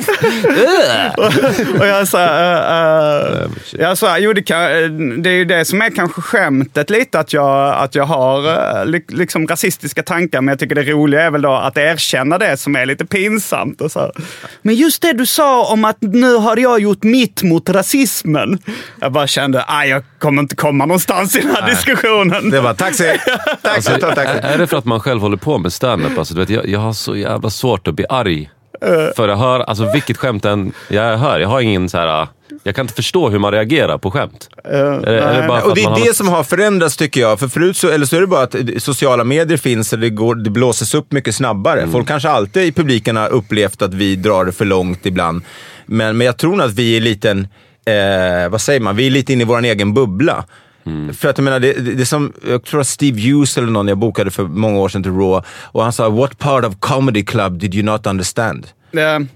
och, 1.17 1.25
och 1.79 1.87
jag 1.87 2.07
sa, 2.07 2.19
uh, 2.19 3.45
uh, 3.45 3.51
jag 3.71 3.97
sa 3.97 4.17
jo 4.17 4.33
det, 4.33 4.43
kan, 4.43 4.61
det 5.21 5.29
är 5.29 5.33
ju 5.33 5.45
det 5.45 5.65
som 5.65 5.81
är 5.81 5.89
kanske 5.89 6.21
skämtet 6.21 6.89
lite, 6.89 7.19
att 7.19 7.33
jag, 7.33 7.75
att 7.75 7.95
jag 7.95 8.03
har 8.03 8.47
uh, 8.47 8.85
li, 8.85 9.03
liksom 9.07 9.47
rasistiska 9.47 10.03
tankar. 10.03 10.41
Men 10.41 10.51
jag 10.51 10.59
tycker 10.59 10.75
det 10.75 10.83
roliga 10.83 11.21
är 11.21 11.31
väl 11.31 11.41
då 11.41 11.51
att 11.51 11.77
erkänna 11.77 12.37
det 12.37 12.57
som 12.57 12.75
är 12.75 12.85
lite 12.85 13.05
pinsamt. 13.05 13.81
Och 13.81 13.91
så. 13.91 14.11
Men 14.61 14.75
just 14.75 15.01
det 15.01 15.13
du 15.13 15.25
sa 15.25 15.65
om 15.65 15.85
att 15.85 15.97
nu 16.01 16.35
har 16.35 16.57
jag 16.57 16.79
gjort 16.79 17.03
mitt 17.03 17.43
mot 17.43 17.69
rasismen. 17.69 18.59
Jag 18.99 19.11
bara 19.11 19.27
kände, 19.27 19.61
att 19.63 19.87
jag 19.87 20.03
kommer 20.19 20.41
inte 20.41 20.55
komma 20.55 20.85
någonstans 20.85 21.35
i 21.35 21.39
den 21.41 21.55
här 21.55 21.69
diskussionen. 21.69 22.49
Det 22.49 22.61
var 22.61 22.73
taxi. 22.73 23.19
Taxi, 23.61 23.91
ta 23.99 24.15
taxi. 24.15 24.37
Är 24.37 24.53
är 24.53 24.57
det 24.57 24.67
för 24.67 24.77
att 24.77 24.85
man 24.85 24.99
själv 24.99 25.21
håller 25.21 25.37
på 25.37 25.57
med 25.57 25.73
standup? 25.73 26.17
Alltså, 26.17 26.33
du 26.33 26.39
vet, 26.39 26.49
jag, 26.49 26.67
jag 26.67 26.79
har 26.79 26.93
så 26.93 27.15
jävla 27.15 27.49
svårt 27.49 27.87
att 27.87 27.93
bli 27.93 28.05
arg. 28.09 28.49
För 29.15 29.29
att 29.29 29.39
höra, 29.39 29.63
alltså 29.63 29.91
vilket 29.93 30.17
skämt 30.17 30.45
än 30.45 30.71
jag 30.87 31.17
hör. 31.17 31.39
Jag 31.39 31.49
har 31.49 31.61
ingen 31.61 31.89
så 31.89 31.97
här... 31.97 32.27
Jag 32.63 32.75
kan 32.75 32.83
inte 32.83 32.93
förstå 32.93 33.29
hur 33.29 33.39
man 33.39 33.51
reagerar 33.51 33.97
på 33.97 34.11
skämt. 34.11 34.49
är, 34.63 34.71
det- 34.99 35.19
är 35.19 35.47
det 35.47 35.61
Och 35.61 35.75
det 35.75 35.81
är 35.81 35.87
har 35.89 35.95
det 35.99 36.05
något- 36.05 36.15
som 36.15 36.27
har 36.27 36.43
förändrats 36.43 36.97
tycker 36.97 37.21
jag. 37.21 37.39
För 37.39 37.47
förut 37.47 37.77
så, 37.77 37.89
eller 37.89 38.05
så 38.05 38.15
är 38.15 38.21
det 38.21 38.27
bara 38.27 38.41
att 38.43 38.55
sociala 38.77 39.23
medier 39.23 39.57
finns 39.57 39.93
och 39.93 39.99
det, 39.99 40.09
går, 40.09 40.35
det 40.35 40.49
blåses 40.49 40.93
upp 40.93 41.11
mycket 41.11 41.35
snabbare. 41.35 41.79
Mm. 41.79 41.91
Folk 41.91 42.07
kanske 42.07 42.29
alltid 42.29 42.63
i 42.63 42.71
publiken 42.71 43.15
har 43.17 43.29
upplevt 43.29 43.81
att 43.81 43.93
vi 43.93 44.15
drar 44.15 44.45
det 44.45 44.51
för 44.51 44.65
långt 44.65 45.05
ibland. 45.05 45.41
Men, 45.85 46.17
men 46.17 46.25
jag 46.27 46.37
tror 46.37 46.55
nog 46.55 46.65
att 46.65 46.73
vi 46.73 46.97
är 46.97 47.01
liten, 47.01 47.47
eh, 47.85 48.49
vad 48.49 48.61
säger 48.61 48.79
man, 48.79 48.95
vi 48.95 49.07
är 49.07 49.11
lite 49.11 49.33
inne 49.33 49.41
i 49.41 49.45
vår 49.45 49.63
egen 49.63 49.93
bubbla. 49.93 50.45
Mm. 50.85 51.13
För 51.13 51.29
att 51.29 51.37
jag 51.37 51.45
menar, 51.45 51.59
det, 51.59 51.73
det, 51.73 52.05
som, 52.05 52.33
jag 52.49 52.63
tror 52.63 52.81
att 52.81 52.87
Steve 52.87 53.21
Hughes 53.21 53.57
eller 53.57 53.67
någon 53.67 53.87
jag 53.87 53.97
bokade 53.97 54.31
för 54.31 54.43
många 54.43 54.79
år 54.79 54.89
sedan 54.89 55.03
till 55.03 55.11
Raw. 55.11 55.47
Och 55.61 55.83
han 55.83 55.93
sa, 55.93 56.09
what 56.09 56.37
part 56.37 56.65
of 56.65 56.73
comedy 56.79 57.25
club 57.25 57.59
did 57.59 57.75
you 57.75 57.83
not 57.83 58.07
understand? 58.07 58.67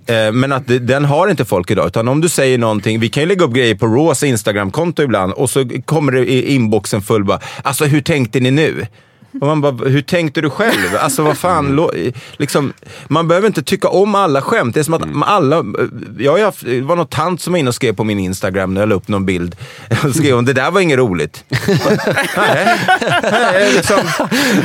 Eh, 0.05 0.31
Men 0.31 0.51
att 0.51 0.63
den 0.67 1.05
har 1.05 1.27
inte 1.27 1.45
folk 1.45 1.71
idag. 1.71 1.87
Utan 1.87 2.07
om 2.07 2.21
du 2.21 2.29
säger 2.29 2.57
någonting, 2.57 2.99
vi 2.99 3.09
kan 3.09 3.23
ju 3.23 3.29
lägga 3.29 3.45
upp 3.45 3.53
grejer 3.53 3.75
på 3.75 3.87
Raws 3.87 4.23
Instagram-konto 4.23 5.03
ibland 5.03 5.33
och 5.33 5.49
så 5.49 5.69
kommer 5.85 6.11
det 6.11 6.31
i 6.31 6.55
inboxen 6.55 7.01
full 7.01 7.23
bara, 7.23 7.39
alltså 7.63 7.85
hur 7.85 8.01
tänkte 8.01 8.39
ni 8.39 8.51
nu? 8.51 8.87
Och 9.41 9.47
man 9.47 9.61
bara, 9.61 9.89
hur 9.89 10.01
tänkte 10.01 10.41
du 10.41 10.49
själv? 10.49 10.95
Alltså 10.99 11.23
vad 11.23 11.37
fan, 11.37 11.75
lo, 11.75 11.91
liksom, 12.37 12.73
man 13.07 13.27
behöver 13.27 13.47
inte 13.47 13.63
tycka 13.63 13.87
om 13.87 14.15
alla 14.15 14.41
skämt. 14.41 14.73
Det 14.73 14.79
är 14.79 14.83
som 14.83 14.93
att 14.93 15.03
alla, 15.29 15.65
jag 16.17 16.31
har 16.31 16.39
haft, 16.39 16.65
det 16.65 16.81
var 16.81 16.95
någon 16.95 17.07
tant 17.07 17.41
som 17.41 17.53
var 17.53 17.59
inne 17.59 17.67
och 17.67 17.75
skrev 17.75 17.95
på 17.95 18.03
min 18.03 18.19
Instagram 18.19 18.73
när 18.73 18.81
jag 18.81 18.89
la 18.89 18.95
upp 18.95 19.07
någon 19.07 19.25
bild. 19.25 19.55
Och 20.03 20.15
skrev 20.15 20.35
hon, 20.35 20.45
det 20.45 20.53
där 20.53 20.71
var 20.71 20.81
inget 20.81 20.97
roligt. 20.97 21.43
Nej, 22.37 22.79
nej, 23.31 23.73
liksom, 23.73 23.99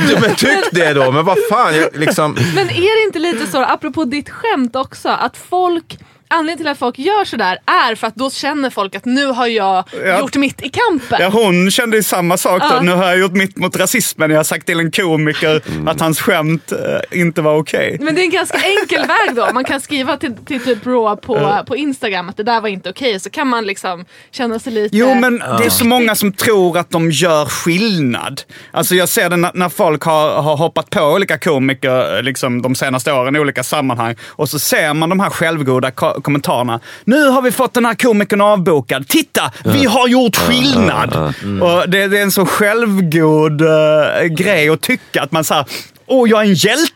du, 0.07 0.19
men 0.21 0.35
tyck 0.35 0.71
det 0.71 0.93
då, 0.93 1.11
men 1.11 1.25
vad 1.25 1.37
fan, 1.49 1.77
jag, 1.77 1.89
liksom, 1.93 2.37
Men 2.55 2.69
är 2.69 3.01
det 3.01 3.07
inte 3.07 3.19
lite 3.19 3.51
så, 3.51 3.63
apropå 3.63 4.05
ditt 4.05 4.29
skämt 4.29 4.75
också, 4.75 5.09
att 5.09 5.37
folk 5.37 5.97
Anledningen 6.27 6.57
till 6.57 6.67
att 6.67 6.77
folk 6.77 6.99
gör 6.99 7.25
sådär 7.25 7.57
är 7.65 7.95
för 7.95 8.07
att 8.07 8.15
då 8.15 8.29
känner 8.29 8.69
folk 8.69 8.95
att 8.95 9.05
nu 9.05 9.25
har 9.25 9.47
jag 9.47 9.83
Ja. 10.05 10.19
gjort 10.19 10.35
mitt 10.35 10.63
i 10.65 10.69
kampen. 10.69 11.17
Ja, 11.21 11.29
hon 11.29 11.71
kände 11.71 11.97
ju 11.97 12.03
samma 12.03 12.37
sak. 12.37 12.61
Då. 12.61 12.67
Ja. 12.75 12.81
Nu 12.81 12.91
har 12.91 13.05
jag 13.05 13.17
gjort 13.19 13.31
mitt 13.31 13.57
mot 13.57 13.77
rasismen. 13.77 14.31
Jag 14.31 14.37
har 14.39 14.43
sagt 14.43 14.65
till 14.65 14.79
en 14.79 14.91
komiker 14.91 15.61
att 15.87 15.99
hans 16.01 16.19
skämt 16.21 16.71
eh, 16.71 17.19
inte 17.19 17.41
var 17.41 17.57
okej. 17.57 17.97
Men 18.01 18.15
det 18.15 18.21
är 18.21 18.23
en 18.23 18.29
ganska 18.31 18.57
enkel 18.57 19.01
väg 19.07 19.35
då. 19.35 19.49
Man 19.53 19.63
kan 19.63 19.81
skriva 19.81 20.17
till, 20.17 20.33
till 20.45 20.63
typ 20.65 20.85
Raw 20.85 21.21
på, 21.21 21.63
på 21.67 21.75
Instagram 21.75 22.29
att 22.29 22.37
det 22.37 22.43
där 22.43 22.61
var 22.61 22.69
inte 22.69 22.89
okej. 22.89 23.19
Så 23.19 23.29
kan 23.29 23.47
man 23.47 23.65
liksom 23.65 24.05
känna 24.31 24.59
sig 24.59 24.73
lite... 24.73 24.97
Jo, 24.97 25.13
men 25.15 25.37
det 25.39 25.65
är 25.65 25.69
så 25.69 25.85
många 25.85 26.15
som 26.15 26.33
tror 26.33 26.77
att 26.77 26.89
de 26.89 27.11
gör 27.11 27.45
skillnad. 27.45 28.41
Alltså 28.71 28.95
jag 28.95 29.09
ser 29.09 29.29
det 29.29 29.35
när, 29.37 29.51
när 29.53 29.69
folk 29.69 30.03
har, 30.03 30.41
har 30.41 30.57
hoppat 30.57 30.89
på 30.89 31.01
olika 31.01 31.37
komiker 31.37 32.23
liksom, 32.23 32.61
de 32.61 32.75
senaste 32.75 33.11
åren 33.11 33.35
i 33.35 33.39
olika 33.39 33.63
sammanhang. 33.63 34.15
Och 34.27 34.49
så 34.49 34.59
ser 34.59 34.93
man 34.93 35.09
de 35.09 35.19
här 35.19 35.29
självgoda 35.29 35.91
kommentarerna. 36.21 36.79
Nu 37.03 37.27
har 37.27 37.41
vi 37.41 37.51
fått 37.51 37.73
den 37.73 37.85
här 37.85 37.95
komikern 37.95 38.41
avbokad. 38.41 39.07
Titta, 39.07 39.51
vi 39.63 39.85
har 39.85 40.07
gjort 40.07 40.35
skillnad. 40.35 41.15
Och 41.61 41.89
det, 41.89 42.07
det 42.07 42.17
är 42.17 42.23
en 42.23 42.31
så 42.31 42.45
självgod 42.45 43.61
eh, 43.61 44.23
grej 44.29 44.69
att 44.69 44.81
tycka 44.81 45.21
att 45.21 45.31
man 45.31 45.43
säger, 45.43 45.65
åh 46.05 46.29
jag 46.29 46.39
är 46.41 46.45
en 46.45 46.53
hjälte. 46.53 46.91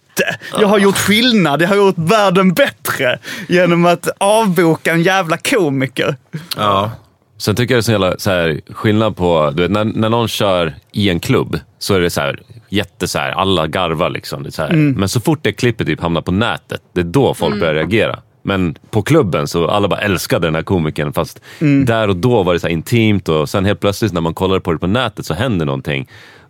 Jag 0.60 0.68
har 0.68 0.80
gjort 0.80 0.98
skillnad, 0.98 1.62
jag 1.62 1.68
har 1.68 1.76
gjort 1.76 1.98
världen 1.98 2.54
bättre 2.54 3.20
genom 3.48 3.86
att 3.86 4.10
avboka 4.18 4.92
en 4.94 5.04
jävla 5.04 5.38
komiker. 5.38 6.16
ja. 6.58 6.92
Sen 7.38 7.56
tycker 7.56 7.74
jag 7.74 7.78
det 7.78 7.82
är 7.82 7.84
så 7.84 7.92
jävla 7.92 8.18
så 8.18 8.30
här, 8.30 8.62
skillnad 8.74 9.18
på, 9.18 9.52
du 9.56 9.62
vet, 9.62 9.72
när, 9.72 9.84
när 9.84 10.10
någon 10.10 10.28
kör 10.28 10.76
i 10.92 11.10
en 11.10 11.20
klubb 11.20 11.60
så 11.80 11.94
är 11.94 12.00
det 12.00 12.10
så 12.10 12.22
här, 12.22 12.40
jätte 12.70 13.08
så 13.08 13.20
här, 13.20 13.32
alla 13.32 13.68
garvar 13.68 14.10
liksom. 14.10 14.44
Det 14.44 14.50
är 14.50 14.52
så 14.52 14.62
här. 14.62 14.74
Men 14.74 15.10
så 15.10 15.20
fort 15.20 15.40
det 15.42 15.52
klippet 15.52 15.88
typ 15.88 16.02
hamnar 16.02 16.22
på 16.22 16.32
nätet, 16.32 16.82
det 16.94 17.00
är 17.00 17.06
då 17.06 17.34
folk 17.34 17.60
börjar 17.60 17.74
reagera. 17.74 18.20
Men 18.42 18.76
på 18.90 19.02
klubben 19.02 19.48
så 19.48 19.68
alla 19.68 19.88
bara 19.88 20.00
älskade 20.00 20.48
den 20.48 20.56
här 20.56 20.64
komikern 20.64 21.14
fast 21.14 21.42
där 21.86 22.08
och 22.08 22.16
då 22.16 22.44
var 22.44 22.54
det 22.54 22.60
så 22.60 22.68
intimt 22.68 23.30
och 23.30 23.50
sen 23.50 23.66
helt 23.66 23.80
plötsligt 23.80 24.14
när 24.14 24.22
man 24.22 24.34
kollar 24.34 24.60
på 24.60 24.74
det 24.74 24.80
på 24.80 24.88
nätet 24.88 25.26
så 25.26 25.34
händer 25.34 25.66
någonting. 25.66 26.08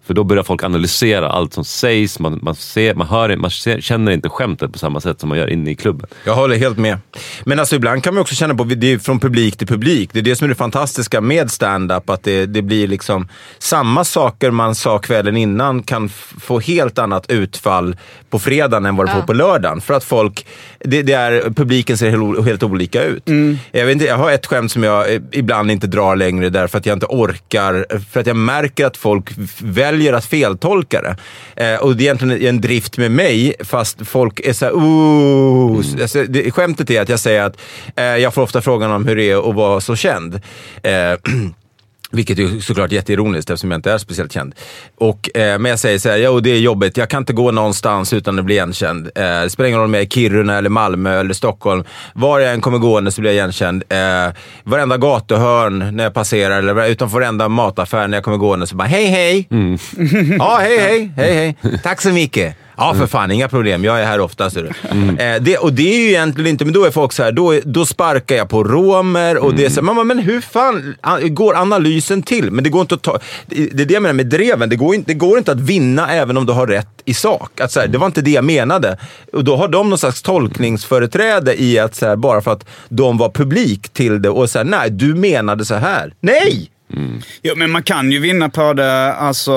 För 0.09 0.13
då 0.13 0.23
börjar 0.23 0.43
folk 0.43 0.63
analysera 0.63 1.29
allt 1.29 1.53
som 1.53 1.63
sägs, 1.65 2.19
man, 2.19 2.39
man, 2.41 2.55
ser, 2.55 2.95
man, 2.95 3.07
hör, 3.07 3.35
man 3.35 3.51
ser, 3.51 3.81
känner 3.81 4.11
inte 4.11 4.29
skämtet 4.29 4.73
på 4.73 4.79
samma 4.79 5.01
sätt 5.01 5.19
som 5.19 5.29
man 5.29 5.37
gör 5.37 5.49
inne 5.49 5.71
i 5.71 5.75
klubben. 5.75 6.09
Jag 6.25 6.35
håller 6.35 6.55
helt 6.57 6.77
med. 6.77 6.97
Men 7.43 7.59
alltså 7.59 7.75
ibland 7.75 8.03
kan 8.03 8.13
man 8.13 8.21
också 8.21 8.35
känna 8.35 8.55
på, 8.55 8.63
det 8.63 8.93
är 8.93 8.97
från 8.99 9.19
publik 9.19 9.57
till 9.57 9.67
publik. 9.67 10.09
Det 10.13 10.19
är 10.19 10.23
det 10.23 10.35
som 10.35 10.45
är 10.45 10.49
det 10.49 10.55
fantastiska 10.55 11.21
med 11.21 11.51
stand-up, 11.51 12.09
att 12.09 12.23
det, 12.23 12.45
det 12.45 12.61
blir 12.61 12.87
liksom 12.87 13.27
samma 13.59 14.03
saker 14.03 14.51
man 14.51 14.75
sa 14.75 14.99
kvällen 14.99 15.37
innan 15.37 15.83
kan 15.83 16.09
få 16.41 16.59
helt 16.59 16.99
annat 16.99 17.31
utfall 17.31 17.95
på 18.29 18.39
fredagen 18.39 18.85
än 18.85 18.95
vad 18.95 19.07
det 19.07 19.11
får 19.11 19.21
på 19.21 19.33
lördagen. 19.33 19.81
För 19.81 19.93
att 19.93 20.03
folk, 20.03 20.45
det, 20.79 21.01
det 21.01 21.13
är, 21.13 21.41
publiken 21.53 21.97
ser 21.97 22.09
helt, 22.09 22.45
helt 22.45 22.63
olika 22.63 23.03
ut. 23.03 23.23
Jag, 23.71 23.85
vet 23.85 23.93
inte, 23.93 24.05
jag 24.05 24.17
har 24.17 24.31
ett 24.31 24.45
skämt 24.45 24.71
som 24.71 24.83
jag 24.83 25.13
eh, 25.13 25.21
ibland 25.31 25.71
inte 25.71 25.87
drar 25.87 26.15
längre 26.15 26.49
därför 26.49 26.77
att 26.77 26.85
jag 26.85 26.95
inte 26.95 27.05
orkar, 27.09 27.85
för 28.11 28.19
att 28.19 28.27
jag 28.27 28.35
märker 28.35 28.85
att 28.85 28.97
folk 28.97 29.29
f- 29.31 29.59
väljer 29.99 30.13
att 30.13 30.25
feltolka 30.25 31.01
det. 31.01 31.15
Eh, 31.65 31.79
och 31.79 31.95
det 31.95 32.03
är 32.03 32.05
egentligen 32.05 32.47
en 32.47 32.61
drift 32.61 32.97
med 32.97 33.11
mig, 33.11 33.53
fast 33.59 34.07
folk 34.07 34.39
är 34.39 34.53
såhär, 34.53 34.73
ooh. 34.73 36.01
Alltså, 36.01 36.23
det, 36.23 36.51
skämtet 36.51 36.89
är 36.89 37.01
att 37.01 37.09
jag 37.09 37.19
säger 37.19 37.43
att 37.43 37.57
eh, 37.95 38.03
jag 38.03 38.33
får 38.33 38.41
ofta 38.41 38.61
frågan 38.61 38.91
om 38.91 39.05
hur 39.05 39.15
det 39.15 39.31
är 39.31 39.49
att 39.49 39.55
vara 39.55 39.81
så 39.81 39.95
känd. 39.95 40.41
Eh, 40.83 40.91
Vilket 42.11 42.39
är 42.39 42.59
såklart 42.59 42.91
jätteironiskt 42.91 43.49
eftersom 43.49 43.71
jag 43.71 43.77
inte 43.77 43.91
är 43.91 43.97
speciellt 43.97 44.31
känd. 44.31 44.55
Och, 44.97 45.37
eh, 45.37 45.59
men 45.59 45.69
jag 45.69 45.79
säger 45.79 45.99
så 45.99 46.09
här, 46.09 46.17
jo 46.17 46.39
det 46.39 46.49
är 46.49 46.59
jobbigt, 46.59 46.97
jag 46.97 47.09
kan 47.09 47.21
inte 47.21 47.33
gå 47.33 47.51
någonstans 47.51 48.13
utan 48.13 48.39
att 48.39 48.45
bli 48.45 48.55
igenkänd. 48.55 49.09
Eh, 49.15 49.23
det 49.23 49.49
spelar 49.49 49.67
ingen 49.67 49.79
roll 49.79 49.85
om 49.87 49.93
jag 49.93 50.01
är 50.01 50.05
i 50.05 50.09
Kiruna, 50.09 50.57
eller 50.57 50.69
Malmö 50.69 51.19
eller 51.19 51.33
Stockholm. 51.33 51.83
Var 52.13 52.39
jag 52.39 52.53
än 52.53 52.61
kommer 52.61 52.77
gående 52.77 53.11
så 53.11 53.21
blir 53.21 53.31
jag 53.31 53.35
igenkänd. 53.35 53.83
Eh, 53.89 54.33
varenda 54.63 54.97
gatuhörn 54.97 55.95
när 55.95 56.03
jag 56.03 56.13
passerar, 56.13 56.57
eller 56.59 56.87
utanför 56.87 57.19
varenda 57.19 57.49
mataffär 57.49 58.07
när 58.07 58.17
jag 58.17 58.23
kommer 58.23 58.37
gående 58.37 58.67
så 58.67 58.75
bara 58.75 58.87
hej 58.87 59.05
hej! 59.05 59.47
ja, 60.39 60.57
hej 60.61 60.77
hej, 60.77 61.11
hej 61.15 61.33
hej. 61.61 61.79
Tack 61.83 62.01
så 62.01 62.09
mycket. 62.09 62.55
Ja, 62.79 62.93
för 62.93 63.07
fan, 63.07 63.31
inga 63.31 63.47
problem. 63.47 63.83
Jag 63.83 64.01
är 64.01 64.05
här 64.05 64.19
ofta. 64.19 64.49
Ser 64.49 64.63
du. 64.63 65.23
Eh, 65.23 65.41
det, 65.41 65.57
och 65.57 65.73
det 65.73 65.95
är 65.95 65.99
ju 65.99 66.09
egentligen 66.09 66.49
inte, 66.49 66.65
men 66.65 66.73
då 66.73 66.85
är 66.85 66.91
folk 66.91 67.13
så 67.13 67.23
här, 67.23 67.31
då, 67.31 67.59
då 67.65 67.85
sparkar 67.85 68.35
jag 68.35 68.49
på 68.49 68.63
romer 68.63 69.37
och 69.37 69.53
det 69.53 69.65
är 69.65 69.69
så 69.69 69.75
här, 69.75 69.81
mamma, 69.81 70.03
men 70.03 70.19
hur 70.19 70.41
fan 70.41 70.95
går 71.23 71.55
analysen 71.55 72.23
till? 72.23 72.51
Men 72.51 72.63
det 72.63 72.69
går 72.69 72.81
inte 72.81 72.95
att 72.95 73.01
ta, 73.01 73.19
det 73.47 73.81
är 73.81 73.85
det 73.85 73.93
jag 73.93 74.01
menar 74.01 74.13
med 74.13 74.27
dreven, 74.27 74.69
det 74.69 74.75
går, 74.75 74.95
inte, 74.95 75.11
det 75.11 75.17
går 75.17 75.37
inte 75.37 75.51
att 75.51 75.59
vinna 75.59 76.13
även 76.13 76.37
om 76.37 76.45
du 76.45 76.53
har 76.53 76.67
rätt 76.67 77.01
i 77.05 77.13
sak. 77.13 77.61
Att 77.61 77.71
så 77.71 77.79
här, 77.79 77.87
det 77.87 77.97
var 77.97 78.07
inte 78.07 78.21
det 78.21 78.31
jag 78.31 78.45
menade. 78.45 78.97
Och 79.33 79.43
då 79.43 79.55
har 79.55 79.67
de 79.67 79.89
någon 79.89 79.99
slags 79.99 80.21
tolkningsföreträde 80.21 81.61
i 81.61 81.79
att 81.79 81.95
så 81.95 82.05
här, 82.05 82.15
bara 82.15 82.41
för 82.41 82.51
att 82.51 82.65
de 82.89 83.17
var 83.17 83.29
publik 83.29 83.89
till 83.89 84.21
det 84.21 84.29
och 84.29 84.49
säga 84.49 84.63
nej, 84.63 84.89
du 84.89 85.15
menade 85.15 85.65
så 85.65 85.75
här. 85.75 86.13
Nej! 86.19 86.71
Jo, 87.41 87.53
men 87.55 87.71
man 87.71 87.83
kan 87.83 88.11
ju 88.11 88.19
vinna 88.19 88.49
på 88.49 88.73
det 88.73 89.13
alltså, 89.13 89.51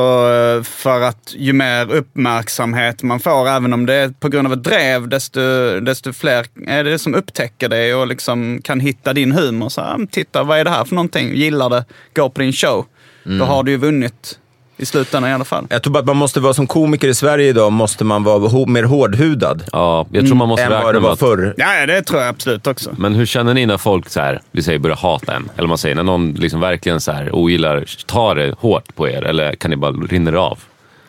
för 0.64 1.00
att 1.00 1.34
ju 1.36 1.52
mer 1.52 1.92
uppmärksamhet 1.92 3.02
man 3.02 3.20
får, 3.20 3.48
även 3.48 3.72
om 3.72 3.86
det 3.86 3.94
är 3.94 4.08
på 4.08 4.28
grund 4.28 4.46
av 4.46 4.52
ett 4.52 4.64
drev, 4.64 5.08
desto, 5.08 5.40
desto 5.80 6.12
fler 6.12 6.46
är 6.66 6.84
det 6.84 6.98
som 6.98 7.14
upptäcker 7.14 7.68
det 7.68 7.94
och 7.94 8.06
liksom 8.06 8.60
kan 8.62 8.80
hitta 8.80 9.12
din 9.12 9.32
humor. 9.32 9.68
Så, 9.68 10.06
titta, 10.10 10.42
vad 10.42 10.58
är 10.58 10.64
det 10.64 10.70
här 10.70 10.84
för 10.84 10.94
någonting? 10.94 11.34
Gillar 11.34 11.70
det, 11.70 11.84
gå 12.14 12.30
på 12.30 12.40
din 12.40 12.52
show. 12.52 12.86
Då 13.24 13.44
har 13.44 13.62
du 13.62 13.70
ju 13.70 13.76
vunnit 13.78 14.38
i 14.82 14.86
slutändan 14.86 15.30
i 15.30 15.34
alla 15.34 15.44
fall. 15.44 15.66
Jag 15.70 15.82
tror 15.82 15.92
bara 15.92 15.98
att 15.98 16.06
man 16.06 16.16
måste 16.16 16.40
vara 16.40 16.54
som 16.54 16.66
komiker 16.66 17.08
i 17.08 17.14
Sverige 17.14 17.48
idag, 17.48 17.72
måste 17.72 18.04
man 18.04 18.24
vara 18.24 18.66
mer 18.66 18.82
hårdhudad. 18.82 19.62
Ja, 19.72 20.06
jag 20.10 20.26
tror 20.26 20.36
man 20.36 20.48
måste 20.48 20.68
vad 20.68 20.78
räkna 20.78 20.92
det 20.92 20.92
med 20.92 21.02
var 21.02 21.12
att... 21.12 21.18
förr. 21.18 21.54
Ja, 21.56 21.86
det 21.86 22.02
tror 22.02 22.20
jag 22.20 22.28
absolut 22.28 22.66
också. 22.66 22.90
Men 22.98 23.14
hur 23.14 23.26
känner 23.26 23.54
ni 23.54 23.66
när 23.66 23.78
folk 23.78 24.08
så 24.08 24.20
här, 24.20 24.40
vi 24.52 24.62
säger 24.62 24.78
börjar 24.78 24.96
hata 24.96 25.34
en? 25.36 25.48
Eller 25.56 25.68
man 25.68 25.78
säger 25.78 25.94
när 25.94 26.02
någon 26.02 26.32
liksom 26.32 26.60
verkligen 26.60 27.00
så 27.00 27.12
här 27.12 27.34
ogillar, 27.34 27.84
tar 28.06 28.34
det 28.34 28.54
hårt 28.58 28.94
på 28.94 29.08
er? 29.08 29.22
Eller 29.22 29.52
kan 29.52 29.70
ni 29.70 29.76
bara 29.76 29.92
rinna 29.92 30.30
det 30.30 30.38
av? 30.38 30.58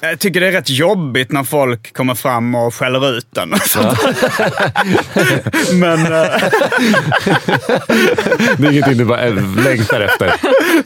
Jag 0.06 0.20
tycker 0.20 0.40
det 0.40 0.48
är 0.48 0.52
rätt 0.52 0.70
jobbigt 0.70 1.32
när 1.32 1.44
folk 1.44 1.94
kommer 1.94 2.16
fram 2.16 2.56
och 2.56 2.76
skäller 2.76 3.18
ut 3.18 3.28
den. 3.30 3.50
Men 5.80 6.00
eh, 6.00 6.10
Det 8.58 8.68
är 8.68 8.72
ingenting 8.72 8.98
du 8.98 9.06
bara 9.06 9.22
äh, 9.22 9.36
längtar 9.66 10.02
efter. 10.02 10.34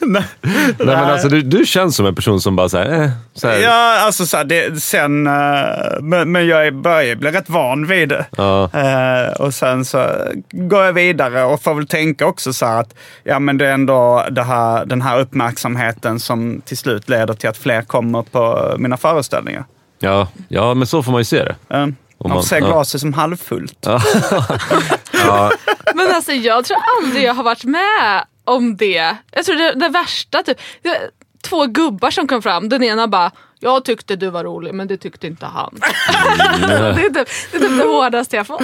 Nej, 0.00 0.22
men 0.78 0.88
alltså, 0.88 1.28
du, 1.28 1.42
du 1.42 1.66
känns 1.66 1.96
som 1.96 2.06
en 2.06 2.14
person 2.14 2.40
som 2.40 2.56
bara 2.56 2.68
såhär, 2.68 3.02
eh, 3.02 3.10
så 3.34 3.48
här. 3.48 3.58
ja, 3.58 3.98
alltså 4.00 4.26
så 4.26 4.36
här, 4.36 4.44
det, 4.44 4.82
sen... 4.82 5.26
eh, 5.26 5.32
men, 6.00 6.32
men 6.32 6.46
jag 6.46 6.74
börjar 6.74 7.14
bli 7.16 7.30
rätt 7.30 7.50
van 7.50 7.86
vid 7.86 8.08
det. 8.08 8.26
Ja. 8.36 8.70
Eh, 8.74 9.32
och 9.40 9.54
sen 9.54 9.84
så 9.84 10.10
går 10.52 10.84
jag 10.84 10.92
vidare 10.92 11.44
och 11.44 11.62
får 11.62 11.74
väl 11.74 11.86
tänka 11.86 12.26
också 12.26 12.52
så 12.52 12.66
här 12.66 12.80
att 12.80 12.94
ja, 13.24 13.38
men 13.38 13.58
det 13.58 13.66
är 13.66 13.72
ändå 13.72 14.26
det 14.30 14.42
här, 14.42 14.84
den 14.84 15.02
här 15.02 15.20
uppmärksamheten 15.20 16.20
som 16.20 16.62
till 16.64 16.78
slut 16.78 17.08
leder 17.08 17.34
till 17.34 17.48
att 17.48 17.56
fler 17.58 17.82
kommer 17.82 18.22
på 18.22 18.74
mina 18.78 18.96
föreställningar. 19.12 19.64
Ja, 19.98 20.28
ja, 20.48 20.74
men 20.74 20.86
så 20.86 21.02
får 21.02 21.12
man 21.12 21.20
ju 21.20 21.24
se 21.24 21.44
det. 21.44 21.76
Uh, 21.76 21.82
Om 22.18 22.30
man 22.30 22.32
får 22.32 22.42
se 22.42 22.58
ja. 22.58 22.66
glaset 22.66 23.00
som 23.00 23.12
halvfullt. 23.12 23.86
Ja, 25.12 25.52
Men 25.94 26.14
alltså 26.14 26.32
jag 26.32 26.64
tror 26.64 26.78
aldrig 26.98 27.24
jag 27.24 27.34
har 27.34 27.44
varit 27.44 27.64
med 27.64 28.24
om 28.44 28.76
det. 28.76 29.16
Jag 29.30 29.44
tror 29.44 29.56
det, 29.56 29.74
det 29.74 29.88
värsta 29.88 30.42
typ. 30.42 30.58
det- 30.82 31.10
Två 31.42 31.66
gubbar 31.66 32.10
som 32.10 32.28
kom 32.28 32.42
fram. 32.42 32.68
Den 32.68 32.82
ena 32.82 33.08
bara 33.08 33.30
jag 33.60 33.84
tyckte 33.84 34.16
du 34.16 34.30
var 34.30 34.44
rolig 34.44 34.74
men 34.74 34.88
det 34.88 34.96
tyckte 34.96 35.26
inte 35.26 35.46
han. 35.46 35.74
det, 36.60 36.74
är 36.74 36.94
typ, 36.94 37.12
det 37.52 37.56
är 37.56 37.60
typ 37.60 37.78
det 37.78 37.84
hårdaste 37.84 38.36
jag 38.36 38.46
fått. 38.46 38.62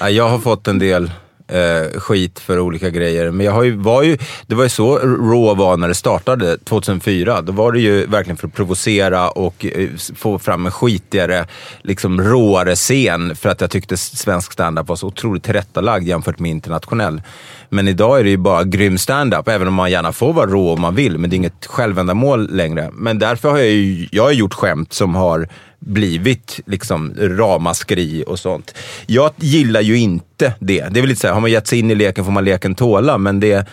Ja, 0.00 0.08
jag 0.08 0.28
har 0.28 0.38
fått 0.38 0.68
en 0.68 0.78
del 0.78 1.10
eh, 1.48 2.00
skit 2.00 2.38
för 2.38 2.58
olika 2.58 2.90
grejer. 2.90 3.30
Men 3.30 3.46
jag 3.46 3.52
har 3.52 3.62
ju, 3.62 3.76
var 3.76 4.02
ju, 4.02 4.18
det 4.46 4.54
var 4.54 4.62
ju 4.62 4.68
så 4.68 4.98
Raw 4.98 5.62
var 5.62 5.76
när 5.76 5.88
det 5.88 5.94
startade 5.94 6.58
2004. 6.58 7.40
Då 7.42 7.52
var 7.52 7.72
det 7.72 7.80
ju 7.80 8.06
verkligen 8.06 8.36
för 8.36 8.46
att 8.46 8.54
provocera 8.54 9.30
och 9.30 9.66
eh, 9.66 9.88
få 10.16 10.38
fram 10.38 10.66
en 10.66 10.72
skitigare, 10.72 11.46
liksom 11.82 12.22
råare 12.22 12.74
scen. 12.74 13.36
För 13.36 13.48
att 13.48 13.60
jag 13.60 13.70
tyckte 13.70 13.96
svensk 13.96 14.52
standup 14.52 14.88
var 14.88 14.96
så 14.96 15.06
otroligt 15.06 15.42
tillrättalagd 15.42 16.08
jämfört 16.08 16.38
med 16.38 16.50
internationell. 16.50 17.22
Men 17.68 17.88
idag 17.88 18.20
är 18.20 18.24
det 18.24 18.30
ju 18.30 18.36
bara 18.36 18.64
grym 18.64 18.98
standup, 18.98 19.48
även 19.48 19.68
om 19.68 19.74
man 19.74 19.90
gärna 19.90 20.12
får 20.12 20.32
vara 20.32 20.46
rå 20.46 20.72
om 20.72 20.80
man 20.80 20.94
vill. 20.94 21.18
Men 21.18 21.30
det 21.30 21.34
är 21.34 21.38
inget 21.38 21.66
självändamål 21.66 22.56
längre. 22.56 22.90
Men 22.92 23.18
därför 23.18 23.50
har 23.50 23.58
jag 23.58 23.68
ju 23.68 24.08
jag 24.12 24.22
har 24.22 24.32
gjort 24.32 24.54
skämt 24.54 24.92
som 24.92 25.14
har 25.14 25.48
blivit 25.86 26.60
liksom 26.66 27.14
ramaskri 27.18 28.24
och 28.26 28.38
sånt. 28.38 28.74
Jag 29.06 29.30
gillar 29.36 29.80
ju 29.80 29.98
inte 29.98 30.54
det. 30.58 30.88
Det 30.90 30.98
är 30.98 31.02
väl 31.02 31.06
lite 31.06 31.20
så 31.20 31.26
här, 31.26 31.34
har 31.34 31.40
man 31.40 31.50
gett 31.50 31.66
sig 31.66 31.78
in 31.78 31.90
i 31.90 31.94
leken 31.94 32.24
får 32.24 32.32
man 32.32 32.44
leken 32.44 32.74
tåla, 32.74 33.18
men 33.18 33.40
det, 33.40 33.68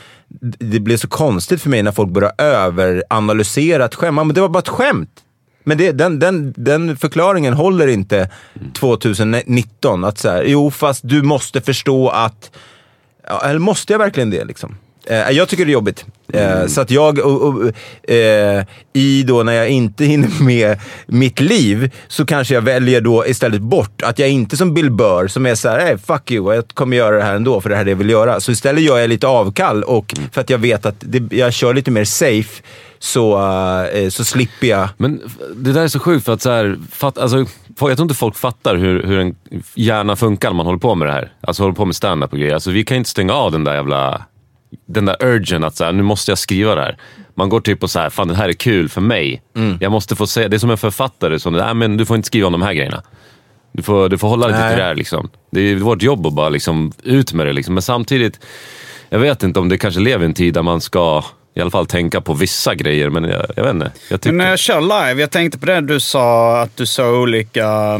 det 0.59 0.79
blir 0.79 0.97
så 0.97 1.07
konstigt 1.07 1.61
för 1.61 1.69
mig 1.69 1.83
när 1.83 1.91
folk 1.91 2.09
börjar 2.09 2.31
överanalysera 2.37 3.85
ett 3.85 3.95
skämt. 3.95 4.15
Men 4.15 4.33
det 4.33 4.41
var 4.41 4.49
bara 4.49 4.59
ett 4.59 4.69
skämt. 4.69 5.09
Men 5.63 5.77
det, 5.77 5.91
den, 5.91 6.19
den, 6.19 6.53
den 6.57 6.97
förklaringen 6.97 7.53
håller 7.53 7.87
inte 7.87 8.29
2019. 8.73 10.03
Att 10.03 10.17
så 10.17 10.29
här, 10.29 10.43
jo, 10.43 10.71
fast 10.71 11.01
du 11.03 11.21
måste 11.21 11.61
förstå 11.61 12.09
att... 12.09 12.51
Ja, 13.27 13.41
eller 13.45 13.59
måste 13.59 13.93
jag 13.93 13.99
verkligen 13.99 14.29
det? 14.29 14.43
Liksom? 14.43 14.75
Eh, 15.05 15.29
jag 15.31 15.49
tycker 15.49 15.65
det 15.65 15.71
är 15.71 15.73
jobbigt. 15.73 16.05
Eh, 16.33 16.65
Så 16.67 16.81
att 16.81 16.91
jag, 16.91 17.19
och, 17.19 17.41
och, 17.41 18.09
eh, 18.11 18.63
i 18.93 19.23
då 19.23 19.43
när 19.43 19.53
jag 19.53 19.69
inte 19.69 20.05
hinner 20.13 20.43
med 20.43 20.79
mitt 21.07 21.39
liv, 21.39 21.91
så 22.07 22.25
kanske 22.25 22.53
jag 22.53 22.61
väljer 22.61 23.01
då 23.01 23.27
istället 23.27 23.61
bort. 23.61 24.01
Att 24.03 24.19
jag 24.19 24.29
inte 24.29 24.57
som 24.57 24.73
Bill 24.73 24.91
Burr, 24.91 25.27
som 25.27 25.45
är 25.45 25.55
så 25.55 25.69
här, 25.69 25.79
hey, 25.79 25.97
fuck 25.97 26.31
you, 26.31 26.55
jag 26.55 26.67
kommer 26.73 26.97
göra 26.97 27.15
det 27.17 27.23
här 27.23 27.35
ändå, 27.35 27.61
för 27.61 27.69
det 27.69 27.75
här 27.75 27.81
är 27.81 27.85
det 27.85 27.91
jag 27.91 27.97
vill 27.97 28.09
göra. 28.09 28.39
Så 28.39 28.51
istället 28.51 28.83
gör 28.83 28.97
jag 28.97 29.09
lite 29.09 29.27
avkall, 29.27 29.83
och 29.83 30.13
för 30.31 30.41
att 30.41 30.49
jag 30.49 30.57
vet 30.57 30.85
att 30.85 30.95
det, 30.99 31.37
jag 31.37 31.53
kör 31.53 31.73
lite 31.73 31.91
mer 31.91 32.05
safe, 32.05 32.63
så, 32.99 33.39
eh, 33.93 34.09
så 34.09 34.23
slipper 34.23 34.67
jag. 34.67 34.89
Men 34.97 35.21
det 35.55 35.71
där 35.71 35.81
är 35.81 35.87
så 35.87 35.99
sjukt 35.99 36.25
för 36.25 36.33
att 36.33 36.41
så 36.41 36.49
här, 36.51 36.77
fatt, 36.91 37.17
alltså, 37.17 37.37
jag 37.37 37.77
tror 37.77 38.01
inte 38.01 38.15
folk 38.15 38.35
fattar 38.35 38.75
hur, 38.75 39.03
hur 39.03 39.19
en 39.19 39.35
hjärna 39.75 40.15
funkar 40.15 40.49
när 40.49 40.55
man 40.55 40.65
håller 40.65 40.79
på 40.79 40.95
med 40.95 41.07
det 41.07 41.11
här. 41.11 41.31
Alltså 41.41 41.63
håller 41.63 41.75
på 41.75 41.85
med 41.85 41.95
stand-up 41.95 42.33
och 42.33 42.39
grejer. 42.39 42.53
Alltså, 42.53 42.71
vi 42.71 42.83
kan 42.83 42.97
inte 42.97 43.09
stänga 43.09 43.33
av 43.33 43.51
den 43.51 43.63
där 43.63 43.73
jävla 43.75 44.21
den 44.85 45.05
där 45.05 45.15
urgen 45.19 45.63
att 45.63 45.75
så 45.75 45.83
här, 45.83 45.91
nu 45.91 46.03
måste 46.03 46.31
jag 46.31 46.37
skriva 46.37 46.75
det 46.75 46.81
här. 46.81 46.97
Man 47.35 47.49
går 47.49 47.59
typ 47.59 47.83
och 47.83 47.91
så 47.91 47.99
här, 47.99 48.09
fan 48.09 48.27
det 48.27 48.35
här 48.35 48.49
är 48.49 48.53
kul 48.53 48.89
för 48.89 49.01
mig. 49.01 49.41
Jag 49.79 49.91
måste 49.91 50.15
få 50.15 50.27
säga, 50.27 50.47
det 50.47 50.57
är 50.57 50.59
som 50.59 50.69
en 50.69 50.77
författare 50.77 51.39
som, 51.39 51.53
nej 51.53 51.73
men 51.73 51.97
du 51.97 52.05
får 52.05 52.15
inte 52.15 52.27
skriva 52.27 52.47
om 52.47 52.51
de 52.51 52.61
här 52.61 52.73
grejerna. 52.73 53.03
Du 53.71 53.83
får, 53.83 54.09
du 54.09 54.17
får 54.17 54.27
hålla 54.27 54.47
dig 54.47 54.55
till 54.55 54.77
det 54.77 54.83
där 54.83 54.95
liksom. 54.95 55.29
Det 55.51 55.61
är 55.61 55.75
vårt 55.75 56.01
jobb 56.01 56.27
att 56.27 56.33
bara 56.33 56.49
liksom 56.49 56.93
ut 57.03 57.33
med 57.33 57.45
det 57.45 57.53
liksom. 57.53 57.73
Men 57.73 57.81
samtidigt, 57.81 58.39
jag 59.09 59.19
vet 59.19 59.43
inte 59.43 59.59
om 59.59 59.69
det 59.69 59.77
kanske 59.77 59.99
lever 59.99 60.25
en 60.25 60.33
tid 60.33 60.53
där 60.53 60.61
man 60.61 60.81
ska 60.81 61.23
i 61.55 61.61
alla 61.61 61.71
fall 61.71 61.85
tänka 61.85 62.21
på 62.21 62.33
vissa 62.33 62.75
grejer, 62.75 63.09
men 63.09 63.23
jag, 63.23 63.45
jag 63.55 63.63
vet 63.63 63.73
inte. 63.73 63.91
Jag 64.09 64.21
tycker... 64.21 64.33
Men 64.33 64.45
när 64.45 64.49
jag 64.49 64.59
kör 64.59 64.81
live, 64.81 65.21
jag 65.21 65.31
tänkte 65.31 65.59
på 65.59 65.65
det 65.65 65.81
du 65.81 65.99
sa 65.99 66.57
att 66.61 66.77
du 66.77 66.85
sa 66.85 67.11
olika, 67.11 67.65
eh, 67.65 67.99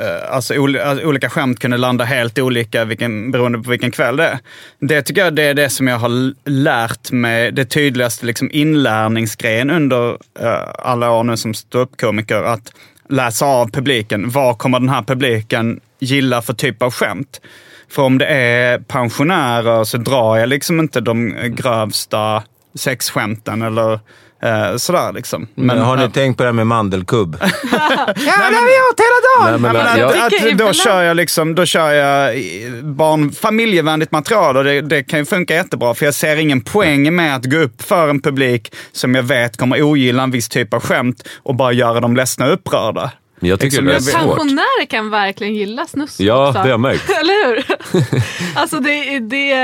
Eh, 0.00 0.34
alltså, 0.34 0.54
alltså 0.84 1.06
olika 1.06 1.30
skämt 1.30 1.58
kunde 1.58 1.76
landa 1.76 2.04
helt 2.04 2.38
olika 2.38 2.84
vilken, 2.84 3.30
beroende 3.30 3.58
på 3.58 3.70
vilken 3.70 3.90
kväll 3.90 4.16
det 4.16 4.24
är. 4.24 4.38
Det 4.78 5.02
tycker 5.02 5.24
jag 5.24 5.34
det 5.34 5.42
är 5.42 5.54
det 5.54 5.70
som 5.70 5.88
jag 5.88 5.98
har 5.98 6.34
lärt 6.50 7.12
mig, 7.12 7.52
det 7.52 7.64
tydligaste 7.64 8.26
liksom 8.26 8.50
inlärningsgrejen 8.52 9.70
under 9.70 10.10
eh, 10.40 10.68
alla 10.78 11.10
år 11.10 11.24
nu 11.24 11.36
som 11.36 11.54
ståuppkomiker. 11.54 12.42
Att 12.42 12.72
läsa 13.08 13.46
av 13.46 13.70
publiken. 13.70 14.30
Vad 14.30 14.58
kommer 14.58 14.80
den 14.80 14.88
här 14.88 15.02
publiken 15.02 15.80
gilla 15.98 16.42
för 16.42 16.52
typ 16.52 16.82
av 16.82 16.90
skämt? 16.90 17.40
För 17.88 18.02
om 18.02 18.18
det 18.18 18.26
är 18.26 18.78
pensionärer 18.78 19.84
så 19.84 19.98
drar 19.98 20.36
jag 20.36 20.48
liksom 20.48 20.80
inte 20.80 21.00
de 21.00 21.34
eh, 21.34 21.46
grövsta 21.46 22.42
sexskämten 22.74 23.62
eller 23.62 24.00
eh, 24.44 24.76
sådär 24.76 25.12
liksom. 25.12 25.46
Men 25.54 25.78
har 25.78 25.96
ni 25.96 26.02
eh, 26.04 26.10
tänkt 26.10 26.36
på 26.36 26.42
det 26.42 26.48
här 26.48 26.52
med 26.52 26.66
mandelkubb? 26.66 27.36
Ja, 27.66 28.50
det 28.50 28.56
har 28.56 28.66
vi 28.66 28.76
gjort 28.76 29.00
hela 29.00 29.50
dagen! 29.50 29.62
Nej, 29.62 29.72
men, 29.72 29.74
Ja, 29.76 29.84
men 29.90 30.00
jag- 30.00 30.26
att, 30.26 30.32
Vilka 30.32 30.64
att, 30.64 30.68
då, 30.68 30.72
kör 30.72 31.02
jag 31.02 31.16
liksom, 31.16 31.54
då 31.54 31.66
kör 31.66 31.92
jag 31.92 32.34
barn, 32.84 33.32
familjevänligt 33.32 34.12
material 34.12 34.56
och 34.56 34.64
det, 34.64 34.80
det 34.80 35.02
kan 35.02 35.18
ju 35.18 35.24
funka 35.24 35.54
jättebra. 35.54 35.94
För 35.94 36.04
jag 36.04 36.14
ser 36.14 36.36
ingen 36.36 36.60
poäng 36.60 37.14
med 37.14 37.36
att 37.36 37.44
gå 37.44 37.56
upp 37.56 37.82
för 37.82 38.08
en 38.08 38.20
publik 38.22 38.74
som 38.92 39.14
jag 39.14 39.22
vet 39.22 39.56
kommer 39.56 39.82
ogilla 39.82 40.22
en 40.22 40.30
viss 40.30 40.48
typ 40.48 40.74
av 40.74 40.80
skämt 40.80 41.28
och 41.42 41.54
bara 41.54 41.72
göra 41.72 42.00
dem 42.00 42.16
ledsna 42.16 42.46
och 42.46 42.52
upprörda. 42.52 43.10
Jag 43.40 43.60
tycker 43.60 43.82
Liksom, 43.82 43.86
det 43.86 43.94
är 43.94 44.00
svårt. 44.20 44.36
Pensionärer 44.36 44.86
kan 44.86 45.10
verkligen 45.10 45.54
gilla 45.54 45.86
snus 45.86 46.20
Ja, 46.20 46.48
också. 46.48 46.52
det 46.52 46.58
har 46.58 46.68
jag 46.68 46.80
märkt. 46.80 47.10
Eller 47.20 47.46
hur? 47.46 47.64
alltså 48.54 48.80
det, 48.80 49.18
det 49.18 49.54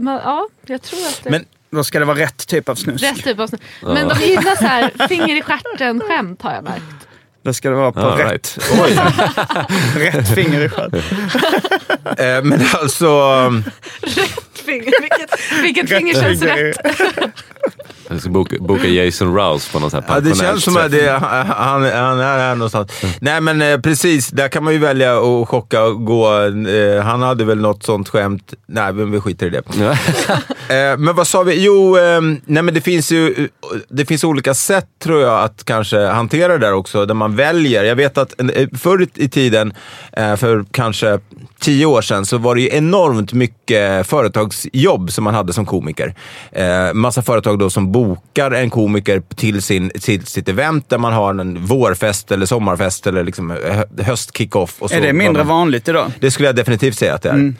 men, 0.00 0.20
ja, 0.24 0.48
jag 0.66 0.82
tror 0.82 0.98
att 1.00 1.20
det 1.24 1.30
Men 1.30 1.44
Då 1.74 1.84
ska 1.84 1.98
det 1.98 2.04
vara 2.04 2.18
rätt 2.18 2.46
typ 2.46 2.68
av 2.68 2.74
snus. 2.74 3.02
rätt 3.02 3.24
typ 3.24 3.38
av 3.38 3.46
snus. 3.46 3.60
Men 3.82 4.08
de 4.08 4.20
gillar 4.20 4.56
så 4.56 4.64
här 4.64 5.08
finger 5.08 5.36
i 5.36 5.42
stjärten 5.42 6.00
skämt 6.00 6.42
har 6.42 6.52
jag 6.54 6.64
märkt. 6.64 7.08
Då 7.44 7.52
ska 7.54 7.70
det 7.70 7.76
vara 7.76 7.92
på 7.92 8.00
Ja, 8.00 8.16
rätt, 8.18 8.58
right. 8.58 8.58
oj. 8.82 8.98
rätt 10.04 10.34
finger 10.34 10.60
i 10.60 10.68
stjärten. 10.68 11.02
Eh, 12.18 12.42
men 12.42 12.60
alltså... 12.74 13.06
Finger, 14.66 15.00
vilket 15.02 15.62
vilket 15.62 15.88
finger 15.88 16.14
känns 16.14 16.42
rätt? 16.42 16.76
Jag 18.08 18.20
ska 18.20 18.30
boka, 18.30 18.56
boka 18.60 18.86
Jason 18.88 19.34
Rouse 19.36 19.72
på 19.72 19.78
någon 19.78 19.90
sån 19.90 20.02
här 20.08 20.14
Ja, 20.14 20.20
det 20.20 20.34
känns 20.36 20.64
som 20.64 20.76
att 20.76 20.90
det, 20.90 21.10
han, 21.10 21.82
han 21.82 22.20
är 22.20 22.38
här 22.38 22.54
någonstans. 22.54 22.90
Nej 23.20 23.40
men 23.40 23.62
eh, 23.62 23.80
precis, 23.80 24.28
där 24.28 24.48
kan 24.48 24.64
man 24.64 24.72
ju 24.72 24.78
välja 24.78 25.18
att 25.18 25.48
chocka 25.48 25.82
och 25.84 26.04
gå. 26.04 26.40
Eh, 26.42 27.02
han 27.02 27.22
hade 27.22 27.44
väl 27.44 27.60
något 27.60 27.82
sånt 27.82 28.08
skämt. 28.08 28.54
Nej, 28.66 28.92
men 28.92 29.10
vi 29.10 29.20
skiter 29.20 29.46
i 29.46 29.50
det. 29.50 29.62
Eh, 30.68 30.98
men 30.98 31.14
vad 31.14 31.26
sa 31.26 31.42
vi? 31.42 31.64
Jo, 31.64 31.98
eh, 31.98 32.20
nej 32.44 32.62
men 32.62 32.74
det 32.74 32.80
finns 32.80 33.12
ju 33.12 33.48
det 33.88 34.06
finns 34.06 34.24
olika 34.24 34.54
sätt 34.54 34.86
tror 35.02 35.20
jag 35.20 35.40
att 35.44 35.64
kanske 35.64 36.06
hantera 36.06 36.52
det 36.52 36.58
där 36.58 36.72
också, 36.72 37.06
där 37.06 37.14
man 37.14 37.36
väljer. 37.36 37.84
Jag 37.84 37.96
vet 37.96 38.18
att 38.18 38.34
förr 38.78 39.06
i- 39.14 39.28
tiden, 39.28 39.74
för 40.16 40.64
kanske 40.70 41.18
tio 41.60 41.86
år 41.86 42.02
sedan, 42.02 42.26
så 42.26 42.38
var 42.38 42.54
det 42.54 42.60
ju 42.60 42.68
enormt 42.72 43.32
mycket 43.32 44.06
företagsjobb 44.06 45.12
som 45.12 45.24
man 45.24 45.34
hade 45.34 45.52
som 45.52 45.66
komiker. 45.66 46.14
Massa 46.94 47.22
företag 47.22 47.58
då 47.58 47.70
som 47.70 47.92
bokar 47.94 48.50
en 48.50 48.70
komiker 48.70 49.22
till, 49.36 49.62
sin, 49.62 49.90
till 50.00 50.26
sitt 50.26 50.48
event 50.48 50.90
där 50.90 50.98
man 50.98 51.12
har 51.12 51.30
en 51.30 51.66
vårfest 51.66 52.32
eller 52.32 52.46
sommarfest 52.46 53.06
eller 53.06 53.24
liksom 53.24 53.50
hö- 53.50 53.84
höstkickoff. 54.02 54.82
Är 54.90 55.00
det 55.00 55.12
mindre 55.12 55.44
man- 55.44 55.56
vanligt 55.58 55.88
idag? 55.88 56.12
det 56.20 56.30
skulle 56.30 56.48
jag 56.48 56.56
definitivt 56.56 56.98
säga 56.98 57.14
att 57.14 57.22
det 57.22 57.52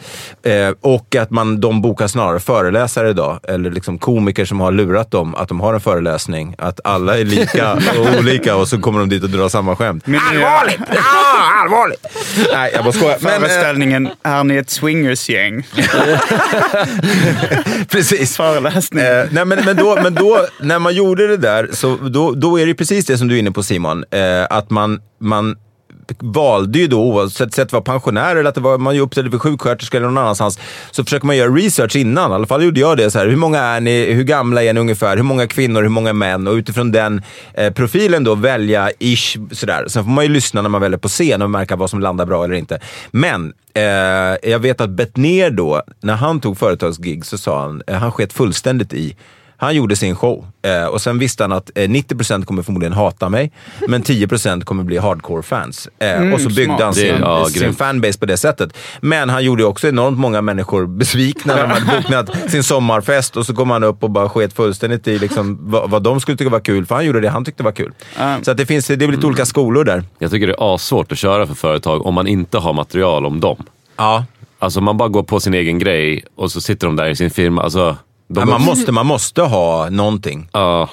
är. 0.42 0.68
Eh, 0.68 0.74
och 0.80 1.16
att 1.16 1.30
man, 1.30 1.60
de 1.60 1.82
bokar 1.82 2.06
snarare 2.06 2.40
föreläsare 2.40 3.10
idag, 3.10 3.40
eller 3.48 3.70
liksom 3.70 3.98
komiker 3.98 4.44
som 4.44 4.60
har 4.60 4.72
lurat 4.72 5.10
dem 5.10 5.34
att 5.34 5.48
de 5.48 5.60
har 5.60 5.74
en 5.74 5.80
föreläsning. 5.80 6.54
Att 6.58 6.80
alla 6.84 7.18
är 7.18 7.24
lika 7.24 7.72
och 7.98 8.18
olika 8.18 8.56
och 8.56 8.68
så 8.68 8.80
kommer 8.80 9.00
de 9.00 9.08
dit 9.08 9.22
och 9.22 9.30
drar 9.30 9.48
samma 9.48 9.76
skämt. 9.76 10.06
Min 10.06 10.20
nya 10.32 10.48
allvarligt! 10.48 10.80
Ah, 10.90 11.62
allvarligt! 11.62 12.06
Nej, 12.52 12.70
jag 12.74 12.84
bara 12.84 12.92
skojar. 12.92 13.16
Men, 13.20 13.32
eh, 13.32 13.38
föreställning 13.40 13.94
Antingen 13.94 14.12
är 14.22 14.44
ni 14.44 14.56
ett 14.56 14.70
swingersgäng. 14.70 15.66
Precis. 17.88 18.36
Föreläsning. 18.36 19.04
Eh, 19.04 19.24
nej, 19.30 19.44
men, 19.44 19.64
men, 19.64 19.76
då, 19.76 19.98
men 20.02 20.14
då, 20.14 20.23
när 20.60 20.78
man 20.78 20.94
gjorde 20.94 21.26
det 21.26 21.36
där, 21.36 21.68
så 21.72 21.96
då, 21.96 22.32
då 22.32 22.60
är 22.60 22.66
det 22.66 22.74
precis 22.74 23.06
det 23.06 23.18
som 23.18 23.28
du 23.28 23.34
är 23.34 23.38
inne 23.38 23.50
på 23.50 23.62
Simon. 23.62 24.04
Eh, 24.10 24.46
att 24.50 24.70
man, 24.70 25.00
man 25.18 25.56
valde 26.18 26.78
ju 26.78 26.86
då, 26.86 27.00
oavsett 27.02 27.58
om 27.58 27.64
det 27.64 27.72
var 27.72 27.80
pensionär 27.80 28.36
eller 28.36 28.48
att 28.48 28.54
det 28.54 28.60
var, 28.60 28.78
man 28.78 28.98
uppställde 28.98 29.30
för 29.30 29.38
sjuksköterska 29.38 29.96
eller 29.96 30.06
någon 30.06 30.18
annanstans, 30.18 30.58
så 30.90 31.04
försöker 31.04 31.26
man 31.26 31.36
göra 31.36 31.50
research 31.50 31.96
innan. 31.96 32.30
I 32.30 32.34
alla 32.34 32.46
fall 32.46 32.64
gjorde 32.64 32.80
jag 32.80 32.96
det. 32.96 33.10
Så 33.10 33.18
här, 33.18 33.26
hur 33.26 33.36
många 33.36 33.60
är 33.60 33.80
ni? 33.80 34.12
Hur 34.12 34.24
gamla 34.24 34.62
är 34.62 34.72
ni 34.72 34.80
ungefär? 34.80 35.16
Hur 35.16 35.24
många 35.24 35.46
kvinnor? 35.46 35.82
Hur 35.82 35.88
många 35.88 36.12
män? 36.12 36.46
Och 36.46 36.54
utifrån 36.54 36.92
den 36.92 37.22
eh, 37.54 37.72
profilen 37.72 38.24
då 38.24 38.34
välja 38.34 38.90
ish 38.98 39.36
sådär. 39.50 39.84
Sen 39.88 40.04
får 40.04 40.10
man 40.10 40.24
ju 40.24 40.30
lyssna 40.30 40.62
när 40.62 40.68
man 40.68 40.80
väljer 40.80 40.98
på 40.98 41.08
scen 41.08 41.42
och 41.42 41.50
märka 41.50 41.76
vad 41.76 41.90
som 41.90 42.00
landar 42.00 42.26
bra 42.26 42.44
eller 42.44 42.54
inte. 42.54 42.80
Men 43.10 43.52
eh, 43.74 43.82
jag 44.50 44.58
vet 44.58 44.80
att 44.80 44.90
Bettner 44.90 45.50
då, 45.50 45.82
när 46.00 46.14
han 46.14 46.40
tog 46.40 46.58
företagsgig 46.58 47.26
så 47.26 47.38
sa 47.38 47.62
han, 47.62 47.82
eh, 47.86 47.94
han 47.94 48.12
sket 48.12 48.32
fullständigt 48.32 48.92
i 48.92 49.16
han 49.64 49.74
gjorde 49.76 49.96
sin 49.96 50.16
show 50.16 50.46
eh, 50.62 50.84
och 50.86 51.00
sen 51.00 51.18
visste 51.18 51.44
han 51.44 51.52
att 51.52 51.70
eh, 51.74 51.88
90% 51.88 52.44
kommer 52.44 52.62
förmodligen 52.62 52.92
hata 52.92 53.28
mig, 53.28 53.52
men 53.88 54.02
10% 54.02 54.64
kommer 54.64 54.84
bli 54.84 54.98
hardcore-fans. 54.98 55.88
Eh, 55.98 56.32
och 56.32 56.40
så 56.40 56.48
byggde 56.48 56.64
smart. 56.64 56.80
han 56.82 56.94
sin, 56.94 57.14
Det- 57.14 57.20
ja, 57.20 57.44
sin 57.44 57.74
fanbase 57.74 58.18
på 58.18 58.26
det 58.26 58.36
sättet. 58.36 58.76
Men 59.00 59.28
han 59.30 59.44
gjorde 59.44 59.64
också 59.64 59.88
enormt 59.88 60.18
många 60.18 60.42
människor 60.42 60.86
besvikna 60.86 61.54
när 61.54 61.62
de 61.62 61.70
hade 61.70 62.02
bokat 62.02 62.50
sin 62.50 62.62
sommarfest 62.64 63.36
och 63.36 63.46
så 63.46 63.54
kom 63.54 63.70
han 63.70 63.84
upp 63.84 64.02
och 64.02 64.10
bara 64.10 64.28
sket 64.28 64.52
fullständigt 64.52 65.08
i 65.08 65.18
liksom, 65.18 65.58
vad, 65.60 65.90
vad 65.90 66.02
de 66.02 66.20
skulle 66.20 66.36
tycka 66.36 66.50
var 66.50 66.60
kul, 66.60 66.86
för 66.86 66.94
han 66.94 67.04
gjorde 67.06 67.20
det 67.20 67.28
han 67.28 67.44
tyckte 67.44 67.62
var 67.62 67.72
kul. 67.72 67.92
Så 68.42 68.50
att 68.50 68.56
det 68.56 68.66
finns 68.66 68.86
det 68.86 69.04
är 69.04 69.08
lite 69.08 69.26
olika 69.26 69.44
skolor 69.46 69.84
där. 69.84 70.04
Jag 70.18 70.30
tycker 70.30 70.46
det 70.46 70.52
är 70.52 70.74
assvårt 70.74 71.12
att 71.12 71.18
köra 71.18 71.46
för 71.46 71.54
företag 71.54 72.06
om 72.06 72.14
man 72.14 72.26
inte 72.26 72.58
har 72.58 72.72
material 72.72 73.26
om 73.26 73.40
dem. 73.40 73.64
Ja. 73.96 74.24
Alltså 74.58 74.80
man 74.80 74.96
bara 74.96 75.08
går 75.08 75.22
på 75.22 75.40
sin 75.40 75.54
egen 75.54 75.78
grej 75.78 76.24
och 76.36 76.52
så 76.52 76.60
sitter 76.60 76.86
de 76.86 76.96
där 76.96 77.08
i 77.08 77.16
sin 77.16 77.30
firma. 77.30 77.62
Alltså, 77.62 77.96
Men 78.26 78.48
man, 78.48 78.62
måste, 78.62 78.92
man 78.92 79.06
måste 79.06 79.42
ha 79.42 79.90
någonting. 79.90 80.48
Ja. 80.52 80.90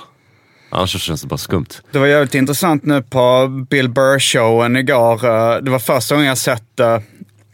Annars 0.69 1.01
känns 1.01 1.21
det 1.21 1.27
bara 1.27 1.37
skumt. 1.37 1.65
Det 1.91 1.99
var 1.99 2.07
jävligt 2.07 2.35
intressant 2.35 2.85
nu 2.85 3.01
på 3.01 3.47
Bill 3.69 3.89
Burr-showen 3.89 4.77
igår. 4.77 5.25
Eh, 5.25 5.55
Det 5.61 5.71
var 5.71 5.79
första 5.79 6.15
gången 6.15 6.27
jag 6.27 6.37
sett 6.37 6.79
eh, 6.79 6.97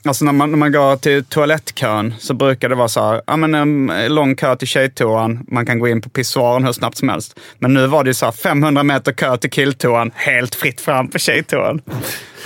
Alltså 0.05 0.25
när 0.25 0.32
man, 0.32 0.51
när 0.51 0.57
man 0.57 0.71
går 0.71 0.95
till 0.95 1.25
toalettkön 1.25 2.13
så 2.19 2.34
brukar 2.34 2.69
det 2.69 2.75
vara 2.75 2.88
så 2.88 3.01
här, 3.05 3.21
ja 3.28 3.38
men 3.38 3.55
en 3.55 3.91
lång 4.07 4.36
kö 4.36 4.55
till 4.55 4.67
tjejtoan, 4.67 5.45
man 5.47 5.65
kan 5.65 5.80
gå 5.80 5.88
in 5.88 6.01
på 6.01 6.09
pissoaren 6.09 6.63
hur 6.65 6.71
snabbt 6.71 6.97
som 6.97 7.09
helst. 7.09 7.39
Men 7.59 7.73
nu 7.73 7.88
var 7.88 8.03
det 8.03 8.09
ju 8.09 8.13
så 8.13 8.25
här 8.25 8.32
500 8.32 8.84
meter 8.84 9.11
kö 9.11 9.38
till 9.38 9.49
killtoan, 9.49 10.11
helt 10.15 10.55
fritt 10.55 10.82
fram 10.82 11.07
på 11.07 11.19
tjejtoan. 11.19 11.82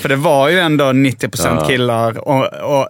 För 0.01 0.09
det 0.09 0.15
var 0.15 0.49
ju 0.49 0.59
ändå 0.59 0.85
90% 0.85 1.67
killar 1.67 2.17
och, 2.27 2.77
och 2.79 2.89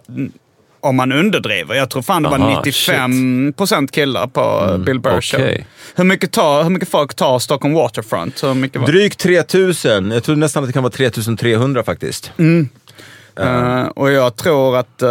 om 0.82 0.96
man 0.96 1.12
underdriver. 1.12 1.74
Jag 1.74 1.90
tror 1.90 2.02
fan 2.02 2.22
det 2.22 2.28
var 2.28 2.38
Aha, 2.38 2.62
95 2.64 3.52
procent 3.56 3.92
killar 3.92 4.26
på 4.26 4.76
Bill 4.78 5.00
Burr 5.00 5.20
show. 5.20 5.40
Hur, 5.94 6.04
mycket 6.04 6.32
tar, 6.32 6.62
hur 6.62 6.70
mycket 6.70 6.88
folk 6.88 7.14
tar 7.14 7.38
Stockholm 7.38 7.74
Waterfront? 7.74 8.42
Hur 8.44 8.54
mycket 8.54 8.80
var? 8.80 8.88
Drygt 8.88 9.18
3000. 9.18 10.10
Jag 10.10 10.22
tror 10.24 10.36
nästan 10.36 10.62
att 10.62 10.68
det 10.68 10.72
kan 10.72 10.82
vara 10.82 10.92
3300 10.92 11.82
faktiskt. 11.84 12.32
Eh, 13.40 13.82
och 13.84 14.12
jag 14.12 14.36
tror 14.36 14.76
att 14.76 15.02
uh, 15.02 15.08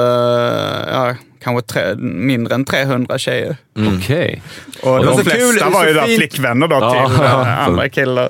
ja, 0.91 1.15
kanske 1.43 1.73
tre, 1.73 1.95
mindre 1.95 2.55
än 2.55 2.65
300 2.65 3.17
tjejer. 3.17 3.57
Okej. 3.97 4.41
Och 4.81 4.99
det 4.99 5.05
var 5.05 5.17
de 5.17 5.23
flesta 5.23 5.39
kul, 5.39 5.55
det 5.55 5.65
var 5.69 5.87
ju 5.87 5.93
där 5.93 6.17
flickvänner 6.17 6.67
då 6.67 6.75
Ja. 6.75 7.09
till 7.09 7.21
eh, 7.25 7.59
andra 7.67 7.89
killar. 7.89 8.29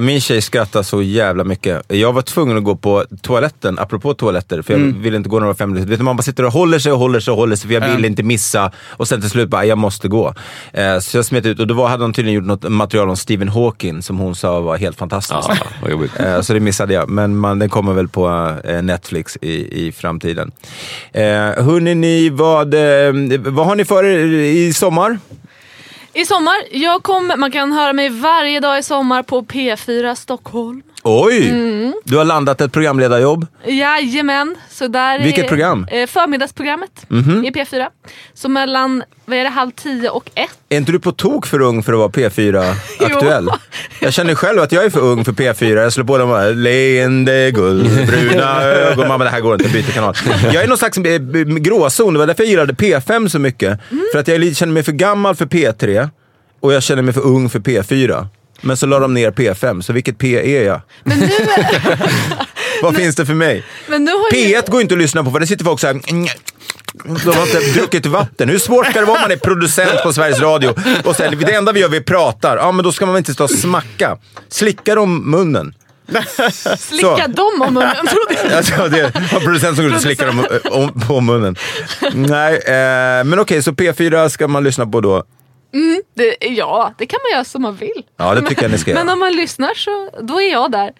Min 0.00 0.20
tjej 0.20 0.42
skrattar 0.42 0.82
så 0.82 1.02
jävla 1.02 1.44
mycket. 1.44 1.82
Jag 1.88 2.12
var 2.12 2.22
tvungen 2.22 2.56
att 2.56 2.64
gå 2.64 2.76
på 2.76 3.04
toaletten, 3.22 3.78
apropå 3.78 4.14
toaletter, 4.14 4.62
för 4.62 4.72
jag 4.72 4.80
ville 4.80 5.16
inte 5.16 5.28
gå 5.28 5.40
några 5.40 5.54
fem 5.54 5.70
minuter. 5.70 5.90
Vet 5.90 5.98
du, 5.98 6.04
man 6.04 6.16
bara 6.16 6.22
sitter 6.22 6.44
och 6.44 6.52
håller 6.52 6.78
sig 6.78 6.92
och 6.92 6.98
håller 6.98 7.20
sig 7.20 7.32
och 7.32 7.36
håller 7.38 7.56
sig, 7.56 7.68
för 7.70 7.74
jag 7.74 7.96
vill 7.96 8.04
inte 8.04 8.22
missa. 8.22 8.70
Och 8.88 9.08
sen 9.08 9.20
till 9.20 9.30
slut 9.30 9.48
bara, 9.48 9.64
jag 9.64 9.78
måste 9.78 10.08
gå. 10.08 10.34
Eh, 10.72 10.98
så 10.98 11.18
jag 11.18 11.24
smet 11.24 11.46
ut 11.46 11.60
och 11.60 11.66
då 11.66 11.74
var, 11.74 11.88
hade 11.88 12.04
de 12.04 12.12
tydligen 12.12 12.34
gjort 12.34 12.44
något 12.46 12.72
material 12.72 13.08
om 13.08 13.16
Stephen 13.16 13.48
Hawking 13.48 14.02
som 14.02 14.18
hon 14.18 14.34
sa 14.34 14.60
var 14.60 14.76
helt 14.76 14.98
fantastiskt. 14.98 15.48
Ja, 15.48 15.56
vad 15.82 15.90
jobbigt. 15.90 16.20
Eh, 16.20 16.40
Så 16.40 16.52
det 16.52 16.60
missade 16.60 16.94
jag, 16.94 17.08
men 17.08 17.36
man, 17.36 17.58
den 17.58 17.68
kommer 17.68 17.92
väl 17.92 18.08
på 18.08 18.54
eh, 18.64 18.82
Netflix 18.82 19.38
i, 19.40 19.86
i 19.86 19.92
framtiden. 19.92 20.52
Hörni, 21.12 21.94
ni, 21.94 22.30
vad, 22.30 22.74
vad 23.52 23.66
har 23.66 23.74
ni 23.76 23.84
för 23.84 24.04
er 24.04 24.18
i 24.28 24.72
sommar? 24.72 25.18
I 26.14 26.24
sommar, 26.24 26.54
jag 26.70 27.02
kommer, 27.02 27.36
man 27.36 27.50
kan 27.50 27.72
höra 27.72 27.92
mig 27.92 28.08
varje 28.08 28.60
dag 28.60 28.78
i 28.78 28.82
sommar 28.82 29.22
på 29.22 29.42
P4 29.42 30.14
Stockholm. 30.14 30.82
Oj! 31.04 31.52
Du 32.04 32.16
har 32.16 32.24
landat 32.24 32.60
ett 32.60 32.72
programledarjobb. 32.72 33.46
Jajamän. 33.66 34.56
Så 34.70 34.86
där 34.88 35.18
Vilket 35.18 35.44
är, 35.44 35.48
program? 35.48 35.86
Eh, 35.90 36.06
förmiddagsprogrammet 36.06 37.06
i 37.44 37.50
P4. 37.50 37.86
Så 38.34 38.48
mellan 38.48 39.02
vad 39.24 39.38
är 39.38 39.44
det, 39.44 39.50
halv 39.50 39.70
tio 39.70 40.08
och 40.10 40.30
ett. 40.34 40.50
Är 40.68 40.76
inte 40.76 40.92
du 40.92 41.00
på 41.00 41.12
tok 41.12 41.46
för 41.46 41.60
ung 41.60 41.82
för 41.82 41.92
att 41.92 41.98
vara 41.98 42.08
P4-aktuell? 42.08 43.48
Jag 44.00 44.12
känner 44.12 44.34
själv 44.34 44.60
att 44.60 44.72
jag 44.72 44.84
är 44.84 44.90
för 44.90 45.00
ung 45.00 45.24
för 45.24 45.32
P4. 45.32 45.82
Jag 45.82 45.92
slår 45.92 46.04
på 46.04 46.18
dem 46.18 46.28
bara, 46.28 46.48
leende 46.48 47.50
guldbruna 47.50 48.62
ögon. 48.62 49.08
Mamma, 49.08 49.24
det 49.24 49.30
här 49.30 49.40
går 49.40 49.54
inte, 49.54 49.68
byter 49.68 49.92
kanal. 49.92 50.14
Jag 50.42 50.62
är 50.64 50.68
någon 50.68 50.78
slags 50.78 50.98
eh, 50.98 51.18
gråzon. 51.44 52.12
Det 52.12 52.18
var 52.18 52.26
därför 52.26 52.42
jag 52.42 52.50
gillade 52.50 52.72
P5 52.72 53.28
så 53.28 53.38
mycket. 53.38 53.80
För 54.12 54.18
att 54.18 54.28
jag 54.28 54.56
känner 54.56 54.72
mig 54.72 54.82
för 54.82 54.92
gammal 54.92 55.34
för 55.36 55.46
P3 55.46 56.08
och 56.60 56.72
jag 56.72 56.82
känner 56.82 57.02
mig 57.02 57.14
för 57.14 57.26
ung 57.26 57.48
för 57.50 57.58
P4. 57.58 58.26
Men 58.62 58.76
så 58.76 58.86
la 58.86 58.98
de 58.98 59.14
ner 59.14 59.30
P5, 59.30 59.80
så 59.80 59.92
vilket 59.92 60.18
P 60.18 60.56
är 60.56 60.62
jag? 60.64 60.80
Men 61.04 61.18
nu, 61.18 61.30
Vad 62.82 62.96
finns 62.96 63.16
det 63.16 63.26
för 63.26 63.34
mig? 63.34 63.64
men 63.86 64.04
nu 64.04 64.10
har 64.10 64.30
ju, 64.32 64.54
P1 64.54 64.70
går 64.70 64.80
inte 64.80 64.94
att 64.94 65.00
lyssna 65.00 65.24
på 65.24 65.30
för 65.30 65.40
det 65.40 65.46
sitter 65.46 65.64
folk 65.64 65.80
så 65.80 65.86
här. 65.86 66.00
De 67.24 67.36
har 67.36 67.42
inte 67.42 67.60
druckit 67.74 68.06
vatten. 68.06 68.48
Hur 68.48 68.58
svårt 68.58 68.86
ska 68.86 69.00
det 69.00 69.06
vara 69.06 69.16
om 69.16 69.22
man 69.22 69.30
är 69.30 69.36
producent 69.36 70.02
på 70.02 70.12
Sveriges 70.12 70.40
Radio 70.40 70.74
och 71.04 71.16
säger 71.16 71.36
det 71.36 71.54
enda 71.54 71.72
vi 71.72 71.80
gör, 71.80 71.88
vi 71.88 72.00
pratar. 72.00 72.56
Ja, 72.56 72.72
men 72.72 72.84
då 72.84 72.92
ska 72.92 73.06
man 73.06 73.12
väl 73.14 73.20
inte 73.20 73.34
stå 73.34 73.44
och 73.44 73.50
smacka. 73.50 74.18
Slicka 74.48 74.94
dem 74.94 75.30
munnen. 75.30 75.74
slicka 76.78 77.28
dem 77.28 77.62
om 77.62 77.74
munnen. 77.74 78.06
trodde 78.06 78.34
jag. 78.44 78.52
Alltså, 78.52 78.88
det 78.88 79.32
var 79.32 79.40
producent 79.40 79.76
som 79.76 79.84
går 79.84 79.90
ut 79.90 79.96
och 79.96 80.02
slickar 80.02 80.26
dem 80.26 80.38
eh, 80.38 80.72
om, 80.72 81.00
på 81.00 81.20
munnen. 81.20 81.56
Nej, 82.12 82.54
eh, 82.54 83.24
men 83.24 83.38
okej, 83.38 83.62
så 83.62 83.70
P4 83.70 84.28
ska 84.28 84.48
man 84.48 84.64
lyssna 84.64 84.86
på 84.86 85.00
då. 85.00 85.24
Det, 86.14 86.36
ja, 86.40 86.94
det 86.98 87.06
kan 87.06 87.18
man 87.22 87.36
göra 87.36 87.44
som 87.44 87.62
man 87.62 87.76
vill. 87.76 88.02
Ja, 88.16 88.34
det 88.34 88.42
tycker 88.42 88.62
jag 88.62 88.70
ni 88.70 88.78
ska 88.78 88.94
Men 88.94 89.02
göra. 89.06 89.12
om 89.12 89.18
man 89.18 89.32
lyssnar 89.32 89.74
så 89.74 90.10
då 90.22 90.40
är 90.40 90.52
jag 90.52 90.70
där. 90.72 90.92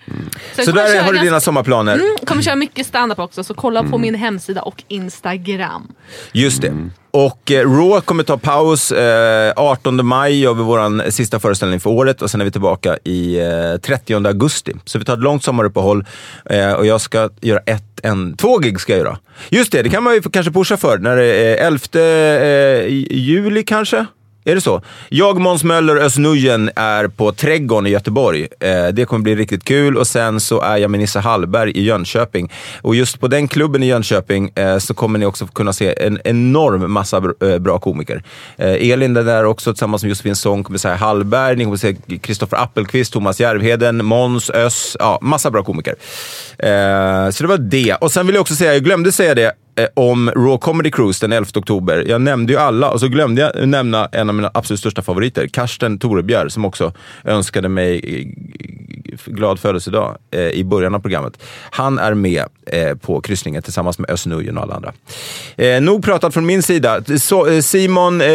Sen 0.55 0.64
Så 0.64 0.73
där 0.73 1.03
har 1.03 1.12
du 1.12 1.18
dina 1.18 1.41
sommarplaner. 1.41 1.95
Mm, 1.95 2.16
kommer 2.25 2.43
köra 2.43 2.57
mycket 2.57 2.87
stand-up 2.87 3.18
också, 3.18 3.45
så 3.45 3.55
kolla 3.55 3.83
på 3.83 3.99
min 3.99 4.14
hemsida 4.14 4.62
och 4.62 4.85
Instagram. 4.89 5.93
Just 6.33 6.62
det. 6.62 6.91
Och 7.11 7.51
eh, 7.51 7.70
Raw 7.70 8.01
kommer 8.01 8.25
ta 8.25 8.39
paus 8.39 8.93
eh, 8.93 9.53
18 9.57 10.07
maj 10.07 10.41
gör 10.41 10.55
vi 10.55 10.62
vår 10.62 11.11
sista 11.11 11.41
föreställning 11.41 11.81
för 11.81 11.91
året 11.91 12.23
och 12.23 12.31
sen 12.31 12.41
är 12.41 12.45
vi 12.45 12.51
tillbaka 12.51 12.99
i 13.05 13.41
eh, 13.41 13.81
30 13.83 14.14
augusti. 14.14 14.73
Så 14.85 14.99
vi 14.99 15.05
tar 15.05 15.12
ett 15.12 15.23
långt 15.23 15.45
sommaruppehåll 15.45 16.05
eh, 16.51 16.73
och 16.73 16.87
jag 16.87 17.01
ska 17.01 17.31
göra 17.41 17.61
ett, 17.66 18.01
en, 18.03 18.37
två 18.37 18.59
gig 18.59 18.81
ska 18.81 18.93
jag 18.93 18.99
göra. 18.99 19.18
Just 19.49 19.73
det, 19.73 19.83
det 19.83 19.91
kan 19.91 20.03
man 20.03 20.14
ju 20.14 20.23
kanske 20.23 20.53
pusha 20.53 20.77
för. 20.77 20.99
När 20.99 21.16
det 21.16 21.25
är 21.25 21.66
11 21.66 21.79
eh, 21.95 22.87
juli 23.11 23.62
kanske? 23.64 24.07
Är 24.45 24.55
det 24.55 24.61
så? 24.61 24.82
Jag, 25.09 25.40
Måns 25.40 25.64
Möller 25.64 25.97
och 25.97 26.03
Özz 26.03 26.18
Nujen 26.18 26.70
är 26.76 27.09
på 27.09 27.32
Trädgården 27.32 27.86
i 27.86 27.90
Göteborg. 27.90 28.49
Eh, 28.61 28.88
det 28.88 29.05
kommer 29.05 29.22
bli 29.22 29.34
riktigt 29.36 29.64
kul 29.64 29.97
och 29.97 30.07
sen 30.07 30.40
så 30.40 30.61
är 30.61 30.76
jag 30.76 30.90
med 30.90 31.01
Nisse 31.01 31.18
Hallberg 31.20 31.70
i 31.70 31.82
Jönköping. 31.82 32.53
Och 32.82 32.95
just 32.95 33.20
på 33.20 33.28
den 33.28 33.49
klubben 33.49 33.82
i 33.82 33.86
Jönköping 33.86 34.51
eh, 34.55 34.78
så 34.78 34.95
kommer 34.95 35.18
ni 35.18 35.26
också 35.26 35.47
kunna 35.47 35.72
se 35.72 35.95
en 36.07 36.18
enorm 36.24 36.93
massa 36.93 37.22
eh, 37.40 37.59
bra 37.59 37.78
komiker. 37.78 38.22
Eh, 38.57 38.90
Elin 38.90 39.16
är 39.16 39.22
där 39.22 39.45
också 39.45 39.72
tillsammans 39.72 40.03
med 40.03 40.09
Josefin 40.09 40.36
Song, 40.36 40.64
kommer 40.64 40.78
säga 40.78 40.95
Hallberg, 40.95 41.57
ni 41.57 41.64
kommer 41.64 41.76
se 41.76 41.97
Kristoffer 42.20 42.57
Appelqvist, 42.57 43.12
Thomas 43.12 43.40
Järvheden, 43.40 44.05
Måns, 44.05 44.51
Özz. 44.51 44.97
ja 44.99 45.18
massa 45.22 45.51
bra 45.51 45.62
komiker. 45.62 45.95
Eh, 46.59 47.30
så 47.30 47.43
det 47.45 47.49
var 47.49 47.59
det. 47.59 47.95
Och 47.95 48.12
sen 48.12 48.26
vill 48.26 48.34
jag 48.34 48.40
också 48.40 48.55
säga, 48.55 48.72
jag 48.72 48.84
glömde 48.84 49.12
säga 49.12 49.34
det, 49.34 49.53
Eh, 49.77 49.87
om 49.95 50.31
Raw 50.31 50.59
Comedy 50.59 50.91
Cruise 50.91 51.27
den 51.27 51.33
11 51.33 51.49
oktober. 51.55 52.05
Jag 52.09 52.20
nämnde 52.20 52.53
ju 52.53 52.59
alla 52.59 52.91
och 52.91 53.01
så 53.01 53.09
glömde 53.09 53.41
jag 53.41 53.68
nämna 53.68 54.07
en 54.12 54.29
av 54.29 54.35
mina 54.35 54.51
absolut 54.55 54.81
största 54.81 55.03
favoriter, 55.03 55.47
Karsten 55.47 55.99
Torebjer, 55.99 56.49
som 56.49 56.64
också 56.64 56.93
önskade 57.25 57.68
mig 57.68 58.01
glad 59.27 59.61
födelsedag 59.61 60.16
eh, 60.31 60.41
i 60.41 60.64
början 60.64 60.95
av 60.95 60.99
programmet. 60.99 61.43
Han 61.70 61.99
är 61.99 62.14
med 62.14 62.45
eh, 62.66 62.95
på 62.95 63.20
kryssningen 63.20 63.62
tillsammans 63.62 63.99
med 63.99 64.11
Özz 64.11 64.27
och 64.27 64.62
alla 64.62 64.75
andra. 64.75 64.93
Eh, 65.57 65.81
nog 65.81 66.05
pratat 66.05 66.35
från 66.35 66.47
min 66.47 66.62
sida. 66.62 67.01
Så, 67.18 67.47
eh, 67.47 67.61
Simon 67.61 68.20
eh, 68.20 68.29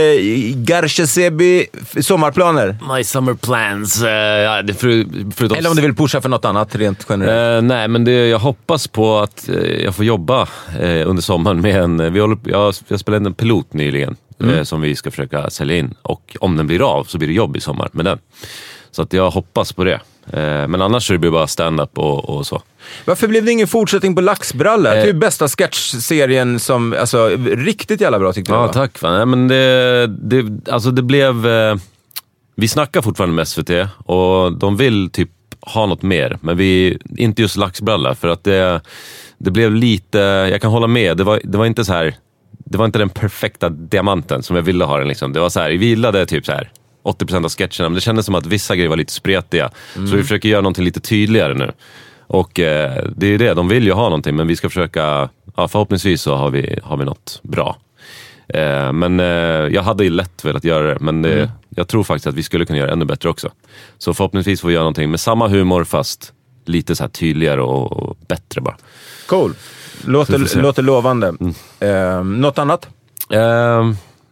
Garcesebi, 0.55 1.65
sommarplaner? 2.01 2.77
My 2.95 3.03
summer 3.03 3.33
plans. 3.33 4.03
Uh, 4.03 4.09
ja, 4.09 4.61
det 4.61 4.73
för, 4.73 5.05
förutom... 5.31 5.57
Eller 5.57 5.69
om 5.69 5.75
du 5.75 5.81
vill 5.81 5.95
pusha 5.95 6.21
för 6.21 6.29
något 6.29 6.45
annat 6.45 6.75
rent 6.75 7.05
generellt? 7.09 7.63
Eh, 7.63 7.67
nej, 7.67 7.87
men 7.87 8.05
det, 8.05 8.27
jag 8.27 8.39
hoppas 8.39 8.87
på 8.87 9.17
att 9.17 9.49
eh, 9.49 9.55
jag 9.55 9.95
får 9.95 10.05
jobba 10.05 10.47
eh, 10.79 11.09
under 11.09 11.21
sommaren 11.21 11.61
med 11.61 11.75
en... 11.75 12.13
Vi 12.13 12.19
håller, 12.19 12.37
jag, 12.43 12.73
jag 12.87 12.99
spelade 12.99 13.21
in 13.21 13.25
en 13.25 13.33
pilot 13.33 13.73
nyligen 13.73 14.15
eh, 14.43 14.63
som 14.63 14.81
vi 14.81 14.95
ska 14.95 15.11
försöka 15.11 15.49
sälja 15.49 15.77
in 15.77 15.95
och 16.01 16.37
om 16.39 16.57
den 16.57 16.67
blir 16.67 16.91
av 16.91 17.03
så 17.03 17.17
blir 17.17 17.27
det 17.27 17.33
jobb 17.33 17.57
i 17.57 17.59
sommar 17.59 17.89
med 17.91 18.05
den. 18.05 18.19
Så 18.91 19.01
att 19.01 19.13
jag 19.13 19.29
hoppas 19.29 19.73
på 19.73 19.83
det. 19.83 19.99
Eh, 20.33 20.67
men 20.67 20.81
annars 20.81 21.07
så 21.07 21.13
det 21.13 21.31
bara 21.31 21.47
stand-up 21.47 21.97
och, 21.97 22.29
och 22.29 22.47
så. 22.47 22.61
Varför 23.05 23.27
blev 23.27 23.45
det 23.45 23.51
ingen 23.51 23.67
fortsättning 23.67 24.15
på 24.15 24.21
Laxbralla? 24.21 24.89
Det 24.91 25.01
är 25.01 25.03
ju 25.05 25.09
Eh. 25.09 25.15
bästa 25.15 25.47
sketchserien 25.47 26.59
som, 26.59 26.95
alltså 26.99 27.29
riktigt 27.45 28.01
jävla 28.01 28.19
bra 28.19 28.33
tyckte 28.33 28.51
jag. 28.51 28.63
Ja, 28.63 28.73
tack. 28.73 28.97
Fan. 28.97 29.17
Nej, 29.17 29.25
men 29.25 29.47
det, 29.47 30.07
det, 30.07 30.71
alltså 30.71 30.91
det 30.91 31.01
blev... 31.01 31.47
Eh, 31.47 31.75
vi 32.55 32.67
snackar 32.67 33.01
fortfarande 33.01 33.35
med 33.35 33.47
SVT 33.47 33.69
och 34.05 34.57
de 34.57 34.77
vill 34.77 35.09
typ 35.09 35.29
ha 35.61 35.85
något 35.85 36.01
mer, 36.01 36.37
men 36.41 36.57
vi, 36.57 36.97
inte 37.17 37.41
just 37.41 37.57
laxbralla. 37.57 38.15
För 38.15 38.27
att 38.27 38.43
det, 38.43 38.81
det 39.37 39.51
blev 39.51 39.75
lite... 39.75 40.17
Jag 40.51 40.61
kan 40.61 40.71
hålla 40.71 40.87
med, 40.87 41.17
det 41.17 41.23
var, 41.23 41.41
det 41.43 41.57
var 41.57 41.65
inte 41.65 41.85
så 41.85 41.93
här... 41.93 42.15
Det 42.69 42.77
var 42.77 42.85
inte 42.85 42.99
den 42.99 43.09
perfekta 43.09 43.69
diamanten 43.69 44.43
som 44.43 44.55
jag 44.55 44.63
ville 44.63 44.85
ha 44.85 44.97
den. 44.97 45.07
Liksom. 45.07 45.33
Det 45.33 45.39
var 45.39 45.49
så 45.49 45.59
här, 45.59 45.69
vi 45.69 45.85
gillade 45.85 46.25
typ 46.25 46.45
så 46.45 46.51
här 46.51 46.71
80% 47.07 47.45
av 47.45 47.49
sketcherna, 47.49 47.89
men 47.89 47.93
det 47.93 48.01
kändes 48.01 48.25
som 48.25 48.35
att 48.35 48.45
vissa 48.45 48.75
grejer 48.75 48.89
var 48.89 48.97
lite 48.97 49.13
spretiga. 49.13 49.71
Så 49.93 50.15
vi 50.15 50.21
försöker 50.21 50.49
göra 50.49 50.61
någonting 50.61 50.85
lite 50.85 50.99
tydligare 50.99 51.53
nu. 51.53 51.71
Och 52.27 52.59
eh, 52.59 53.05
det 53.15 53.25
är 53.25 53.29
ju 53.29 53.37
det, 53.37 53.53
de 53.53 53.67
vill 53.67 53.85
ju 53.85 53.91
ha 53.91 54.03
någonting, 54.03 54.35
men 54.35 54.47
vi 54.47 54.55
ska 54.55 54.69
försöka... 54.69 55.29
Ja, 55.55 55.67
förhoppningsvis 55.67 56.21
så 56.21 56.35
har 56.35 56.49
vi, 56.49 56.79
har 56.83 56.97
vi 56.97 57.05
något 57.05 57.39
bra. 57.43 57.77
Eh, 58.47 58.93
men 58.93 59.19
eh, 59.19 59.25
jag 59.73 59.83
hade 59.83 60.03
ju 60.03 60.09
lätt 60.09 60.45
velat 60.45 60.63
göra 60.63 60.93
det, 60.93 60.99
men 60.99 61.21
det, 61.21 61.51
jag 61.69 61.87
tror 61.87 62.03
faktiskt 62.03 62.27
att 62.27 62.35
vi 62.35 62.43
skulle 62.43 62.65
kunna 62.65 62.79
göra 62.79 62.91
ännu 62.91 63.05
bättre 63.05 63.29
också. 63.29 63.51
Så 63.97 64.13
förhoppningsvis 64.13 64.61
får 64.61 64.67
vi 64.67 64.73
göra 64.73 64.83
någonting 64.83 65.11
med 65.11 65.19
samma 65.19 65.47
humor 65.47 65.83
fast 65.83 66.33
lite 66.65 66.95
så 66.95 67.03
här 67.03 67.09
tydligare 67.09 67.61
och, 67.61 67.91
och 67.91 68.17
bättre 68.27 68.61
bara. 68.61 68.77
Cool. 69.27 69.53
Låter, 70.05 70.61
låter 70.61 70.83
lovande. 70.83 71.33
Eh, 71.79 72.23
något 72.23 72.57
annat? 72.57 72.87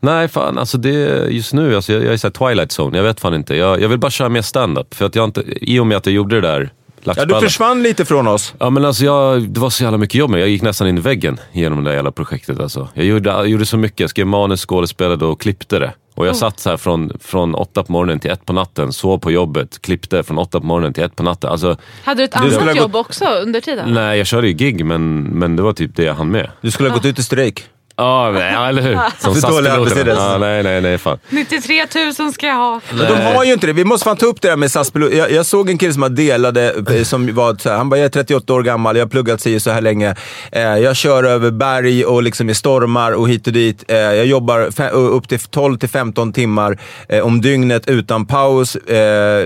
Nej, 0.06 0.28
fan 0.28 0.58
alltså 0.58 0.78
det, 0.78 1.28
just 1.30 1.54
nu, 1.54 1.76
alltså 1.76 1.94
jag, 1.94 2.04
jag 2.04 2.14
är 2.14 2.24
här 2.24 2.30
Twilight 2.30 2.80
Zone, 2.80 2.98
jag 2.98 3.04
vet 3.04 3.20
fan 3.20 3.34
inte. 3.34 3.56
Jag, 3.56 3.82
jag 3.82 3.90
vill 3.90 4.00
bara 4.00 4.12
köra 4.12 4.30
mer 4.30 4.42
stand-up 4.42 4.94
för 4.94 5.06
att 5.06 5.16
jag 5.16 5.26
inte, 5.26 5.44
i 5.62 5.80
och 5.80 5.88
med 5.88 5.98
att 5.98 6.06
jag 6.06 6.16
gjorde 6.16 6.42
det 6.42 6.48
där 6.48 6.70
Ja, 7.04 7.26
du 7.26 7.40
försvann 7.40 7.84
lite 7.84 8.06
från 8.06 8.28
oss. 8.28 8.54
Ja 8.60 8.70
men 8.70 8.86
alltså 8.86 9.06
jag, 9.06 9.42
det 9.50 9.60
var 9.60 9.70
så 9.70 9.84
jävla 9.84 9.98
mycket 9.98 10.16
jobb 10.16 10.30
med. 10.30 10.42
Jag 10.42 10.50
gick 10.50 10.62
nästan 10.62 10.88
in 10.88 10.98
i 10.98 11.02
väggen 11.02 11.40
genom 11.52 11.84
det 11.84 11.90
där 11.90 11.96
jävla 11.96 12.12
projektet 12.12 12.60
alltså. 12.60 12.90
Jag 12.94 13.06
gjorde, 13.06 13.30
jag 13.30 13.48
gjorde 13.48 13.66
så 13.66 13.78
mycket. 13.78 14.00
Jag 14.00 14.10
skrev 14.10 14.28
manus, 14.28 14.66
skådespelade 14.66 15.26
och 15.26 15.42
klippte 15.42 15.80
det. 15.80 15.94
Och 16.16 16.28
jag 16.28 16.36
satt 16.36 16.60
så 16.60 16.70
här 16.70 16.78
från, 16.78 17.12
från 17.22 17.56
åtta 17.56 17.84
på 17.84 17.92
morgonen 17.92 18.20
till 18.20 18.32
ett 18.32 18.46
på 18.46 18.54
natten, 18.54 18.94
sov 18.94 19.18
på 19.18 19.32
jobbet, 19.32 19.82
klippte 19.82 20.24
från 20.24 20.38
åtta 20.38 20.60
på 20.60 20.66
morgonen 20.66 20.94
till 20.94 21.04
ett 21.04 21.16
på 21.16 21.24
natten. 21.24 21.50
Alltså, 21.50 21.78
Hade 22.04 22.22
du 22.22 22.24
ett 22.24 22.36
annat 22.36 22.64
gått- 22.66 22.76
jobb 22.76 22.96
också 22.96 23.26
under 23.26 23.62
tiden? 23.62 23.94
nej 23.94 24.18
jag 24.18 24.28
körde 24.28 24.48
ju 24.48 24.54
gig 24.54 24.86
men, 24.86 25.22
men 25.24 25.56
det 25.56 25.62
var 25.62 25.74
typ 25.74 25.96
det 25.96 26.04
jag 26.04 26.14
hann 26.14 26.32
med. 26.32 26.50
Du 26.62 26.72
skulle 26.72 26.90
ha 26.90 26.96
gått 26.96 27.06
ut 27.06 27.20
i 27.20 27.24
strejk. 27.24 27.64
Ja, 27.98 28.32
nej, 28.34 28.54
ja 28.54 28.68
eller 28.70 28.82
hur? 28.82 28.94
Som 29.20 29.52
dåliga 29.52 29.74
SAS-piloterna. 29.74 29.74
arbetstider. 29.74 30.16
Ja, 30.16 30.38
nej, 30.38 30.64
nej, 30.64 30.82
nej 30.82 30.98
fan. 30.98 31.18
93 31.30 31.86
000 32.20 32.34
ska 32.34 32.48
jag 32.48 32.56
ha. 32.56 32.82
Men 32.94 33.00
de 33.12 33.22
har 33.36 33.44
ju 33.44 33.54
inte 33.54 33.68
det. 33.68 33.74
Vi 33.74 33.84
måste 33.86 34.04
fan 34.04 34.18
ta 34.18 34.26
upp 34.26 34.42
det 34.42 34.48
där 34.48 34.56
med 34.56 34.72
SAS 34.72 34.92
pilot. 34.92 35.14
jag, 35.14 35.32
jag 35.32 35.46
såg 35.46 35.70
en 35.70 35.78
kille 35.78 35.94
som 35.94 36.02
var 36.02 36.10
delade, 36.10 36.74
eh, 36.90 37.04
som 37.04 37.36
var 37.36 37.56
så 37.60 37.70
här, 37.70 37.78
han 37.78 37.90
bara, 37.90 37.98
jag 37.98 38.06
är 38.06 38.10
38 38.10 38.54
år 38.54 38.64
gammal, 38.64 38.98
jag 38.98 39.06
har 39.06 39.10
pluggat 39.10 39.42
sig 39.42 39.60
så 39.60 39.72
här 39.72 39.82
länge. 39.82 40.16
Eh, 40.52 40.62
jag 40.62 40.96
kör 40.96 41.24
över 41.24 41.52
berg 41.52 42.06
och 42.06 42.24
liksom 42.24 42.50
i 42.50 42.56
stormar 42.56 43.12
och 43.12 43.30
hit 43.30 43.48
och 43.48 43.54
dit. 43.54 43.84
Eh, 43.88 43.98
jag 43.98 44.26
jobbar 44.26 44.60
fe- 44.70 44.90
upp 44.92 45.28
till 45.30 45.40
12 45.40 45.78
till 45.78 45.90
15 45.90 46.34
timmar 46.34 46.78
eh, 47.10 47.20
om 47.26 47.42
dygnet 47.42 47.88
utan 47.88 48.26
paus. 48.26 48.76
Eh, 48.76 48.96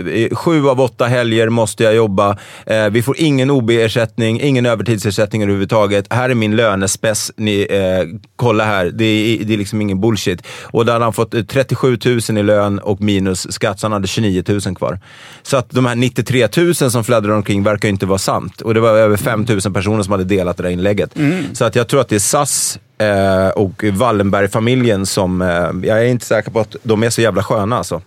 i 0.07 0.29
sju 0.35 0.69
av 0.69 0.81
åtta 0.81 1.05
helger 1.05 1.49
måste 1.49 1.83
jag 1.83 1.95
jobba. 1.95 2.37
Eh, 2.65 2.89
vi 2.89 3.01
får 3.03 3.15
ingen 3.19 3.49
OB-ersättning, 3.51 4.41
ingen 4.41 4.65
övertidsersättning 4.65 5.41
överhuvudtaget. 5.43 6.05
Här 6.09 6.29
är 6.29 6.35
min 6.35 6.55
lönespec. 6.55 7.31
Ni, 7.37 7.67
eh, 7.69 8.19
kolla 8.39 8.65
här, 8.65 8.85
det 8.85 9.05
är, 9.05 9.45
det 9.45 9.53
är 9.53 9.57
liksom 9.57 9.81
ingen 9.81 10.01
bullshit. 10.01 10.41
Och 10.63 10.85
där 10.85 10.93
hade 10.93 11.05
han 11.05 11.13
fått 11.13 11.33
eh, 11.33 11.43
37 11.43 11.97
000 12.05 12.37
i 12.37 12.43
lön 12.43 12.79
och 12.79 13.01
minus 13.01 13.51
skatt, 13.51 13.79
så 13.79 13.85
han 13.85 13.91
hade 13.91 14.07
29 14.07 14.43
000 14.47 14.61
kvar. 14.61 14.99
Så 15.43 15.57
att 15.57 15.69
de 15.69 15.85
här 15.85 15.95
93 15.95 16.47
000 16.57 16.75
som 16.75 17.03
fladdrar 17.03 17.33
omkring 17.33 17.63
verkar 17.63 17.89
inte 17.89 18.05
vara 18.05 18.19
sant. 18.19 18.61
Och 18.61 18.73
det 18.73 18.79
var 18.79 18.89
över 18.89 19.17
5 19.17 19.45
000 19.49 19.73
personer 19.73 20.03
som 20.03 20.11
hade 20.11 20.23
delat 20.23 20.57
det 20.57 20.63
där 20.63 20.69
inlägget. 20.69 21.15
Så 21.53 21.65
att 21.65 21.75
jag 21.75 21.87
tror 21.87 22.01
att 22.01 22.09
det 22.09 22.15
är 22.15 22.19
SAS 22.19 22.79
eh, 22.97 23.49
och 23.49 23.83
Wallenberg-familjen 23.83 25.05
som, 25.05 25.41
eh, 25.41 25.87
jag 25.89 25.99
är 25.99 26.05
inte 26.05 26.25
säker 26.25 26.51
på 26.51 26.59
att 26.59 26.75
de 26.83 27.03
är 27.03 27.09
så 27.09 27.21
jävla 27.21 27.43
sköna 27.43 27.77
alltså. 27.77 28.01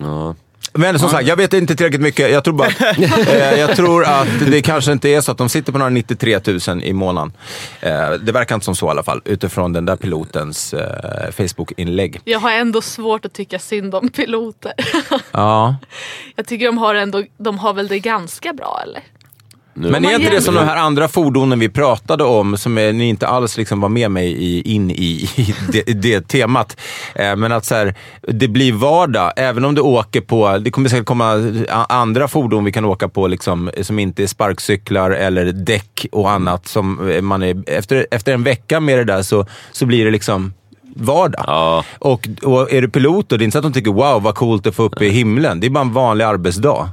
Ja. 0.00 0.34
Men 0.72 0.98
som 0.98 1.10
sagt, 1.10 1.26
jag 1.26 1.36
vet 1.36 1.52
inte 1.54 1.76
tillräckligt 1.76 2.00
mycket. 2.00 2.30
Jag 2.32 2.44
tror, 2.44 2.54
bara, 2.54 2.68
att- 2.68 2.98
eh, 3.28 3.58
jag 3.60 3.76
tror 3.76 4.04
att 4.04 4.28
det 4.50 4.62
kanske 4.62 4.92
inte 4.92 5.08
är 5.08 5.20
så 5.20 5.32
att 5.32 5.38
de 5.38 5.48
sitter 5.48 5.72
på 5.72 5.78
några 5.78 5.90
93 5.90 6.40
000 6.68 6.82
i 6.82 6.92
månaden. 6.92 7.32
Eh, 7.80 8.10
det 8.10 8.32
verkar 8.32 8.54
inte 8.54 8.64
som 8.64 8.76
så 8.76 8.86
i 8.86 8.90
alla 8.90 9.02
fall, 9.02 9.22
utifrån 9.24 9.72
den 9.72 9.84
där 9.84 9.96
pilotens 9.96 10.74
eh, 10.74 11.30
Facebook-inlägg. 11.32 12.20
Jag 12.24 12.38
har 12.40 12.50
ändå 12.52 12.80
svårt 12.82 13.24
att 13.24 13.32
tycka 13.32 13.58
synd 13.58 13.94
om 13.94 14.08
piloter. 14.08 14.72
Ja. 15.32 15.76
Jag 16.36 16.46
tycker 16.46 16.66
de 16.66 16.78
har, 16.78 16.94
ändå, 16.94 17.24
de 17.38 17.58
har 17.58 17.72
väl 17.72 17.88
det 17.88 17.98
ganska 17.98 18.52
bra 18.52 18.80
eller? 18.86 19.02
Men 19.74 19.92
man 19.92 20.04
är 20.04 20.14
inte 20.14 20.30
det 20.30 20.42
som 20.42 20.54
de 20.54 20.64
här 20.64 20.76
andra 20.76 21.08
fordonen 21.08 21.58
vi 21.58 21.68
pratade 21.68 22.24
om, 22.24 22.56
som 22.56 22.78
är, 22.78 22.92
ni 22.92 23.08
inte 23.08 23.26
alls 23.26 23.56
liksom 23.56 23.80
var 23.80 23.88
med 23.88 24.10
mig 24.10 24.32
i, 24.32 24.74
in 24.74 24.90
i, 24.90 24.94
i 25.36 25.54
det, 25.72 25.82
det 25.82 26.28
temat. 26.28 26.80
Eh, 27.14 27.36
men 27.36 27.52
att 27.52 27.64
så 27.64 27.74
här, 27.74 27.94
det 28.20 28.48
blir 28.48 28.72
vardag, 28.72 29.32
även 29.36 29.64
om 29.64 29.74
du 29.74 29.80
åker 29.80 30.20
på, 30.20 30.58
det 30.58 30.70
kommer 30.70 30.88
säkert 30.88 31.06
komma 31.06 31.54
andra 31.88 32.28
fordon 32.28 32.64
vi 32.64 32.72
kan 32.72 32.84
åka 32.84 33.08
på 33.08 33.26
liksom, 33.26 33.70
som 33.82 33.98
inte 33.98 34.22
är 34.22 34.26
sparkcyklar 34.26 35.10
eller 35.10 35.44
däck 35.52 36.06
och 36.12 36.30
annat. 36.30 36.66
Som 36.66 37.10
eh, 37.10 37.22
man 37.22 37.42
är, 37.42 37.62
efter, 37.66 38.06
efter 38.10 38.34
en 38.34 38.42
vecka 38.42 38.80
med 38.80 38.98
det 38.98 39.04
där 39.04 39.22
så, 39.22 39.46
så 39.72 39.86
blir 39.86 40.04
det 40.04 40.10
liksom 40.10 40.52
vardag. 40.96 41.44
Ja. 41.46 41.84
Och, 41.98 42.28
och 42.42 42.72
är 42.72 42.82
du 42.82 42.88
pilot 42.88 43.28
då, 43.28 43.36
det 43.36 43.42
är 43.42 43.44
inte 43.44 43.52
så 43.52 43.58
att 43.58 43.64
de 43.64 43.72
tycker 43.72 43.90
wow 43.90 44.22
vad 44.22 44.34
coolt 44.34 44.66
att 44.66 44.74
få 44.74 44.82
upp 44.82 45.02
i 45.02 45.08
himlen. 45.08 45.60
Det 45.60 45.66
är 45.66 45.70
bara 45.70 45.80
en 45.80 45.92
vanlig 45.92 46.24
arbetsdag. 46.24 46.90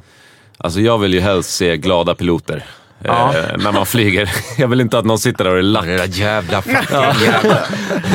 Alltså 0.58 0.80
jag 0.80 0.98
vill 0.98 1.14
ju 1.14 1.20
helst 1.20 1.50
se 1.56 1.78
glada 1.78 2.16
piloter. 2.16 2.64
Ja. 3.04 3.34
Eh, 3.38 3.58
när 3.58 3.72
man 3.72 3.86
flyger. 3.86 4.30
Jag 4.58 4.68
vill 4.68 4.82
inte 4.82 5.00
att 5.00 5.06
någon 5.06 5.20
sitter 5.20 5.44
där 5.44 5.52
och 5.52 5.58
är 5.58 5.62
lack. 5.62 5.86
Det 5.86 5.98
där 5.98 6.08
jävla 6.08 6.62
fucking 6.62 7.26
jävla. 7.26 7.60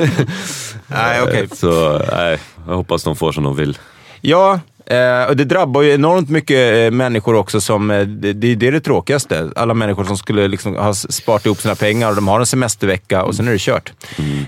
Nej, 0.86 1.22
okej. 1.22 1.49
Så 1.53 2.03
nej, 2.12 2.38
jag 2.66 2.74
hoppas 2.74 3.05
de 3.05 3.16
får 3.16 3.32
som 3.32 3.45
de 3.45 3.57
vill. 3.57 3.78
Ja, 4.20 4.61
eh, 4.87 5.28
och 5.28 5.37
det 5.37 5.45
drabbar 5.45 5.83
ju 5.83 5.93
enormt 5.95 6.30
mycket 6.30 6.76
eh, 6.87 6.91
människor 6.91 7.35
också 7.35 7.61
som, 7.61 7.91
eh, 7.91 8.01
det, 8.01 8.33
det, 8.33 8.55
det 8.55 8.66
är 8.68 8.72
det 8.72 8.80
tråkigaste. 8.80 9.51
Alla 9.57 9.74
människor 9.74 10.05
som 10.05 10.16
skulle 10.16 10.49
liksom 10.49 10.76
ha 10.76 10.95
sparat 10.95 11.47
ihop 11.47 11.61
sina 11.61 11.74
pengar 11.74 12.09
och 12.09 12.14
de 12.16 12.28
har 12.28 12.41
en 12.41 12.47
semestervecka 12.47 13.22
och 13.22 13.35
sen 13.35 13.49
är 13.49 13.53
det 13.53 13.59
kört. 13.61 13.93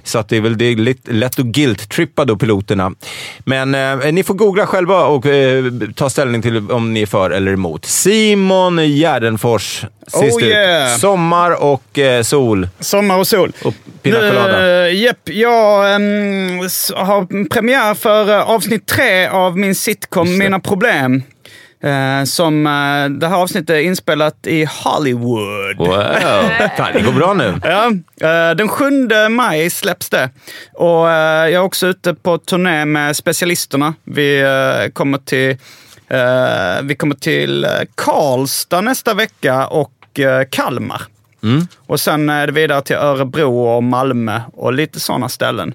Så 0.05 0.19
att 0.19 0.29
det 0.29 0.37
är 0.37 0.41
väl 0.41 0.59
det 0.59 0.65
är 0.65 0.77
lätt, 0.77 0.99
lätt 1.09 1.39
att 1.39 1.45
guilt-trippa 1.47 2.25
då 2.25 2.37
piloterna. 2.37 2.93
Men 3.39 3.75
eh, 3.75 4.13
ni 4.13 4.23
får 4.23 4.35
googla 4.35 4.67
själva 4.67 5.05
och 5.05 5.27
eh, 5.27 5.65
ta 5.97 6.11
ställning 6.11 6.43
till 6.43 6.71
om 6.71 6.93
ni 6.93 7.03
är 7.03 7.07
för 7.07 7.31
eller 7.31 7.53
emot. 7.53 7.85
Simon 7.85 8.79
Gärdenfors, 8.89 9.85
sist 10.07 10.23
Oh, 10.37 10.43
ut. 10.43 10.45
yeah. 10.45 10.99
Sommar 10.99 11.63
och 11.63 11.99
eh, 11.99 12.23
sol. 12.23 12.69
Sommar 12.81 13.19
och 13.19 13.27
sol. 13.27 13.53
Och 13.65 13.75
pina 14.03 14.17
colada. 14.19 14.59
Nu, 14.61 14.87
eh, 14.87 15.03
Japp, 15.03 15.19
jag 15.25 15.87
s- 16.67 16.93
har 16.97 17.49
premiär 17.49 17.95
för 17.95 18.41
avsnitt 18.41 18.87
tre 18.87 19.27
av 19.27 19.59
min 19.59 19.75
sitcom 19.75 20.24
Mina 20.25 20.61
Problem. 20.61 21.23
Eh, 21.85 22.25
som 22.25 22.67
eh, 22.67 23.19
det 23.19 23.29
här 23.29 23.37
avsnittet 23.37 23.71
är 23.71 23.81
inspelat 23.81 24.47
i 24.47 24.65
Hollywood. 24.65 25.77
Wow. 25.79 25.89
Fan, 26.77 26.93
det 26.93 27.03
går 27.03 27.13
bra 27.13 27.35
nu. 27.35 27.61
Ja, 27.65 27.87
eh, 28.29 28.57
den 28.57 28.69
7 28.69 29.09
maj 29.31 29.71
släpps 29.71 30.11
det. 30.11 30.31
Och 30.73 31.09
jag 31.09 31.53
är 31.53 31.59
också 31.59 31.87
ute 31.87 32.15
på 32.15 32.39
turné 32.39 32.85
med 32.85 33.17
specialisterna. 33.17 33.95
Vi 34.05 34.45
kommer 34.93 35.19
till, 35.19 35.57
vi 36.83 36.95
kommer 36.95 37.15
till 37.15 37.67
Karlstad 37.95 38.81
nästa 38.81 39.15
vecka 39.15 39.67
och 39.67 40.21
eh, 40.21 40.45
Kalmar. 41.45 41.67
Och 41.87 42.01
sen 42.01 42.29
är 42.29 42.47
det 42.47 42.53
vidare 42.53 42.83
till 42.83 42.97
Örebro 42.97 43.59
och 43.59 43.83
Malmö 43.83 44.41
och 44.53 44.73
lite 44.73 45.01
sådana 45.01 45.29
ställen. 45.29 45.75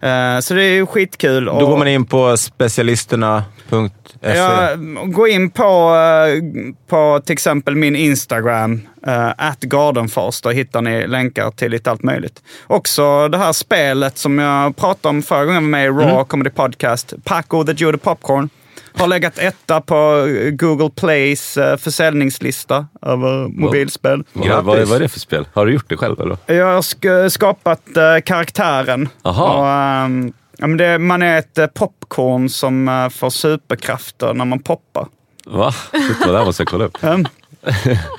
Eh, 0.00 0.40
så 0.40 0.54
det 0.54 0.64
är 0.64 0.72
ju 0.72 0.86
skitkul. 0.86 1.44
Då 1.44 1.66
går 1.66 1.76
man 1.76 1.88
in 1.88 2.06
på 2.06 2.36
specialisterna.se. 2.36 4.36
Ja, 4.36 4.68
gå 5.04 5.28
in 5.28 5.50
på, 5.50 5.94
eh, 5.94 6.42
på 6.88 7.20
till 7.24 7.32
exempel 7.32 7.76
min 7.76 7.96
Instagram, 7.96 8.80
uh, 9.06 9.52
gardenfors. 9.60 10.40
Där 10.40 10.50
hittar 10.50 10.82
ni 10.82 11.06
länkar 11.06 11.50
till 11.50 11.70
lite 11.70 11.90
allt 11.90 12.02
möjligt. 12.02 12.42
Också 12.66 13.28
det 13.28 13.38
här 13.38 13.52
spelet 13.52 14.18
som 14.18 14.38
jag 14.38 14.76
pratade 14.76 15.16
om 15.16 15.22
förra 15.22 15.44
gången 15.44 15.62
med 15.62 15.70
mig 15.70 15.84
i 15.84 15.88
Raw 15.88 16.24
Comedy 16.24 16.50
Podcast, 16.50 17.14
Paco 17.24 17.64
the 17.64 17.72
Jude 17.72 17.98
Popcorn. 17.98 18.50
Har 18.98 19.06
legat 19.06 19.38
etta 19.38 19.80
på 19.80 20.26
Google 20.52 20.90
Plays 20.90 21.56
uh, 21.56 21.76
försäljningslista 21.76 22.86
över 23.02 23.48
mobilspel. 23.48 24.24
Vad, 24.32 24.48
vad, 24.64 24.64
vad 24.88 24.96
är 24.96 25.00
det 25.00 25.08
för 25.08 25.20
spel? 25.20 25.48
Har 25.52 25.66
du 25.66 25.72
gjort 25.72 25.88
det 25.88 25.96
själv 25.96 26.20
eller? 26.20 26.36
Jag 26.46 26.66
har 26.74 26.82
sk- 26.82 27.28
skapat 27.28 27.96
eh, 27.96 28.20
karaktären. 28.24 29.08
Aha. 29.22 29.54
Och, 29.58 29.68
ehm, 29.68 30.76
det, 30.76 30.98
man 30.98 31.22
är 31.22 31.38
ett 31.38 31.58
eh, 31.58 31.66
popcorn 31.66 32.48
som 32.48 32.88
eh, 32.88 33.08
får 33.08 33.30
superkrafter 33.30 34.34
när 34.34 34.44
man 34.44 34.58
poppar. 34.58 35.06
Va? 35.46 35.72
Shit, 35.92 36.26
vad 36.26 36.34
där 36.34 36.44
måste 36.44 36.60
jag 36.62 36.68
kolla 36.68 36.84
upp. 36.84 36.98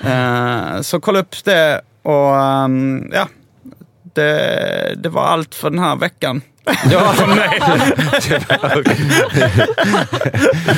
Eh, 0.06 0.82
så 0.82 1.00
kolla 1.00 1.20
upp 1.20 1.36
det 1.44 1.82
och 2.04 2.36
ehm, 2.36 3.10
ja, 3.14 3.28
det, 4.14 4.96
det 4.98 5.10
var 5.10 5.22
allt 5.24 5.56
för 5.56 5.70
den 5.70 5.80
här 5.80 5.96
veckan. 5.96 6.42
Ja, 6.66 6.74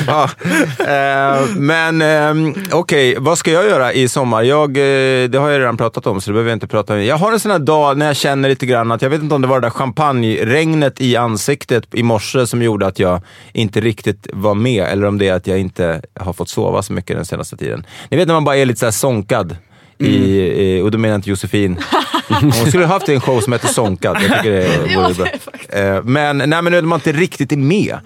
ja, 0.06 0.30
eh, 0.78 1.46
men 1.56 2.02
eh, 2.02 2.34
okej, 2.72 3.16
vad 3.18 3.38
ska 3.38 3.50
jag 3.50 3.64
göra 3.64 3.92
i 3.92 4.08
sommar? 4.08 4.42
Jag, 4.42 4.76
eh, 4.76 5.28
det 5.28 5.38
har 5.38 5.50
jag 5.50 5.60
redan 5.60 5.76
pratat 5.76 6.06
om, 6.06 6.20
så 6.20 6.30
det 6.30 6.32
behöver 6.32 6.50
jag 6.50 6.56
inte 6.56 6.66
prata 6.66 6.94
om. 6.94 7.04
Jag 7.04 7.16
har 7.16 7.32
en 7.32 7.40
sån 7.40 7.50
här 7.50 7.58
dag 7.58 7.98
när 7.98 8.06
jag 8.06 8.16
känner 8.16 8.48
lite 8.48 8.66
grann 8.66 8.92
att, 8.92 9.02
jag 9.02 9.10
vet 9.10 9.22
inte 9.22 9.34
om 9.34 9.42
det 9.42 9.48
var 9.48 9.60
det 9.60 9.66
där 9.66 9.70
champagneregnet 9.70 11.00
i 11.00 11.16
ansiktet 11.16 11.84
i 11.92 12.02
morse 12.02 12.46
som 12.46 12.62
gjorde 12.62 12.86
att 12.86 12.98
jag 12.98 13.20
inte 13.52 13.80
riktigt 13.80 14.26
var 14.32 14.54
med, 14.54 14.84
eller 14.84 15.06
om 15.06 15.18
det 15.18 15.28
är 15.28 15.34
att 15.34 15.46
jag 15.46 15.58
inte 15.58 16.02
har 16.20 16.32
fått 16.32 16.48
sova 16.48 16.82
så 16.82 16.92
mycket 16.92 17.16
den 17.16 17.24
senaste 17.24 17.56
tiden. 17.56 17.86
Ni 18.08 18.16
vet 18.16 18.26
när 18.26 18.34
man 18.34 18.44
bara 18.44 18.56
är 18.56 18.66
lite 18.66 18.80
så 18.80 18.86
här 18.86 18.90
sonkad. 18.90 19.56
I, 19.98 20.06
i, 20.06 20.80
och 20.80 20.90
då 20.90 20.98
menar 20.98 21.12
jag 21.12 21.18
inte 21.18 21.30
Josefin. 21.30 21.80
Hon 22.40 22.52
skulle 22.52 22.84
ha 22.86 22.92
haft 22.94 23.08
en 23.08 23.20
show 23.20 23.40
som 23.40 23.52
heter 23.52 23.68
Sonkad. 23.68 24.16
Jag 24.22 24.36
tycker 24.36 24.50
det 24.52 24.96
vore 24.96 25.14
bra. 25.68 25.78
Eh, 25.80 26.02
Men, 26.04 26.38
nej, 26.38 26.62
men 26.62 26.72
när 26.72 26.82
man 26.82 26.96
inte 26.98 27.12
riktigt 27.12 27.52
är 27.52 27.56
med. 27.56 27.98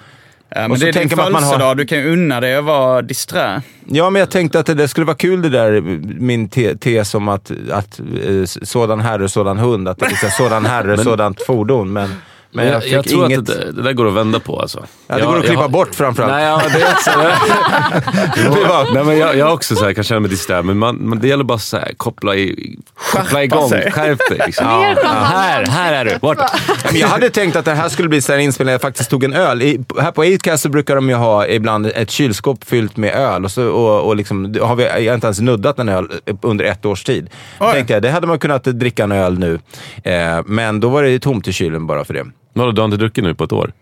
Ja, 0.50 0.60
men 0.60 0.70
Och 0.70 0.78
så 0.78 0.84
det 0.84 0.88
är 0.90 0.92
din 0.92 1.08
man 1.16 1.18
har- 1.34 1.40
födelsedag, 1.40 1.76
du 1.76 1.86
kan 1.86 1.98
ju 1.98 2.12
unna 2.12 2.40
dig 2.40 2.56
att 2.56 2.64
vara 2.64 3.02
disträ. 3.02 3.62
Ja, 3.86 4.10
men 4.10 4.20
jag 4.20 4.30
tänkte 4.30 4.58
att 4.60 4.66
det 4.66 4.74
där 4.74 4.86
skulle 4.86 5.06
vara 5.06 5.16
kul 5.16 5.42
det 5.42 5.48
där, 5.48 5.80
min 6.20 6.48
te 6.48 6.76
tes 6.76 7.14
om 7.14 7.28
att, 7.28 7.50
att 7.72 8.00
eh, 8.00 8.44
sådan 8.44 9.00
herre, 9.00 9.28
sådan 9.28 9.58
hund. 9.58 9.88
Att 9.88 9.98
det 9.98 10.06
är 10.06 10.10
här, 10.10 10.30
sådan 10.38 10.66
herre, 10.66 10.98
sådant 10.98 11.42
fordon. 11.46 11.92
Men, 11.92 12.14
men 12.52 12.66
jag, 12.66 12.74
jag, 12.74 12.92
jag 12.92 13.04
tror 13.04 13.24
inget... 13.26 13.38
att 13.38 13.46
det, 13.46 13.72
det 13.72 13.82
där 13.82 13.92
går 13.92 14.08
att 14.08 14.14
vända 14.14 14.40
på 14.40 14.60
alltså. 14.60 14.84
Ja, 15.06 15.14
det 15.14 15.20
Jag- 15.20 15.28
går 15.28 15.38
att 15.38 15.44
klippa 15.44 15.68
bort 15.68 15.94
framförallt. 15.94 16.32
Nej, 16.32 16.44
ja, 16.44 16.62
det 16.72 16.82
är 16.82 16.92
också, 16.92 17.10
Det 18.42 18.68
var- 18.68 18.94
Nej, 18.94 19.04
men 19.04 19.18
jag, 19.18 19.36
jag 19.36 19.52
också 19.54 19.76
så 19.76 19.84
här, 19.84 19.92
kan 19.92 20.04
känna 20.04 20.20
mig 20.20 20.30
disträ, 20.30 20.62
men 20.62 20.78
man, 20.78 21.08
man, 21.08 21.18
det 21.18 21.28
gäller 21.28 21.44
bara 21.44 21.58
så 21.58 21.76
här, 21.76 21.92
koppla, 21.96 22.36
i, 22.36 22.76
koppla 23.12 23.44
igång. 23.44 23.70
Skärp 23.70 24.18
dig. 24.28 24.40
Liksom. 24.46 24.66
Champagne. 24.66 25.24
här, 25.24 25.66
här 25.66 25.92
är 25.92 26.04
du. 26.04 26.18
Bort. 26.18 26.38
Men 26.84 26.96
jag 27.00 27.08
hade 27.08 27.30
tänkt 27.30 27.56
att 27.56 27.64
det 27.64 27.74
här 27.74 27.88
skulle 27.88 28.08
bli 28.08 28.20
så 28.20 28.32
här 28.32 28.38
en 28.38 28.44
inspelning 28.44 28.66
där 28.68 28.74
jag 28.74 28.80
faktiskt 28.80 29.10
tog 29.10 29.24
en 29.24 29.32
öl. 29.32 29.62
I, 29.62 29.80
här 30.00 30.10
på 30.12 30.22
Acast 30.22 30.62
så 30.62 30.68
brukar 30.68 30.94
de 30.94 31.08
ju 31.08 31.14
ha 31.14 31.46
ibland 31.46 31.86
ett 31.86 32.10
kylskåp 32.10 32.64
fyllt 32.64 32.96
med 32.96 33.14
öl 33.14 33.44
och, 33.44 33.50
så, 33.50 33.68
och, 33.68 34.06
och 34.06 34.16
liksom, 34.16 34.54
har 34.62 34.76
vi, 34.76 34.82
jag 34.84 35.10
har 35.10 35.14
inte 35.14 35.26
ens 35.26 35.40
nuddat 35.40 35.78
en 35.78 35.88
öl 35.88 36.08
under 36.42 36.64
ett 36.64 36.86
års 36.86 37.04
tid. 37.04 37.30
Oj. 37.60 37.72
tänkte 37.72 37.92
jag, 37.92 38.02
det 38.02 38.10
hade 38.10 38.26
man 38.26 38.38
kunnat 38.38 38.64
dricka 38.64 39.04
en 39.04 39.12
öl 39.12 39.38
nu. 39.38 39.58
Eh, 40.04 40.40
men 40.46 40.80
då 40.80 40.88
var 40.88 41.02
det 41.02 41.18
tomt 41.18 41.48
i 41.48 41.52
kylen 41.52 41.86
bara 41.86 42.04
för 42.04 42.14
det. 42.14 42.24
Vadå, 42.52 42.72
du 42.72 42.80
har 42.80 42.84
inte 42.84 42.96
druckit 42.96 43.24
nu 43.24 43.34
på 43.34 43.44
ett 43.44 43.52
år? 43.52 43.72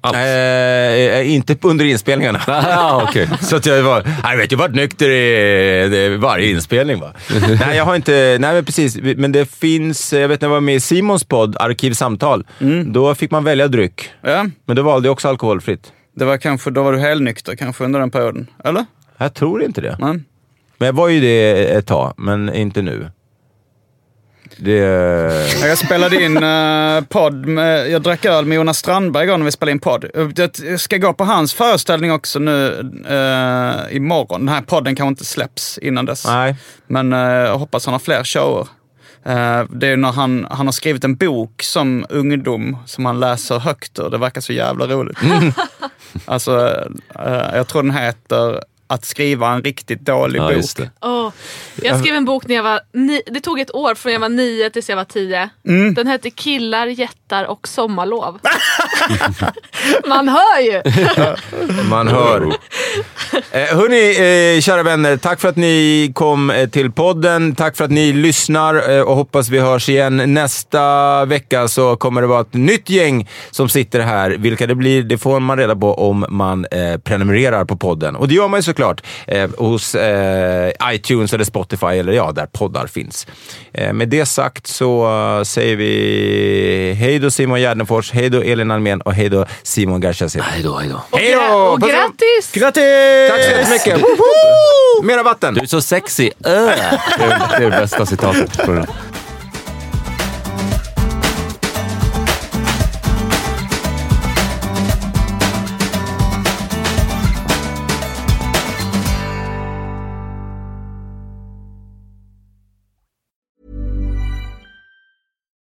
Alls? 0.00 0.16
Eh, 0.16 1.34
inte 1.34 1.56
under 1.62 1.84
inspelningarna. 1.84 2.40
Ah, 2.48 3.02
okej. 3.08 3.28
Så 3.40 3.56
att 3.56 3.66
jag 3.66 3.82
var, 3.82 4.04
jag 4.22 4.36
vet, 4.36 4.52
jag 4.52 4.58
varit 4.58 4.74
nykter 4.74 5.10
i 5.10 5.96
i 5.96 6.16
varje 6.16 6.50
inspelning. 6.50 7.00
Va? 7.00 7.12
nej, 7.60 7.76
jag 7.76 7.84
har 7.84 7.96
inte, 7.96 8.36
nej 8.40 8.54
men 8.54 8.64
precis. 8.64 8.98
Men 9.16 9.32
det 9.32 9.50
finns, 9.50 10.12
jag 10.12 10.28
vet 10.28 10.40
när 10.40 10.48
jag 10.48 10.54
var 10.54 10.60
med 10.60 10.74
i 10.74 10.80
Simons 10.80 11.24
podd, 11.24 11.56
Arkivsamtal, 11.60 12.46
då 12.86 13.14
fick 13.14 13.30
man 13.30 13.44
välja 13.44 13.68
dryck. 13.68 14.10
Ja, 14.22 14.46
Men 14.66 14.76
då 14.76 14.82
valde 14.82 15.08
jag 15.08 15.12
också 15.12 15.28
alkoholfritt. 15.28 15.92
det 16.16 16.24
var 16.24 16.36
kanske, 16.38 16.70
då 16.70 16.82
var 16.82 16.92
du 16.92 16.98
helnykter 16.98 17.56
kanske 17.56 17.84
under 17.84 18.00
den 18.00 18.10
perioden. 18.10 18.46
Eller? 18.64 18.86
Jag 19.18 19.34
tror 19.34 19.62
inte 19.62 19.80
det. 19.80 19.96
Nej. 20.00 20.20
Men 20.78 20.86
jag 20.86 20.92
var 20.92 21.08
ju 21.08 21.20
det 21.20 21.64
ett 21.74 21.86
tag, 21.86 22.14
men 22.16 22.54
inte 22.54 22.82
nu. 22.82 23.10
Det... 24.60 24.72
Ja, 25.60 25.66
Jag 25.66 25.78
spelade 25.78 26.22
in 26.22 26.42
uh, 26.44 27.04
podd 27.04 27.46
med, 27.46 27.90
jag 27.90 28.02
drack 28.02 28.24
öl 28.24 28.44
med 28.44 28.56
Jonas 28.56 28.78
Strandberg 28.78 29.24
igår 29.24 29.38
när 29.38 29.44
vi 29.44 29.52
spelade 29.52 29.72
in 29.72 29.78
podd. 29.78 30.04
Jag 30.36 30.80
ska 30.80 30.96
gå 30.96 31.12
på 31.12 31.24
hans 31.24 31.54
föreställning 31.54 32.12
också 32.12 32.38
nu 32.38 32.66
uh, 33.10 33.96
imorgon. 33.96 34.40
Den 34.40 34.54
här 34.54 34.62
podden 34.62 34.96
kanske 34.96 35.08
inte 35.08 35.24
släpps 35.24 35.78
innan 35.78 36.06
dess. 36.06 36.26
Nej. 36.26 36.56
Men 36.86 37.12
eh, 37.12 37.18
jag 37.18 37.58
hoppas 37.58 37.86
han 37.86 37.92
har 37.92 37.98
fler 37.98 38.24
shower. 38.24 38.66
Eh, 39.24 39.64
det 39.70 39.86
är 39.86 39.96
när 39.96 40.12
han, 40.12 40.46
han 40.50 40.66
har 40.66 40.72
skrivit 40.72 41.04
en 41.04 41.16
bok 41.16 41.62
som 41.62 42.06
ungdom 42.08 42.76
som 42.86 43.04
han 43.04 43.20
läser 43.20 43.58
högt 43.58 43.98
ur. 43.98 44.10
Det 44.10 44.18
verkar 44.18 44.40
så 44.40 44.52
jävla 44.52 44.86
roligt. 44.86 45.18
alltså, 46.24 46.84
eh, 47.14 47.56
jag 47.56 47.68
tror 47.68 47.82
den 47.82 47.94
heter 47.96 48.62
Att 48.90 49.04
skriva 49.04 49.48
en 49.48 49.62
riktigt 49.62 50.00
dålig 50.00 50.40
Ja, 50.40 50.52
bok. 50.54 50.88
Åh. 51.00 51.32
Jag 51.82 52.00
skrev 52.00 52.14
en 52.14 52.24
bok 52.24 52.46
när 52.46 52.54
jag 52.54 52.62
var 52.62 52.80
ni- 52.92 53.22
Det 53.26 53.40
tog 53.40 53.60
ett 53.60 53.74
år 53.74 53.94
från 53.94 54.12
jag 54.12 54.20
var 54.20 54.28
nio 54.28 54.70
tills 54.70 54.88
jag 54.88 54.96
var 54.96 55.04
tio. 55.04 55.48
Mm. 55.68 55.94
Den 55.94 56.06
hette 56.06 56.30
Killar, 56.30 56.86
jättar 56.86 57.44
och 57.44 57.68
sommarlov. 57.68 58.38
Man 60.08 60.28
hör 60.28 60.60
ju! 60.60 60.82
Man 61.90 62.08
hör. 62.08 62.52
Eh, 63.50 63.76
hörni, 63.76 64.56
eh, 64.56 64.60
kära 64.60 64.82
vänner, 64.82 65.16
tack 65.16 65.40
för 65.40 65.48
att 65.48 65.56
ni 65.56 66.10
kom 66.14 66.50
eh, 66.50 66.68
till 66.68 66.92
podden. 66.92 67.54
Tack 67.54 67.76
för 67.76 67.84
att 67.84 67.90
ni 67.90 68.12
lyssnar 68.12 68.96
eh, 68.96 69.02
och 69.02 69.16
hoppas 69.16 69.48
vi 69.48 69.58
hörs 69.58 69.88
igen. 69.88 70.34
Nästa 70.34 71.24
vecka 71.24 71.68
så 71.68 71.96
kommer 71.96 72.20
det 72.20 72.26
vara 72.26 72.40
ett 72.40 72.54
nytt 72.54 72.90
gäng 72.90 73.28
som 73.50 73.68
sitter 73.68 74.00
här. 74.00 74.30
Vilka 74.30 74.66
det 74.66 74.74
blir, 74.74 75.02
det 75.02 75.18
får 75.18 75.40
man 75.40 75.58
reda 75.58 75.76
på 75.76 75.94
om 75.94 76.26
man 76.28 76.66
eh, 76.70 76.96
prenumererar 77.04 77.64
på 77.64 77.76
podden. 77.76 78.16
Och 78.16 78.28
det 78.28 78.34
gör 78.34 78.48
man 78.48 78.58
ju 78.58 78.62
såklart 78.62 79.02
eh, 79.26 79.50
hos 79.58 79.94
eh, 79.94 80.70
iTunes 80.92 81.32
eller 81.34 81.44
Spotify 81.44 81.86
eller 81.86 82.12
ja, 82.12 82.32
där 82.32 82.46
poddar 82.46 82.86
finns. 82.86 83.26
Eh, 83.72 83.92
med 83.92 84.08
det 84.08 84.26
sagt 84.26 84.66
så 84.66 85.08
säger 85.44 85.76
vi 85.76 86.94
hej 86.98 87.18
då 87.18 87.30
Simon 87.30 87.60
Gärdenfors, 87.60 88.12
hej 88.12 88.28
då 88.30 88.40
Elin 88.42 88.70
Almen 88.70 89.00
och 89.00 89.14
hej 89.14 89.28
då 89.28 89.46
Simon 89.62 90.00
Garcia 90.00 90.28
Hej 90.42 90.62
då, 90.62 90.76
hej 90.78 90.88
då. 90.88 91.02
Och, 91.10 91.18
Hej 91.18 91.32
då! 91.34 91.40
gra- 91.40 91.72
och 91.72 91.80
Puss 91.80 91.88
och- 91.88 91.90
grattis! 91.90 92.52
Grattis! 92.52 92.82
Tack 93.28 93.44
så 93.44 93.50
jättemycket! 93.50 94.00
Woho! 94.00 95.02
Mera 95.02 95.22
vatten! 95.22 95.54
Du 95.54 95.60
är 95.60 95.66
så 95.66 95.80
sexy. 95.82 96.26
Äh. 96.26 96.32
Det, 96.44 96.50
är, 96.50 97.48
det 97.48 97.56
är 97.56 97.60
det 97.60 97.70
bästa 97.70 98.06
citatet. 98.06 98.60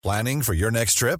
Planning 0.03 0.41
for 0.43 0.53
your 0.55 0.71
next 0.71 0.97
trip? 0.97 1.19